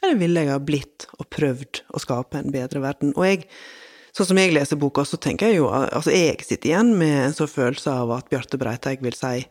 Eller 0.00 0.18
ville 0.20 0.44
jeg 0.44 0.52
ha 0.52 0.60
blitt 0.62 1.06
og 1.18 1.28
prøvd 1.32 1.82
å 1.92 2.02
skape 2.02 2.40
en 2.40 2.52
bedre 2.54 2.82
verden? 2.82 3.12
Og 3.16 3.26
jeg, 3.26 3.48
sånn 4.16 4.30
som 4.30 4.40
jeg 4.40 4.54
leser 4.56 4.80
boka, 4.80 5.04
så 5.04 5.20
tenker 5.20 5.50
jeg 5.50 5.60
jo 5.60 5.68
Altså, 5.70 6.14
jeg 6.14 6.40
sitter 6.46 6.72
igjen 6.72 6.94
med 7.00 7.16
en 7.26 7.36
sånn 7.36 7.50
følelse 7.50 7.98
av 8.02 8.14
at 8.16 8.30
Bjarte 8.32 8.60
Breiteig 8.60 9.04
vil 9.04 9.16
si 9.18 9.44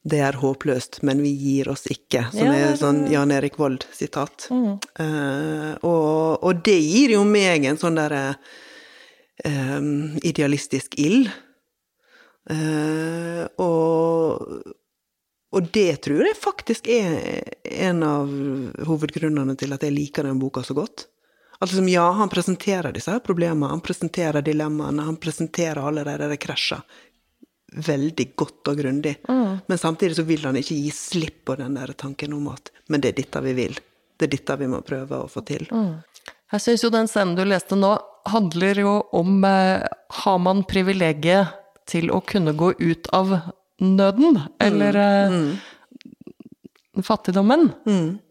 det 0.00 0.22
er 0.24 0.38
håpløst, 0.40 1.02
men 1.04 1.18
vi 1.20 1.28
gir 1.36 1.68
oss 1.68 1.84
ikke, 1.92 2.22
som 2.32 2.46
Ja, 2.48 2.70
er 2.70 2.78
sånn 2.80 3.02
Jan 3.12 3.32
Erik 3.36 3.58
Vold-sitat. 3.60 4.46
Eh, 4.48 5.74
og, 5.84 6.40
og 6.40 6.62
det 6.64 6.78
gir 6.80 7.12
jo 7.18 7.24
meg 7.28 7.66
en 7.68 7.76
sånn 7.80 8.00
derre 8.00 8.22
uh, 9.44 9.90
idealistisk 10.24 10.96
ild. 11.00 11.28
Uh, 12.48 13.44
og, 13.60 14.72
og 15.50 15.70
det 15.74 16.02
tror 16.06 16.22
jeg 16.22 16.38
faktisk 16.38 16.88
er 16.92 17.40
en 17.88 18.04
av 18.06 18.28
hovedgrunnene 18.86 19.56
til 19.58 19.74
at 19.74 19.82
jeg 19.82 19.94
liker 19.96 20.28
den 20.28 20.38
boka 20.38 20.62
så 20.62 20.76
godt. 20.78 21.08
Altså, 21.60 21.76
som, 21.76 21.88
ja, 21.90 22.06
han 22.16 22.30
presenterer 22.32 22.94
disse 22.94 23.12
her 23.12 23.20
problemene, 23.24 23.72
han 23.72 23.82
presenterer 23.84 24.44
dilemmaene, 24.46 25.04
han 25.04 25.18
presenterer 25.20 25.82
alle 25.82 26.06
de 26.06 26.16
der 26.22 26.36
krasja 26.40 26.80
veldig 27.70 28.26
godt 28.38 28.70
og 28.70 28.78
grundig. 28.80 29.16
Men 29.28 29.78
samtidig 29.78 30.16
så 30.16 30.24
vil 30.26 30.42
han 30.46 30.58
ikke 30.58 30.78
gi 30.78 30.90
slipp 30.94 31.44
på 31.46 31.58
den 31.60 31.76
der 31.78 31.92
tanken 31.98 32.34
om 32.34 32.48
at 32.54 32.72
men 32.90 33.02
det 33.02 33.12
er 33.12 33.20
dette 33.20 33.42
vi 33.44 33.54
vil. 33.58 33.76
Det 34.18 34.26
er 34.26 34.34
dette 34.34 34.56
vi 34.60 34.68
må 34.70 34.80
prøve 34.86 35.22
å 35.24 35.28
få 35.30 35.42
til. 35.46 35.68
Jeg 36.50 36.64
syns 36.64 36.84
jo 36.84 36.90
den 36.90 37.08
scenen 37.10 37.36
du 37.38 37.44
leste 37.46 37.78
nå, 37.78 37.94
handler 38.30 38.82
jo 38.82 38.94
om 39.16 39.44
eh, 39.46 39.86
Har 40.24 40.38
man 40.42 40.64
privilegiet 40.68 41.54
til 41.88 42.10
å 42.10 42.18
kunne 42.20 42.52
gå 42.58 42.72
ut 42.78 43.06
av 43.16 43.32
nøden, 43.80 44.38
eller 44.60 44.96
eh, 45.00 45.36
fattigdommen? 47.04 47.70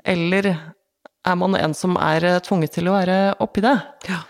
Eller 0.05 0.49
er 0.49 1.37
man 1.37 1.57
en 1.59 1.73
som 1.77 1.97
er 1.99 2.25
eh, 2.25 2.41
tvunget 2.45 2.75
til 2.77 2.89
å 2.89 2.97
være 2.97 3.17
oppi 3.43 3.63
det? 3.65 3.75
Ja. 4.09 4.21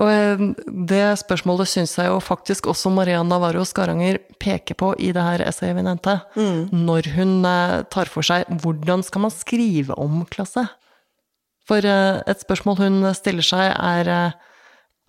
Og 0.00 0.10
eh, 0.12 0.46
det 0.88 1.04
spørsmålet 1.22 1.70
syns 1.70 1.96
jeg 1.98 2.10
jo 2.10 2.18
faktisk 2.24 2.68
også 2.72 2.92
Maria 2.92 3.22
Navarro 3.24 3.64
Skaranger 3.68 4.18
peker 4.42 4.76
på 4.80 4.94
i 4.98 5.12
det 5.16 5.24
her 5.24 5.44
essayet 5.46 5.76
vi 5.78 5.86
nevnte, 5.86 6.18
når 6.72 7.12
hun 7.16 7.38
tar 7.92 8.10
for 8.12 8.26
seg 8.26 8.48
hvordan 8.62 9.04
skal 9.06 9.26
man 9.28 9.34
skrive 9.34 9.96
om 10.00 10.24
klasse? 10.32 10.66
For 11.66 11.82
et 11.82 12.42
spørsmål 12.44 12.76
hun 12.78 13.08
stiller 13.18 13.42
seg, 13.42 13.72
er 13.74 14.36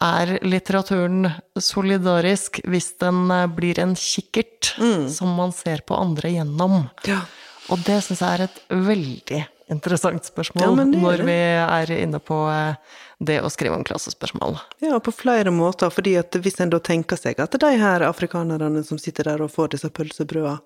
er 0.04 0.38
litteraturen 0.46 1.32
solidarisk 1.58 2.62
hvis 2.70 2.92
den 3.02 3.32
eh, 3.34 3.48
blir 3.50 3.80
en 3.82 3.96
kikkert 3.98 4.76
som 5.14 5.36
man 5.38 5.54
ser 5.56 5.82
på 5.88 5.98
andre 5.98 6.36
gjennom? 6.38 6.88
ja. 7.10 7.24
Og 7.68 7.82
det 7.84 7.98
syns 8.06 8.22
jeg 8.24 8.32
er 8.38 8.46
et 8.46 8.60
veldig 8.72 9.40
interessant 9.74 10.24
spørsmål 10.24 10.64
Ja, 10.64 10.86
når 10.88 11.24
vi 11.28 11.36
er 11.60 11.92
inne 11.98 12.20
på 12.24 12.38
eh, 12.48 12.78
det 13.20 13.42
å 13.44 13.50
skrive 13.52 13.76
om 13.76 13.84
klassespørsmål. 13.84 14.56
Ja, 14.86 15.00
på 15.04 15.12
flere 15.12 15.52
måter. 15.52 15.92
fordi 15.92 16.16
at 16.20 16.36
hvis 16.40 16.62
en 16.64 16.72
da 16.72 16.80
tenker 16.80 17.20
seg 17.20 17.42
at 17.44 17.58
de 17.60 17.74
her 17.82 18.06
afrikanerne 18.08 18.84
som 18.88 19.00
sitter 19.02 19.28
der 19.28 19.44
og 19.44 19.52
får 19.52 19.74
disse 19.76 19.90
pølsebrødene 19.90 20.62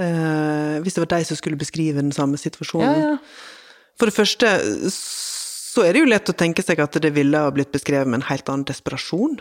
eh, 0.00 0.80
Hvis 0.80 0.96
det 0.96 1.04
var 1.04 1.12
de 1.18 1.24
som 1.28 1.36
skulle 1.36 1.60
beskrive 1.60 2.00
den 2.00 2.12
samme 2.16 2.40
situasjonen 2.40 2.88
Ja, 2.88 3.10
ja. 3.12 3.18
For 4.00 4.08
det 4.08 4.16
første 4.16 4.48
så 5.72 5.86
er 5.86 5.94
det 5.94 6.02
jo 6.02 6.10
lett 6.10 6.28
å 6.28 6.36
tenke 6.36 6.64
seg 6.64 6.82
at 6.84 6.98
det 7.00 7.14
ville 7.16 7.40
ha 7.40 7.52
blitt 7.54 7.72
beskrevet 7.72 8.10
med 8.10 8.20
en 8.20 8.28
helt 8.28 8.50
annen 8.52 8.68
desperasjon. 8.68 9.40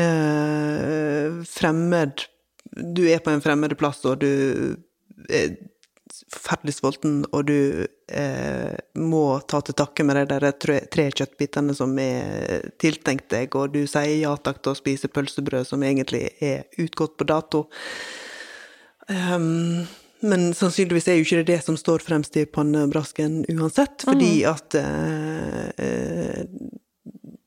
Eh, 0.00 1.42
fremmed 1.46 2.24
Du 2.74 3.04
er 3.06 3.20
på 3.22 3.30
en 3.30 3.42
fremmed 3.44 3.76
plass, 3.78 4.00
og 4.08 4.24
du 4.24 4.74
er 5.28 5.52
forferdelig 6.32 6.74
sulten, 6.78 7.20
og 7.30 7.46
du 7.46 7.84
eh, 7.84 8.74
må 8.98 9.22
ta 9.46 9.60
til 9.62 9.76
takke 9.78 10.06
med 10.06 10.18
de 10.18 10.24
der 10.32 10.56
tre, 10.58 10.78
tre 10.90 11.06
kjøttbitene 11.12 11.76
som 11.76 11.92
er 12.02 12.64
tiltenkt 12.82 13.28
deg, 13.30 13.54
og 13.54 13.76
du 13.76 13.84
sier 13.86 14.16
ja 14.16 14.34
takk 14.36 14.62
til 14.62 14.74
å 14.74 14.78
spise 14.78 15.12
pølsebrød 15.12 15.68
som 15.68 15.84
egentlig 15.86 16.24
er 16.42 16.64
utgått 16.82 17.14
på 17.20 17.28
dato. 17.30 17.66
Ehm, 19.12 19.84
men 20.24 20.52
sannsynligvis 20.56 21.08
er 21.08 21.18
jo 21.18 21.26
ikke 21.26 21.42
det 21.42 21.50
det 21.52 21.60
som 21.66 21.76
står 21.78 22.04
fremst 22.04 22.36
i 22.40 22.46
pannebrasken 22.48 23.42
uansett, 23.52 24.06
fordi 24.08 24.32
at 24.48 24.76
eh, 24.80 25.68
eh, 25.84 26.42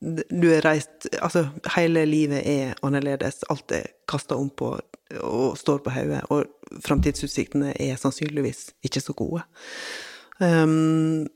du 0.00 0.46
er 0.54 0.62
reist 0.62 1.08
Altså, 1.20 1.48
hele 1.74 2.04
livet 2.06 2.46
er 2.46 2.76
annerledes. 2.86 3.42
Alt 3.50 3.74
er 3.74 3.90
kasta 4.08 4.38
om 4.38 4.48
på 4.50 4.76
og 5.24 5.56
står 5.56 5.80
på 5.84 5.92
hodet, 5.92 6.20
og 6.28 6.44
framtidsutsiktene 6.84 7.72
er 7.80 7.96
sannsynligvis 7.96 8.68
ikke 8.84 9.00
så 9.00 9.14
gode. 9.16 9.42
Ehm, 10.44 11.26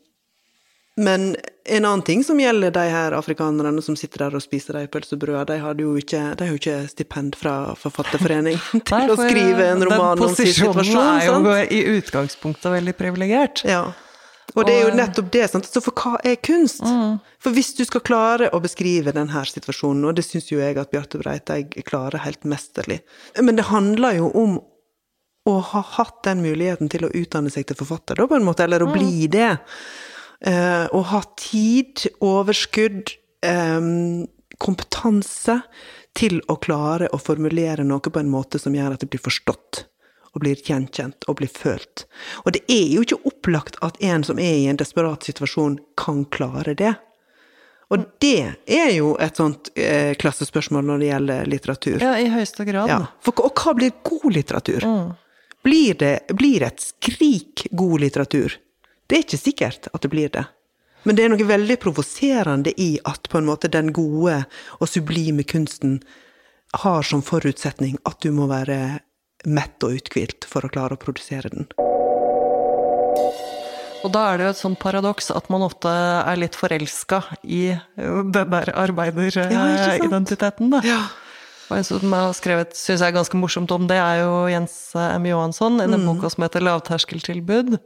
men 1.00 1.36
en 1.64 1.84
annen 1.84 2.02
ting 2.02 2.24
som 2.24 2.40
gjelder 2.40 2.70
de 2.70 2.82
her 2.92 3.14
afrikanerne 3.16 3.82
som 3.82 3.96
sitter 3.96 4.26
der 4.26 4.36
og 4.36 4.42
spiser 4.44 4.76
de 4.76 4.88
pølsebrødene, 4.92 5.46
de 5.48 5.58
har 5.62 5.78
jo 5.80 5.94
ikke, 5.96 6.20
de 6.36 6.44
har 6.44 6.50
jo 6.52 6.60
ikke 6.60 6.78
stipend 6.90 7.36
fra 7.40 7.54
Forfatterforening 7.80 8.58
til 8.72 8.98
Nei, 8.98 9.06
å 9.08 9.16
skrive 9.16 9.70
en 9.70 9.84
eh, 9.84 9.88
roman 9.88 10.24
om 10.26 10.34
sin 10.34 10.50
situasjon. 10.50 10.74
Den 10.76 10.82
posisjonen 10.82 11.12
er 11.14 11.28
jo 11.28 11.36
sant? 11.38 11.72
i 11.72 11.98
utgangspunktet 11.98 12.74
veldig 12.76 12.96
privilegert. 12.98 13.64
Ja. 13.68 13.86
Og 14.52 14.66
det 14.68 14.74
er 14.74 14.82
jo 14.84 14.96
nettopp 14.98 15.30
det. 15.32 15.46
Sant? 15.48 15.70
Så 15.70 15.80
for 15.80 15.96
hva 15.96 16.18
er 16.28 16.36
kunst? 16.44 16.82
For 17.40 17.56
hvis 17.56 17.72
du 17.78 17.86
skal 17.88 18.04
klare 18.04 18.50
å 18.52 18.60
beskrive 18.60 19.14
denne 19.16 19.46
situasjonen, 19.48 20.04
og 20.10 20.18
det 20.18 20.26
syns 20.26 20.50
jo 20.52 20.60
jeg 20.60 20.76
at 20.76 20.92
Bjarte 20.92 21.22
Breiteig 21.22 21.78
klarer 21.88 22.20
helt 22.26 22.44
mesterlig 22.44 23.00
Men 23.40 23.56
det 23.56 23.70
handler 23.70 24.18
jo 24.18 24.28
om 24.36 24.58
å 25.48 25.58
ha 25.72 25.80
hatt 25.96 26.20
den 26.26 26.42
muligheten 26.44 26.90
til 26.92 27.08
å 27.08 27.14
utdanne 27.16 27.50
seg 27.50 27.64
til 27.66 27.78
forfatter, 27.80 28.20
da, 28.20 28.28
på 28.30 28.36
en 28.36 28.44
måte, 28.46 28.62
eller 28.62 28.84
å 28.84 28.92
bli 28.92 29.26
det. 29.32 29.56
Eh, 30.42 30.86
å 30.90 31.02
ha 31.06 31.22
tid, 31.38 32.02
overskudd, 32.20 33.14
eh, 33.46 33.80
kompetanse 34.58 35.60
til 36.18 36.40
å 36.50 36.58
klare 36.60 37.08
å 37.14 37.20
formulere 37.20 37.86
noe 37.86 38.00
på 38.00 38.20
en 38.20 38.30
måte 38.30 38.58
som 38.60 38.74
gjør 38.74 38.96
at 38.96 39.04
det 39.04 39.10
blir 39.12 39.22
forstått 39.22 39.84
og 40.32 40.40
blir 40.40 40.56
gjenkjent 40.56 41.26
og 41.28 41.38
blir 41.40 41.50
følt. 41.52 42.06
Og 42.46 42.54
det 42.56 42.62
er 42.72 42.88
jo 42.94 43.04
ikke 43.04 43.20
opplagt 43.28 43.78
at 43.84 43.98
en 44.00 44.24
som 44.24 44.40
er 44.40 44.56
i 44.62 44.68
en 44.70 44.80
desperat 44.80 45.24
situasjon, 45.28 45.78
kan 46.00 46.24
klare 46.32 46.74
det. 46.74 46.94
Og 47.92 48.06
det 48.24 48.54
er 48.64 48.94
jo 48.96 49.12
et 49.20 49.36
sånt 49.36 49.68
eh, 49.76 50.14
klassespørsmål 50.16 50.86
når 50.88 51.02
det 51.02 51.10
gjelder 51.10 51.50
litteratur. 51.52 51.98
Ja, 52.00 52.14
i 52.16 52.30
høyeste 52.32 52.64
grad. 52.64 52.88
Ja. 52.88 53.02
For, 53.20 53.36
og 53.44 53.52
hva 53.60 53.74
blir 53.76 53.92
god 54.08 54.30
litteratur? 54.32 54.86
Blir, 55.62 55.98
det, 56.00 56.14
blir 56.32 56.64
et 56.64 56.80
skrik 56.80 57.66
god 57.76 58.00
litteratur? 58.06 58.56
Det 59.12 59.18
er 59.18 59.24
ikke 59.26 59.36
sikkert 59.36 59.86
at 59.92 60.00
det 60.00 60.08
blir 60.08 60.30
det. 60.32 60.46
Men 61.04 61.18
det 61.18 61.24
er 61.26 61.32
noe 61.34 61.44
veldig 61.44 61.74
provoserende 61.82 62.72
i 62.80 62.94
at 63.04 63.28
på 63.28 63.42
en 63.42 63.44
måte 63.44 63.68
den 63.68 63.90
gode 63.92 64.38
og 64.78 64.88
sublime 64.88 65.44
kunsten 65.44 65.98
har 66.80 67.04
som 67.04 67.20
forutsetning 67.20 67.98
at 68.08 68.24
du 68.24 68.30
må 68.32 68.46
være 68.48 68.78
mett 69.44 69.84
og 69.84 69.98
uthvilt 69.98 70.46
for 70.48 70.64
å 70.64 70.70
klare 70.72 70.96
å 70.96 71.02
produsere 71.02 71.52
den. 71.52 71.68
Og 74.02 74.10
da 74.16 74.22
er 74.30 74.40
det 74.40 74.46
jo 74.46 74.52
et 74.54 74.62
sånt 74.62 74.80
paradoks 74.80 75.28
at 75.36 75.52
man 75.52 75.62
ofte 75.68 75.92
er 75.92 76.40
litt 76.40 76.56
forelska 76.56 77.20
i 77.44 77.66
eh, 77.76 78.22
den 78.32 78.54
der 78.56 78.72
Ja, 79.52 79.66
ikke 80.00 80.08
sant? 80.08 80.32
da. 80.72 80.80
Ja. 80.88 81.02
Og 81.70 81.78
en 81.78 81.86
som 81.86 82.14
har 82.14 82.34
skrevet, 82.36 82.74
syns 82.76 83.00
jeg 83.00 83.08
er 83.12 83.16
ganske 83.16 83.38
morsomt 83.38 83.72
om 83.74 83.86
det, 83.88 83.96
er 83.96 84.22
jo 84.22 84.32
Jens 84.50 84.74
M. 84.96 85.28
Johansson 85.30 85.80
i 85.80 85.88
den 85.88 86.04
boka 86.08 86.30
som 86.32 86.44
heter 86.44 86.64
'Lavterskeltilbud', 86.64 87.78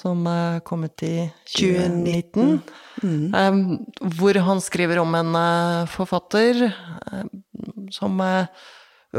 som 0.00 0.26
er 0.26 0.60
kom 0.64 0.84
ut 0.84 1.02
i 1.02 1.30
2019. 1.56 2.62
Mm. 2.98 3.86
hvor 4.18 4.34
han 4.42 4.60
skriver 4.60 4.98
om 4.98 5.14
en 5.14 5.36
eh, 5.38 5.86
forfatter 5.86 6.64
eh, 6.66 7.28
som 7.94 8.20
eh, 8.20 8.46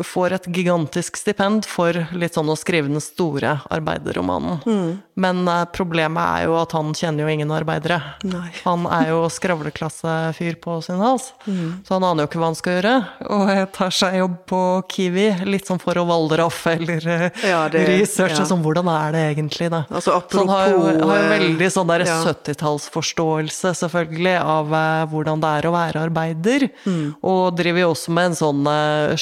får 0.06 0.36
et 0.36 0.48
gigantisk 0.54 1.18
stipend 1.18 1.66
for 1.66 1.98
litt 2.14 2.36
sånn 2.38 2.50
å 2.52 2.56
skrive 2.60 2.92
den 2.92 3.02
store 3.02 3.56
arbeiderromanen. 3.74 5.00
Men 5.20 5.42
eh, 5.50 5.64
problemet 5.74 6.22
er 6.22 6.46
jo 6.46 6.58
at 6.60 6.76
han 6.78 6.94
kjenner 6.96 7.26
jo 7.26 7.32
ingen 7.34 7.50
arbeidere. 7.52 7.98
Nei. 8.30 8.52
Han 8.64 8.86
er 8.86 9.10
jo 9.12 9.24
skravleklassefyr 9.34 10.60
på 10.62 10.78
sin 10.86 11.02
hals, 11.02 11.32
så 11.44 11.98
han 11.98 12.06
aner 12.06 12.24
jo 12.24 12.30
ikke 12.30 12.42
hva 12.42 12.52
han 12.52 12.60
skal 12.60 12.78
gjøre. 12.78 12.94
Og 13.34 13.50
jeg 13.50 13.70
tar 13.80 13.96
seg 13.98 14.20
jobb 14.20 14.38
på 14.54 14.62
Kiwi, 14.94 15.26
litt 15.50 15.68
sånn 15.70 15.82
for 15.82 15.98
å 15.98 16.06
Waldorf 16.10 16.62
eller 16.70 17.10
eh, 17.10 17.42
Ja, 17.50 17.66
det- 17.74 17.88
researche 17.90 18.44
ja. 18.44 18.48
sånn 18.48 18.62
hvordan 18.64 18.88
er 18.94 19.18
det 19.18 19.26
egentlig, 19.34 19.72
da. 19.74 19.84
Altså, 19.90 20.20
så 20.30 20.44
han 20.44 20.54
har 20.54 20.70
jo, 20.70 20.86
har 20.86 21.02
jo 21.02 21.26
eh, 21.26 21.34
veldig 21.34 21.72
sånn 21.74 21.90
der 21.90 22.06
ja. 22.06 22.20
70-tallsforståelse, 22.30 23.74
selvfølgelig, 23.82 24.38
av 24.40 24.74
eh, 24.84 25.04
hvordan 25.12 25.44
det 25.44 25.54
er 25.58 25.68
å 25.70 25.74
være 25.74 26.06
arbeider. 26.06 26.68
Mm. 26.86 27.04
Og 27.26 27.58
driver 27.58 27.84
jo 27.88 27.92
også 27.96 28.14
med 28.16 28.32
en 28.32 28.38
sånn 28.40 28.64
uh, 28.70 29.18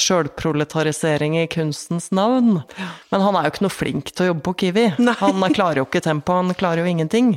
sjølproletarisering 0.58 1.36
i 1.42 1.46
kunstens 1.46 2.10
navn. 2.12 2.62
Men 3.10 3.20
han 3.20 3.36
er 3.36 3.44
jo 3.46 3.52
ikke 3.52 3.64
noe 3.66 3.72
flink 3.74 4.10
til 4.12 4.24
å 4.24 4.28
jobbe 4.32 4.42
på 4.48 4.54
Kiwi. 4.62 4.86
Nei. 4.98 5.14
Han 5.20 5.40
klarer 5.54 5.78
jo 5.82 5.86
ikke 5.86 6.02
tempo, 6.04 6.32
han 6.34 6.54
klarer 6.54 6.82
jo 6.84 6.90
ingenting. 6.90 7.36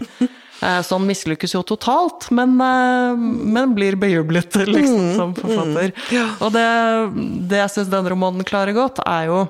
Eh, 0.61 0.81
Så 0.81 0.97
han 0.97 1.07
mislykkes 1.07 1.53
jo 1.55 1.63
totalt, 1.63 2.29
men, 2.31 2.59
eh, 2.61 3.15
men 3.17 3.73
blir 3.75 3.95
bejublet 3.95 4.53
liksom, 4.67 5.15
som 5.15 5.33
forfatter. 5.35 5.91
Mm. 5.91 6.13
Ja. 6.13 6.27
Og 6.41 6.51
det, 6.53 6.67
det 7.49 7.57
jeg 7.63 7.69
syns 7.75 7.89
den 7.91 8.09
romanen 8.09 8.43
klarer 8.45 8.73
godt, 8.73 8.99
er 9.05 9.25
jo 9.29 9.41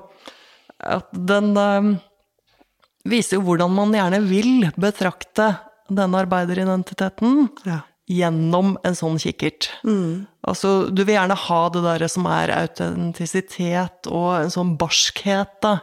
at 0.81 1.07
den 1.13 1.51
eh, 1.57 1.91
viser 3.05 3.37
jo 3.37 3.45
hvordan 3.45 3.71
man 3.75 3.91
gjerne 3.93 4.21
vil 4.27 4.69
betrakte 4.79 5.55
denne 5.91 6.21
arbeideridentiteten 6.23 7.49
Ja. 7.67 7.81
Gjennom 8.11 8.73
en 8.87 8.97
sånn 8.97 9.15
kikkert. 9.21 9.69
Altså, 10.47 10.71
du 10.89 11.03
vil 11.05 11.15
gjerne 11.15 11.37
ha 11.37 11.61
det 11.73 11.83
der 11.85 12.05
som 12.11 12.27
er 12.31 12.51
autentisitet 12.55 14.09
og 14.09 14.29
en 14.39 14.53
sånn 14.53 14.75
barskhet, 14.81 15.53
da. 15.63 15.77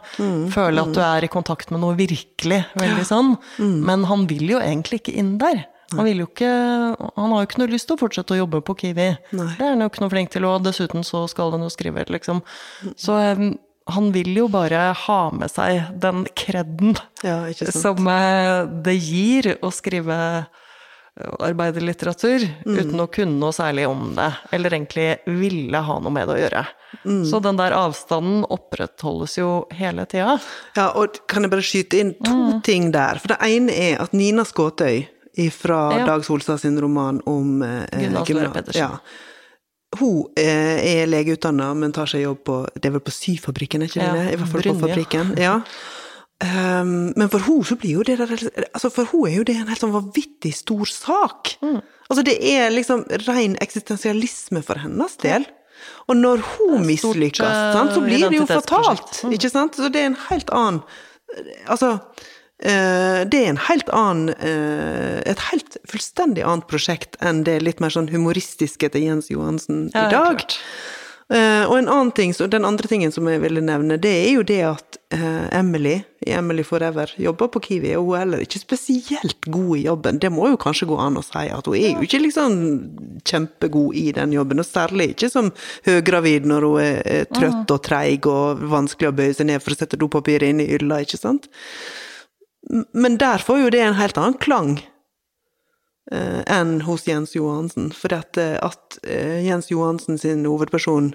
Føle 0.53 0.85
at 0.85 0.95
du 0.97 1.03
er 1.05 1.24
i 1.26 1.33
kontakt 1.33 1.72
med 1.72 1.83
noe 1.85 1.97
virkelig, 1.99 2.64
veldig 2.79 3.07
sånn. 3.09 3.35
Men 3.59 4.07
han 4.11 4.26
vil 4.31 4.57
jo 4.57 4.62
egentlig 4.62 5.03
ikke 5.03 5.18
inn 5.20 5.37
der. 5.41 5.64
Han, 5.95 6.05
vil 6.05 6.18
jo 6.20 6.26
ikke, 6.29 6.49
han 7.16 7.33
har 7.33 7.41
jo 7.41 7.47
ikke 7.49 7.62
noe 7.62 7.72
lyst 7.72 7.89
til 7.89 7.97
å 7.97 8.01
fortsette 8.03 8.35
å 8.35 8.43
jobbe 8.43 8.61
på 8.66 8.74
Kiwi. 8.83 9.07
Nei. 9.39 9.47
Det 9.57 9.64
er 9.64 9.72
han 9.72 9.81
jo 9.81 9.89
ikke 9.89 10.03
noe 10.03 10.12
flink 10.12 10.35
til, 10.35 10.45
og 10.45 10.66
dessuten 10.66 11.07
så 11.07 11.22
skal 11.33 11.55
han 11.55 11.64
jo 11.64 11.70
skrive, 11.72 12.05
liksom. 12.12 12.43
Så 13.01 13.16
um, 13.16 13.55
han 13.89 14.11
vil 14.12 14.35
jo 14.37 14.49
bare 14.53 14.91
ha 15.07 15.18
med 15.33 15.49
seg 15.49 15.95
den 16.03 16.26
kredden 16.37 16.99
Ja, 17.24 17.41
som 17.72 18.09
eh, 18.12 18.66
det 18.85 18.99
gir 19.01 19.55
å 19.64 19.72
skrive 19.72 20.18
eh, 21.19 22.49
mm. 22.66 22.79
uten 22.79 23.03
å 23.03 23.09
kunne 23.12 23.39
noe 23.41 23.55
særlig 23.55 23.87
om 23.91 24.12
det, 24.16 24.31
eller 24.55 24.77
egentlig 24.77 25.09
ville 25.27 25.83
ha 25.85 25.99
noe 26.03 26.14
med 26.14 26.29
det 26.29 26.37
å 26.37 26.41
gjøre. 26.45 26.64
Så 27.29 27.41
den 27.45 27.59
der 27.59 27.75
avstanden 27.77 28.47
opprettholdes 28.49 29.37
jo 29.39 29.51
hele 29.77 30.07
tida. 30.09 30.39
Ja, 30.77 30.89
og 30.97 31.21
kan 31.29 31.45
jeg 31.45 31.53
bare 31.53 31.66
skyte 31.66 32.01
inn 32.01 32.14
to 32.25 32.59
ting 32.64 32.91
der? 32.95 33.21
For 33.21 33.35
det 33.35 33.41
ene 33.45 33.75
er 33.75 34.03
at 34.03 34.16
Nina 34.16 34.47
Skåtøy 34.49 35.07
fra 35.55 35.99
Ja. 35.99 36.07
Dag 36.07 36.25
Solstad 36.25 36.59
sin 36.61 36.81
roman 36.81 37.21
om 37.27 37.62
eh, 37.62 37.85
Gunnar 37.93 38.25
Støre 38.25 38.51
Pettersen. 38.51 38.53
Pedersen. 38.53 38.81
Ja. 38.81 38.99
Hun 39.99 40.27
eh, 40.37 41.01
er 41.01 41.07
legeutdanna, 41.09 41.71
men 41.75 41.95
tar 41.97 42.11
seg 42.11 42.27
jobb 42.27 42.43
på 42.45 42.57
Det 42.75 42.91
er 42.91 42.97
vel 42.99 43.05
på 43.05 43.14
syfabrikken, 43.14 43.83
er 43.83 43.89
ikke 43.89 44.03
det? 44.03 44.25
Ja. 44.25 44.33
I 44.33 44.37
hvert 44.41 44.53
fall 44.53 44.66
på 44.66 44.75
fabrikken. 44.83 45.33
Ja. 45.41 45.61
Um, 46.39 47.12
men 47.18 47.30
for 47.32 47.43
hun 47.43 47.64
så 47.66 47.74
blir 47.74 47.97
jo 47.97 48.05
det 48.07 48.14
der 48.20 48.30
altså 48.70 48.93
For 48.95 49.09
hun 49.11 49.24
er 49.26 49.32
jo 49.41 49.47
det 49.49 49.57
en 49.59 49.66
helt 49.66 49.82
sånn 49.82 49.95
vanvittig 49.95 50.53
stor 50.55 50.86
sak. 50.86 51.57
Mm. 51.64 51.80
Altså 52.09 52.24
det 52.28 52.36
er 52.47 52.70
liksom 52.70 53.03
ren 53.26 53.57
eksistensialisme 53.64 54.62
for 54.62 54.78
hennes 54.78 55.18
del. 55.24 55.49
Og 56.09 56.16
når 56.16 56.43
hun 56.55 56.86
mislykkes, 56.86 57.43
eh, 57.45 57.74
sant, 57.74 57.93
så 57.95 58.03
blir 58.03 58.28
det 58.30 58.39
jo 58.39 58.47
fatalt. 58.49 59.03
fatalt. 59.18 59.34
Ikke 59.34 59.51
sant? 59.51 59.76
Så 59.76 59.91
det 59.93 60.03
er 60.03 60.12
en 60.12 60.20
helt 60.28 60.51
annen 60.55 60.82
Altså 61.68 61.91
eh, 62.64 63.26
det 63.28 63.41
er 63.43 63.51
en 63.51 63.61
helt 63.68 63.91
annen 63.93 64.30
eh, 64.41 65.18
Et 65.28 65.43
helt 65.51 65.76
fullstendig 65.91 66.47
annet 66.47 66.66
prosjekt 66.70 67.18
enn 67.20 67.43
det 67.45 67.59
litt 67.66 67.82
mer 67.84 67.93
sånn 67.93 68.09
humoristiske 68.14 68.89
til 68.95 69.05
Jens 69.05 69.28
Johansen 69.30 69.91
i 69.91 69.93
dag. 69.93 70.14
klart. 70.14 70.57
Eh, 71.29 71.64
og 71.68 71.74
en 71.76 71.91
annen 71.93 72.11
ting, 72.16 72.31
så 72.33 72.47
den 72.49 72.64
andre 72.64 72.89
tingen 72.89 73.12
som 73.12 73.26
jeg 73.29 73.43
ville 73.43 73.61
nevne, 73.61 73.99
det 74.01 74.12
er 74.16 74.31
jo 74.39 74.45
det 74.49 74.62
at 74.64 74.97
eh, 75.12 75.45
Emily 75.59 75.99
i 76.24 76.33
Emily 76.33 76.64
Forever 76.64 77.12
jobber 77.20 77.51
på 77.53 77.61
Kiwi, 77.66 77.91
og 77.99 78.07
hun 78.07 78.14
er 78.16 78.22
heller 78.22 78.45
ikke 78.47 78.62
spesielt 78.62 79.51
god 79.53 79.74
i 79.76 79.83
jobben. 79.85 80.22
Det 80.24 80.31
må 80.33 80.49
jo 80.49 80.61
kanskje 80.61 80.89
gå 80.89 80.97
an 81.05 81.20
å 81.20 81.24
si, 81.26 81.45
at 81.53 81.68
hun 81.68 81.76
er 81.76 81.93
jo 81.93 82.09
ikke 82.09 82.22
liksom 82.24 82.57
kjempegod 83.29 84.01
i 84.01 84.07
den 84.16 84.33
jobben, 84.39 84.64
og 84.64 84.70
særlig 84.70 85.11
ikke 85.12 85.29
som 85.35 85.53
høygravid 85.85 86.49
når 86.49 86.68
hun 86.70 86.81
er, 86.87 87.29
trøtt 87.37 87.76
og 87.76 87.85
treig 87.85 88.29
og 88.33 88.64
vanskelig 88.72 89.12
å 89.12 89.16
bøye 89.20 89.37
seg 89.37 89.53
ned 89.53 89.64
for 89.64 89.76
å 89.76 89.83
sette 89.83 90.01
dopapiret 90.01 90.49
inn 90.49 90.64
i 90.64 90.70
ylla, 90.79 91.03
ikke 91.05 91.20
sant? 91.20 91.53
Men 92.97 93.20
der 93.20 93.45
får 93.45 93.66
jo 93.66 93.74
det 93.76 93.85
en 93.85 94.01
helt 94.01 94.16
annen 94.16 94.41
klang 94.41 94.79
enn 96.11 96.80
hos 96.86 97.06
Jens 97.09 97.34
Johansen. 97.36 97.90
For 97.92 98.14
at, 98.16 98.38
eh, 98.40 98.56
at 98.62 98.98
eh, 99.04 99.42
Jens 99.46 99.70
Johansen 99.72 100.18
sin 100.20 100.46
hovedperson 100.48 101.12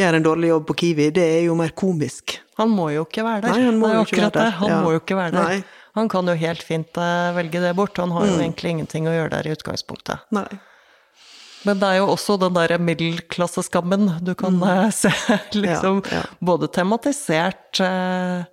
gjør 0.00 0.16
en 0.16 0.24
dårlig 0.24 0.52
jobb 0.52 0.66
på 0.70 0.78
Kiwi, 0.84 1.10
det 1.12 1.26
er 1.26 1.42
jo 1.44 1.56
mer 1.58 1.74
komisk. 1.76 2.38
Han 2.60 2.72
må 2.72 2.90
jo 2.94 3.04
ikke 3.04 3.24
være 3.26 3.44
der. 3.44 3.56
Nei, 3.56 3.66
han 3.66 3.78
må 3.80 3.92
jo 3.92 4.06
ikke 4.06 4.22
være 4.22 4.36
der. 4.38 4.56
Han 4.62 4.70
Ja. 4.70 4.80
må 4.80 4.94
jo 4.94 5.02
ikke 5.02 5.18
være 5.18 5.36
der. 5.36 5.60
Mm. 5.60 5.76
Han 5.98 6.08
kan 6.08 6.28
jo 6.30 6.34
helt 6.38 6.62
fint 6.62 6.96
eh, 6.96 7.34
velge 7.36 7.60
det 7.60 7.74
bort. 7.76 7.98
Han 7.98 8.12
har 8.14 8.26
jo 8.26 8.38
egentlig 8.38 8.76
ingenting 8.76 9.08
å 9.10 9.14
gjøre 9.14 9.32
der 9.34 9.48
i 9.48 9.54
utgangspunktet. 9.56 10.26
Nei. 10.30 10.46
Men 11.66 11.80
det 11.80 11.88
er 11.90 11.98
jo 12.00 12.06
også 12.14 12.38
den 12.40 12.54
derre 12.56 12.78
middelklasseskammen 12.80 14.06
du 14.24 14.32
kan 14.38 14.56
mm. 14.56 14.92
se, 15.02 15.12
liksom. 15.52 16.00
Mm. 16.00 16.08
Ja, 16.08 16.22
ja. 16.22 16.38
Både 16.40 16.70
tematisert 16.72 17.82
eh, 17.84 18.46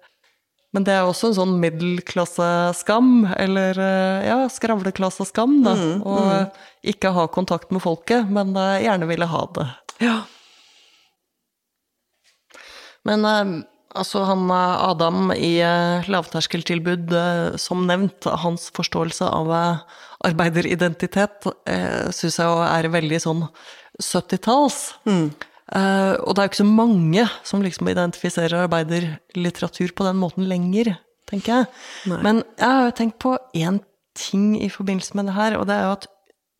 Men 0.75 0.83
det 0.83 0.97
er 0.97 1.07
også 1.07 1.29
en 1.29 1.37
sånn 1.37 1.53
middelklasseskam, 1.61 3.11
eller 3.37 3.79
eh, 3.79 4.27
ja, 4.27 4.41
skravleklasseskam, 4.51 5.61
da. 5.63 5.77
Mm, 5.79 6.01
Å 6.03 6.17
eh, 6.33 6.65
ikke 6.91 7.13
ha 7.15 7.23
kontakt 7.31 7.71
med 7.71 7.81
folket, 7.85 8.27
men 8.33 8.51
eh, 8.59 8.83
gjerne 8.83 9.07
ville 9.09 9.29
ha 9.31 9.45
det. 9.55 9.67
Ja. 10.03 10.17
Men 13.07 13.23
altså 13.95 14.25
han 14.27 14.49
Adam 14.51 15.31
i 15.31 15.53
lavterskeltilbud, 16.11 17.13
som 17.55 17.85
nevnt, 17.87 18.27
hans 18.43 18.67
forståelse 18.75 19.29
av 19.31 19.53
arbeideridentitet 20.27 21.47
syns 22.11 22.39
jeg 22.41 22.67
er 22.67 22.89
veldig 22.91 23.21
sånn 23.23 23.45
70-talls. 24.03 24.95
Eh, 25.05 25.47
og 25.67 26.31
det 26.31 26.39
er 26.39 26.45
jo 26.45 26.51
ikke 26.51 26.63
så 26.63 26.69
mange 26.69 27.23
som 27.43 27.63
liksom 27.63 27.89
identifiserer 27.91 28.63
arbeiderlitteratur 28.63 29.91
på 29.97 30.05
den 30.07 30.19
måten 30.21 30.47
lenger, 30.47 30.93
tenker 31.27 31.53
jeg. 31.53 31.71
Nei. 32.13 32.21
Men 32.23 32.43
jeg 32.55 32.69
har 32.71 32.85
jo 32.87 32.95
tenkt 33.01 33.19
på 33.23 33.33
én 33.57 33.81
ting 34.17 34.53
i 34.61 34.69
forbindelse 34.71 35.17
med 35.19 35.27
det 35.29 35.35
her, 35.35 35.57
og 35.59 35.67
det 35.67 35.75
er 35.75 35.89
jo 35.89 35.97
at 35.97 36.07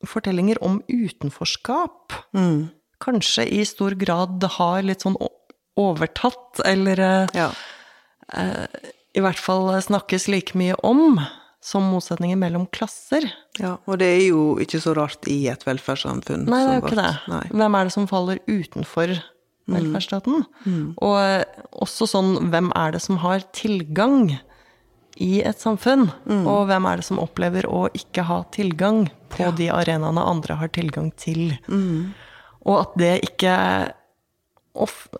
fortellinger 0.05 0.59
om 0.61 0.81
utenforskap 0.91 2.13
kanskje 3.01 3.47
i 3.57 3.63
stor 3.65 3.95
grad 3.97 4.43
har 4.57 4.85
litt 4.85 5.05
sånn 5.05 5.17
overtatt, 5.77 6.61
eller 6.65 7.01
eh, 7.01 7.37
ja. 7.37 7.49
i 9.13 9.23
hvert 9.23 9.41
fall 9.41 9.69
snakkes 9.81 10.27
like 10.29 10.57
mye 10.57 10.77
om 10.85 11.19
som 11.67 11.87
motsetninger 11.91 12.37
mellom 12.39 12.67
klasser. 12.71 13.25
Ja, 13.59 13.75
og 13.83 13.99
det 13.99 14.07
er 14.07 14.25
jo 14.29 14.43
ikke 14.63 14.79
så 14.79 14.93
rart 14.95 15.27
i 15.27 15.41
et 15.51 15.65
velferdssamfunn. 15.67 16.45
Nei, 16.47 16.61
det 16.63 16.71
er 16.71 16.77
jo 16.79 16.85
ikke 16.85 16.99
det. 17.01 17.09
Nei. 17.33 17.41
Hvem 17.51 17.75
er 17.79 17.89
det 17.89 17.95
som 17.97 18.07
faller 18.07 18.39
utenfor 18.47 19.15
velferdsstaten? 19.67 20.45
Og 21.03 21.15
eh, 21.19 21.43
også 21.83 22.07
sånn, 22.07 22.37
hvem 22.53 22.71
er 22.77 22.95
det 22.95 23.01
som 23.03 23.19
har 23.19 23.43
tilgang 23.57 24.37
i 25.17 25.41
et 25.43 25.59
samfunn? 25.59 26.07
Og 26.47 26.67
hvem 26.69 26.87
er 26.87 27.01
det 27.01 27.07
som 27.09 27.19
opplever 27.19 27.67
å 27.67 27.87
ikke 27.97 28.23
ha 28.29 28.43
tilgang 28.55 29.07
på 29.33 29.49
de 29.59 29.67
arenaene 29.73 30.23
andre 30.23 30.55
har 30.61 30.71
tilgang 30.71 31.11
til? 31.19 31.57
Og 32.63 32.75
at 32.79 32.95
det 33.01 33.13
ikke 33.27 33.57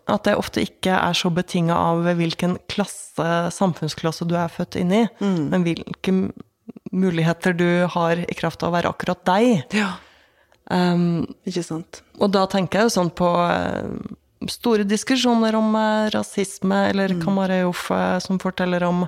At 0.08 0.24
det 0.28 0.36
ofte 0.38 0.62
ikke 0.64 0.94
er 0.96 1.16
så 1.18 1.30
betinga 1.34 1.76
av 1.76 2.04
hvilken 2.18 2.58
klasse, 2.70 3.28
samfunnsklasse 3.54 4.26
du 4.28 4.36
er 4.38 4.52
født 4.52 4.78
inn 4.80 4.92
i, 4.94 5.04
men 5.20 5.64
hvilke 5.66 6.14
muligheter 6.92 7.56
du 7.56 7.86
har 7.90 8.20
i 8.22 8.36
kraft 8.38 8.62
av 8.62 8.70
å 8.70 8.76
være 8.78 8.92
akkurat 8.94 9.24
deg. 9.28 9.64
Ja, 9.76 9.96
Um, 10.68 11.24
ikke 11.48 11.62
sant. 11.64 12.02
og 12.20 12.28
da 12.34 12.42
tenker 12.50 12.82
jeg 12.82 12.88
jo 12.90 12.92
sånn 12.92 13.10
på 13.16 13.28
eh, 13.40 13.86
store 14.52 14.84
diskusjoner 14.84 15.56
om 15.56 15.72
eh, 15.78 16.10
rasisme, 16.12 16.82
eller 16.90 17.14
Kamareof 17.22 17.86
eh, 17.96 18.18
som 18.20 18.36
forteller 18.42 18.84
om 18.84 19.06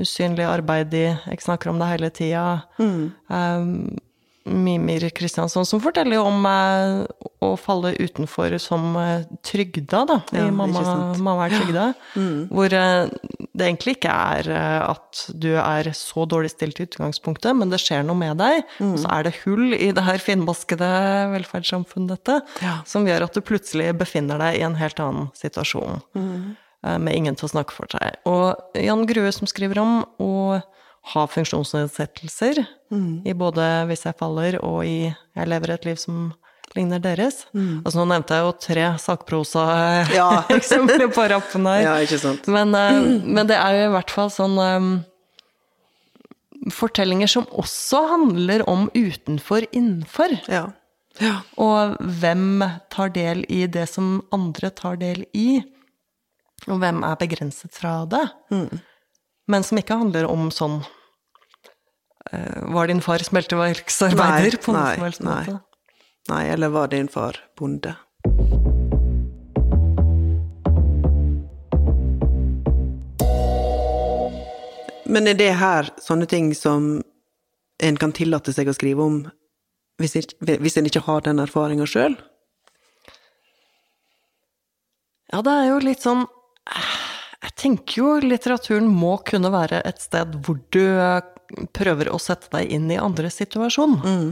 usynlig 0.00 0.46
arbeid 0.48 0.96
i 0.96 1.04
Jeg 1.12 1.42
snakker 1.44 1.70
om 1.70 1.82
det 1.82 1.90
hele 1.90 2.08
tida. 2.08 2.46
Um, 2.80 3.98
Mimir 4.44 5.06
Kristiansson 5.16 5.64
som 5.64 5.80
forteller 5.80 6.20
om, 6.20 6.44
eh, 6.44 7.06
å 7.40 7.54
falle 7.56 7.94
utenfor 7.96 8.52
som 8.60 8.90
eh, 9.00 9.22
trygda, 9.40 10.02
da, 10.10 10.18
i 10.36 10.42
ja, 10.42 10.50
mamma, 10.52 10.82
mamma 11.16 11.46
er 11.46 11.54
trygda. 11.54 11.86
Hvor 12.52 12.76
eh, 12.76 13.08
det 13.56 13.68
egentlig 13.70 13.94
ikke 13.96 14.12
er 14.12 14.50
at 14.84 15.22
du 15.32 15.54
er 15.56 15.88
så 15.96 16.26
dårlig 16.28 16.52
stilt 16.52 16.82
i 16.82 16.84
utgangspunktet, 16.84 17.56
men 17.56 17.72
det 17.72 17.80
skjer 17.80 18.04
noe 18.04 18.18
med 18.20 18.36
deg. 18.42 18.66
Og 18.84 18.98
så 19.00 19.08
er 19.16 19.24
det 19.30 19.34
hull 19.46 19.72
i 19.78 19.88
det 19.96 20.04
her 20.04 20.20
finmaskede 20.20 20.90
velferdssamfunnet 21.32 22.12
dette, 22.12 22.40
Ja. 22.60 22.76
som 22.84 23.08
gjør 23.08 23.24
at 23.28 23.38
du 23.38 23.40
plutselig 23.40 23.94
befinner 23.96 24.42
deg 24.42 24.60
i 24.60 24.66
en 24.66 24.76
helt 24.76 25.00
annen 25.00 25.30
situasjon. 25.38 26.02
Mm. 26.18 26.56
Med 27.00 27.16
ingen 27.16 27.36
til 27.38 27.46
å 27.48 27.54
snakke 27.54 27.72
for 27.72 27.88
seg. 27.88 28.18
Og 28.28 28.76
Jan 28.76 29.06
Grue 29.08 29.30
som 29.32 29.48
skriver 29.48 29.80
om 29.80 30.02
å 30.20 30.60
ha 31.12 31.26
funksjonsnedsettelser, 31.28 32.62
i 33.26 33.32
både 33.36 33.64
Hvis 33.90 34.04
jeg 34.06 34.14
faller 34.16 34.54
og 34.62 34.84
i 34.86 35.10
Jeg 35.10 35.48
lever 35.50 35.72
et 35.74 35.84
liv 35.88 35.96
som 36.00 36.28
ligner 36.76 37.00
deres. 37.02 37.42
Altså 37.54 37.98
Nå 38.00 38.04
nevnte 38.10 38.34
jeg 38.38 38.44
jo 38.46 38.52
tre 38.62 38.84
sakprosa-eksempler 39.02 41.04
Ja. 41.04 41.10
på 41.16 41.26
rappen 41.30 41.66
her. 41.70 41.80
Ja, 41.84 41.96
ikke 42.02 42.18
sant. 42.22 42.46
Men, 42.50 42.68
eh, 42.74 43.00
men 43.24 43.46
det 43.50 43.58
er 43.58 43.76
jo 43.76 43.82
i 43.88 43.92
hvert 43.94 44.10
fall 44.14 44.30
sånn 44.32 44.56
um, 44.58 44.88
Fortellinger 46.72 47.28
som 47.28 47.44
også 47.52 47.98
handler 48.14 48.64
om 48.70 48.86
utenfor, 48.94 49.66
innenfor. 49.76 50.32
Ja. 50.48 50.64
Ja. 51.20 51.34
Og 51.60 51.98
hvem 52.00 52.64
tar 52.90 53.12
del 53.14 53.44
i 53.52 53.66
det 53.70 53.84
som 53.92 54.22
andre 54.34 54.70
tar 54.74 54.96
del 55.02 55.26
i. 55.36 55.60
Og 56.64 56.80
hvem 56.80 57.02
er 57.04 57.18
begrenset 57.20 57.74
fra 57.76 58.00
det. 58.08 58.24
Men 59.46 59.64
som 59.64 59.78
ikke 59.78 59.98
handler 60.00 60.26
om 60.30 60.48
sånn 60.54 60.78
eh, 62.32 62.62
Var 62.72 62.88
din 62.88 63.02
far 63.04 63.24
smelteverksarbeider? 63.24 64.56
Nei, 64.56 64.62
på 64.64 64.72
noen 64.72 64.84
nei, 64.84 64.94
som 64.96 65.06
helst 65.08 65.24
nei. 65.26 65.58
Nei, 66.32 66.44
eller 66.54 66.72
var 66.72 66.88
din 66.88 67.10
far 67.12 67.36
bonde? 67.58 67.92
Men 75.04 75.28
er 75.28 75.36
det 75.36 75.52
her 75.60 75.90
sånne 76.00 76.26
ting 76.26 76.54
som 76.56 77.02
en 77.84 77.98
kan 78.00 78.14
tillate 78.16 78.54
seg 78.56 78.70
å 78.70 78.74
skrive 78.74 79.04
om 79.04 79.18
hvis, 80.00 80.16
ikke, 80.18 80.56
hvis 80.64 80.78
en 80.80 80.88
ikke 80.88 81.04
har 81.04 81.26
den 81.26 81.42
erfaringa 81.42 81.84
sjøl? 81.86 82.16
Ja, 85.30 85.42
det 85.44 85.52
er 85.52 85.68
jo 85.68 85.82
litt 85.84 86.02
sånn 86.02 86.24
Jeg 87.44 87.56
tenker 87.60 88.00
jo 88.00 88.10
litteraturen 88.24 88.86
må 88.88 89.18
kunne 89.26 89.52
være 89.52 89.82
et 89.84 90.00
sted 90.02 90.38
hvor 90.44 90.58
du 90.72 90.82
eh, 90.82 91.20
prøver 91.76 92.10
å 92.10 92.20
sette 92.22 92.48
deg 92.54 92.72
inn 92.72 92.88
i 92.92 93.00
andres 93.00 93.36
situasjon. 93.42 93.98
Mm. 94.00 94.28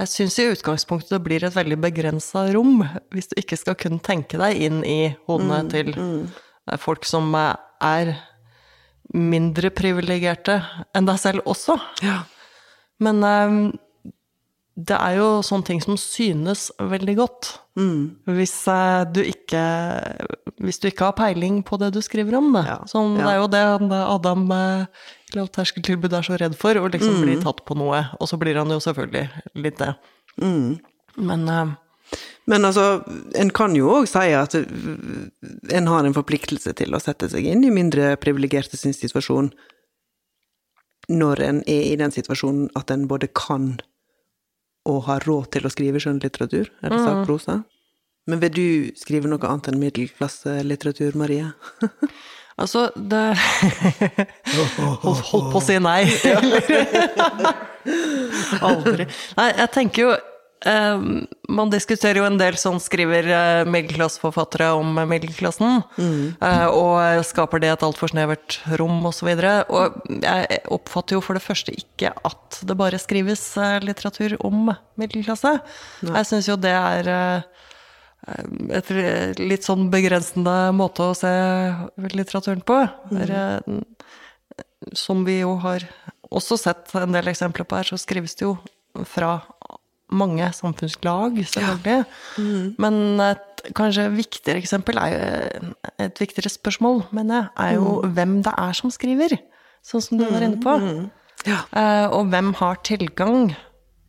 Jeg 0.00 0.08
syns 0.08 0.38
i 0.38 0.46
utgangspunktet 0.48 1.12
det 1.12 1.24
blir 1.24 1.44
et 1.44 1.56
veldig 1.56 1.76
begrensa 1.82 2.46
rom 2.54 2.84
hvis 3.12 3.30
du 3.30 3.36
ikke 3.40 3.58
skal 3.58 3.76
kunne 3.78 4.00
tenke 4.04 4.38
deg 4.40 4.62
inn 4.68 4.80
i 4.86 5.12
hodene 5.28 5.60
til 5.72 5.92
eh, 5.98 6.78
folk 6.80 7.04
som 7.08 7.34
eh, 7.36 7.52
er 7.84 8.14
mindre 9.10 9.72
privilegerte 9.74 10.60
enn 10.94 11.08
deg 11.08 11.18
selv 11.18 11.50
også. 11.50 11.76
Ja. 12.06 12.22
Men 13.02 13.24
eh, 13.26 13.56
det 14.78 14.96
er 14.96 15.16
jo 15.18 15.28
sånne 15.44 15.66
ting 15.66 15.80
som 15.82 15.96
synes 15.98 16.68
veldig 16.78 17.16
godt. 17.18 17.48
Hvis, 18.30 18.54
eh, 18.70 19.02
du 19.12 19.20
ikke, 19.24 19.62
hvis 20.62 20.80
du 20.80 20.88
ikke 20.90 21.10
har 21.10 21.16
peiling 21.18 21.60
på 21.66 21.78
det 21.80 21.92
du 21.94 22.00
skriver 22.04 22.38
om. 22.38 22.52
Det, 22.54 22.64
Ja, 22.68 22.78
Sånn, 22.86 23.16
det 23.18 23.26
er 23.26 23.40
jo 23.40 23.48
det 23.50 23.62
Adam 23.98 24.46
eh, 24.52 24.86
i 25.30 25.38
lavterskeltilbud 25.38 26.14
er 26.14 26.26
så 26.26 26.38
redd 26.40 26.56
for, 26.58 26.78
å 26.78 26.90
liksom 26.90 27.22
bli 27.24 27.38
tatt 27.42 27.64
på 27.66 27.76
noe. 27.78 28.04
Og 28.20 28.30
så 28.30 28.38
blir 28.40 28.58
han 28.60 28.70
jo 28.70 28.80
selvfølgelig 28.80 29.28
litt 29.54 29.78
det. 29.82 29.94
Men 31.16 31.48
eh, 31.48 31.74
Men 32.46 32.64
altså, 32.64 33.02
en 33.38 33.50
kan 33.54 33.74
jo 33.76 33.90
òg 34.00 34.08
si 34.10 34.32
at 34.34 34.54
en 34.54 35.86
har 35.86 36.06
en 36.06 36.16
forpliktelse 36.16 36.72
til 36.78 36.94
å 36.94 37.02
sette 37.02 37.28
seg 37.30 37.46
inn 37.46 37.62
i 37.64 37.70
mindre 37.70 38.16
privilegerte 38.16 38.76
sin 38.76 38.96
situasjon 38.96 39.52
når 41.10 41.42
en 41.42 41.62
er 41.66 41.86
i 41.90 41.96
den 41.98 42.10
situasjonen 42.14 42.70
at 42.78 42.90
en 42.90 43.06
både 43.10 43.28
kan 43.34 43.80
og 44.88 45.04
har 45.08 45.20
råd 45.28 45.44
til 45.54 45.66
å 45.66 45.72
skrive 45.72 46.00
skjønnlitteratur, 46.02 46.66
eller 46.82 46.98
sakprosa. 47.04 47.54
Men 48.30 48.38
vil 48.42 48.52
du 48.54 48.68
skrive 49.00 49.26
noe 49.30 49.48
annet 49.48 49.68
enn 49.70 49.80
middelklasselitteratur, 49.80 51.12
Marie? 51.18 51.46
altså, 52.60 52.80
det 52.96 53.24
holdt 55.04 55.52
på 55.52 55.58
å 55.58 55.64
si 55.64 55.78
nei. 55.82 56.02
Aldri. 58.70 59.04
Nei, 59.38 59.48
jeg 59.62 59.68
tenker 59.74 60.00
jo 60.04 60.10
eh, 60.66 61.02
Man 61.48 61.72
diskuterer 61.72 62.20
jo 62.20 62.26
en 62.28 62.38
del 62.40 62.56
sånn 62.60 62.80
skriver 62.82 63.28
eh, 63.30 63.62
middelklasseforfattere 63.70 64.70
om 64.78 65.00
middelklassen, 65.10 65.82
eh, 65.98 66.66
og 66.68 67.24
skaper 67.26 67.62
det 67.62 67.72
et 67.74 67.86
altfor 67.86 68.12
snevert 68.12 68.60
rom, 68.80 69.00
osv. 69.08 69.30
Og, 69.30 69.40
så 69.40 69.54
og 69.70 70.20
jeg 70.24 70.60
oppfatter 70.76 71.18
jo 71.18 71.24
for 71.24 71.38
det 71.38 71.44
første 71.44 71.74
ikke 71.76 72.12
at 72.26 72.60
det 72.66 72.78
bare 72.78 73.00
skrives 73.02 73.44
eh, 73.60 73.78
litteratur 73.84 74.36
om 74.46 74.72
middelklasse. 75.00 75.56
Jeg 76.06 76.28
syns 76.28 76.50
jo 76.50 76.58
det 76.60 76.76
er 76.76 77.10
eh, 77.14 77.66
et 78.76 78.90
litt 79.40 79.66
sånn 79.66 79.88
begrensende 79.92 80.70
måte 80.76 81.10
å 81.10 81.16
se 81.16 81.32
litteraturen 82.12 82.60
på. 82.66 82.82
Mm. 83.10 83.20
Der, 83.20 84.94
som 84.96 85.24
vi 85.26 85.40
jo 85.40 85.56
har 85.60 85.84
også 86.30 86.58
sett 86.60 86.92
en 86.96 87.14
del 87.14 87.30
eksempler 87.30 87.66
på 87.66 87.80
her, 87.80 87.90
så 87.90 87.98
skrives 88.00 88.36
det 88.38 88.46
jo 88.46 88.54
fra 89.08 89.38
mange 90.12 90.46
samfunnslag, 90.56 91.38
selvfølgelig. 91.46 92.04
Men 92.78 93.20
et 93.20 93.46
kanskje 93.76 94.06
viktigere 94.14 94.58
eksempel 94.62 94.96
jo 94.96 95.72
Et 96.00 96.20
viktigere 96.20 96.48
spørsmål, 96.48 97.02
mener 97.12 97.34
jeg, 97.34 97.48
er 97.58 97.74
jo 97.76 98.00
hvem 98.16 98.42
det 98.42 98.52
er 98.56 98.72
som 98.72 98.90
skriver. 98.90 99.34
Sånn 99.84 100.00
som 100.04 100.18
du 100.18 100.24
var 100.24 100.40
inne 100.44 100.60
på. 100.60 100.76
Ja. 101.46 101.62
Eh, 101.72 102.06
og 102.12 102.28
hvem 102.32 102.54
har 102.58 102.80
tilgang 102.84 103.54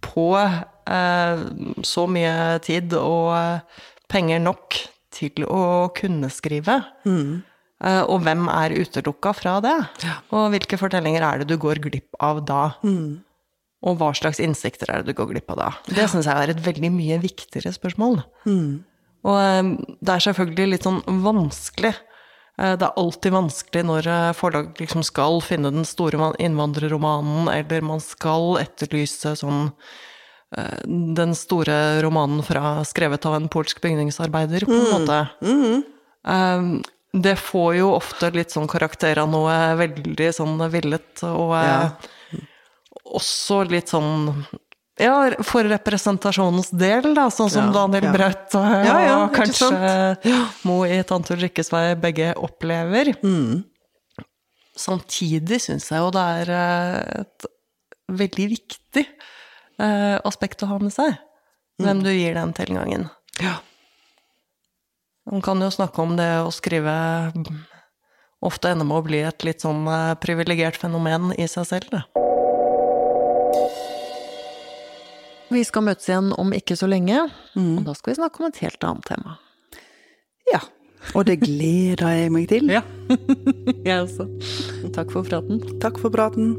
på 0.02 0.26
eh, 0.40 1.44
så 1.84 2.08
mye 2.08 2.60
tid 2.64 2.94
og 2.98 3.32
eh, 3.36 3.60
penger 4.12 4.40
nok 4.44 4.76
til 5.12 5.44
å 5.48 5.92
kunne 5.96 6.30
skrive? 6.32 6.80
Eh, 7.84 8.04
og 8.08 8.22
hvem 8.24 8.48
er 8.52 8.76
utelukka 8.78 9.34
fra 9.36 9.60
det? 9.64 9.76
Og 10.32 10.50
hvilke 10.54 10.78
fortellinger 10.80 11.24
er 11.28 11.42
det 11.44 11.48
du 11.52 11.58
går 11.60 11.80
glipp 11.84 12.16
av 12.20 12.44
da? 12.48 12.72
Og 13.84 13.98
hva 13.98 14.12
slags 14.14 14.40
innsikter 14.40 14.92
er 14.94 15.02
det 15.02 15.12
du 15.16 15.18
går 15.18 15.32
glipp 15.34 15.50
av 15.50 15.58
da? 15.58 15.70
Det 15.90 16.06
syns 16.12 16.28
jeg 16.30 16.38
er 16.38 16.50
et 16.54 16.62
veldig 16.66 16.92
mye 16.94 17.18
viktigere 17.24 17.72
spørsmål. 17.74 18.22
Og 19.26 19.38
eh, 19.42 19.72
det 20.02 20.14
er 20.16 20.26
selvfølgelig 20.28 20.70
litt 20.76 20.84
sånn 20.86 21.02
vanskelig. 21.24 21.96
Eh, 22.62 22.76
Det 22.78 22.86
er 22.86 22.98
alltid 23.02 23.34
vanskelig 23.34 23.84
når 23.90 24.08
eh, 24.08 24.32
forlag 24.38 24.78
liksom 24.78 25.04
skal 25.04 25.42
finne 25.42 25.72
den 25.74 25.86
store 25.86 26.18
van- 26.22 26.38
innvandrerromanen, 26.38 27.50
eller 27.50 27.82
man 27.82 28.00
skal 28.00 28.58
etterlyse 28.62 29.34
sånn 29.42 29.72
den 30.52 31.32
store 31.34 32.02
romanen 32.04 32.42
fra, 32.44 32.82
skrevet 32.84 33.24
av 33.26 33.38
en 33.38 33.46
polsk 33.48 33.78
bygningsarbeider, 33.82 34.66
på 34.68 34.74
en 34.76 34.90
måte. 34.98 35.20
Eh, 36.28 36.82
Det 37.14 37.36
får 37.40 37.76
jo 37.78 37.90
ofte 37.96 38.30
litt 38.36 38.52
sånn 38.52 38.68
karakter 38.72 39.18
av 39.20 39.30
noe 39.32 39.52
veldig 39.80 40.30
sånn 40.36 40.58
villet, 40.72 41.24
og 41.24 41.52
Ja. 41.56 41.92
Også 43.18 43.64
litt 43.70 43.92
sånn 43.92 44.46
ja, 45.02 45.16
for 45.48 45.66
representasjonens 45.66 46.70
del, 46.78 47.14
da, 47.16 47.30
sånn 47.34 47.50
som 47.50 47.70
Ja, 47.70 47.74
Daniel 47.80 48.10
ja. 48.10 48.12
Braut 48.14 48.56
og, 48.60 48.68
Ja, 48.86 48.98
ja, 49.02 49.16
og 49.24 49.34
kanskje 49.34 50.36
Mo 50.68 50.82
i 50.86 51.00
Tante 51.08 51.34
Ulrikkes 51.34 51.72
vei 51.74 51.96
begge 52.00 52.34
opplever. 52.38 53.14
Mm. 53.24 53.64
Samtidig 54.78 55.62
syns 55.64 55.90
jeg 55.92 56.04
jo 56.04 56.12
det 56.14 56.28
er 56.44 56.54
eh, 56.58 57.24
et 57.24 57.50
veldig 58.22 58.48
viktig 58.54 59.06
eh, 59.08 60.18
aspekt 60.28 60.64
å 60.64 60.72
ha 60.74 60.80
med 60.82 60.94
seg. 60.94 61.18
Hvem 61.82 62.04
du 62.06 62.12
gir 62.12 62.36
den 62.38 62.54
tilgangen. 62.54 63.08
Ja. 63.42 63.58
Man 65.32 65.42
kan 65.46 65.62
jo 65.64 65.70
snakke 65.74 66.04
om 66.04 66.18
det 66.20 66.30
å 66.44 66.52
skrive 66.54 66.94
ofte 68.42 68.72
ender 68.74 68.86
med 68.90 69.02
å 69.02 69.06
bli 69.06 69.22
et 69.26 69.46
litt 69.48 69.66
sånn 69.66 69.86
eh, 69.90 70.14
privilegert 70.22 70.78
fenomen 70.82 71.32
i 71.38 71.50
seg 71.50 71.68
selv, 71.70 71.90
det. 71.94 72.31
Vi 75.52 75.64
skal 75.68 75.84
møtes 75.84 76.08
igjen 76.08 76.32
om 76.40 76.54
ikke 76.56 76.78
så 76.80 76.88
lenge, 76.88 77.26
og 77.60 77.82
da 77.88 77.96
skal 77.98 78.14
vi 78.14 78.20
snakke 78.22 78.40
om 78.42 78.48
et 78.52 78.62
helt 78.64 78.84
annet 78.88 79.10
tema. 79.10 79.38
ja. 80.54 80.62
Og 81.18 81.26
det 81.26 81.40
gleder 81.42 82.12
jeg 82.14 82.32
meg 82.32 82.48
til. 82.52 82.70
Ja, 82.78 82.84
jeg 83.84 84.04
også. 84.04 84.28
Takk 84.94 85.10
for 85.12 85.26
praten. 85.26 85.58
Takk 85.82 85.98
for 86.00 86.14
praten. 86.14 86.54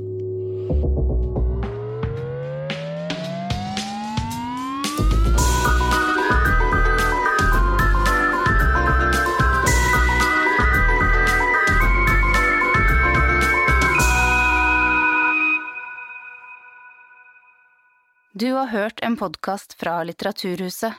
Du 18.43 18.53
har 18.53 18.67
hørt 18.67 19.01
en 19.01 19.17
podkast 19.17 19.73
fra 19.79 20.05
Litteraturhuset. 20.05 20.95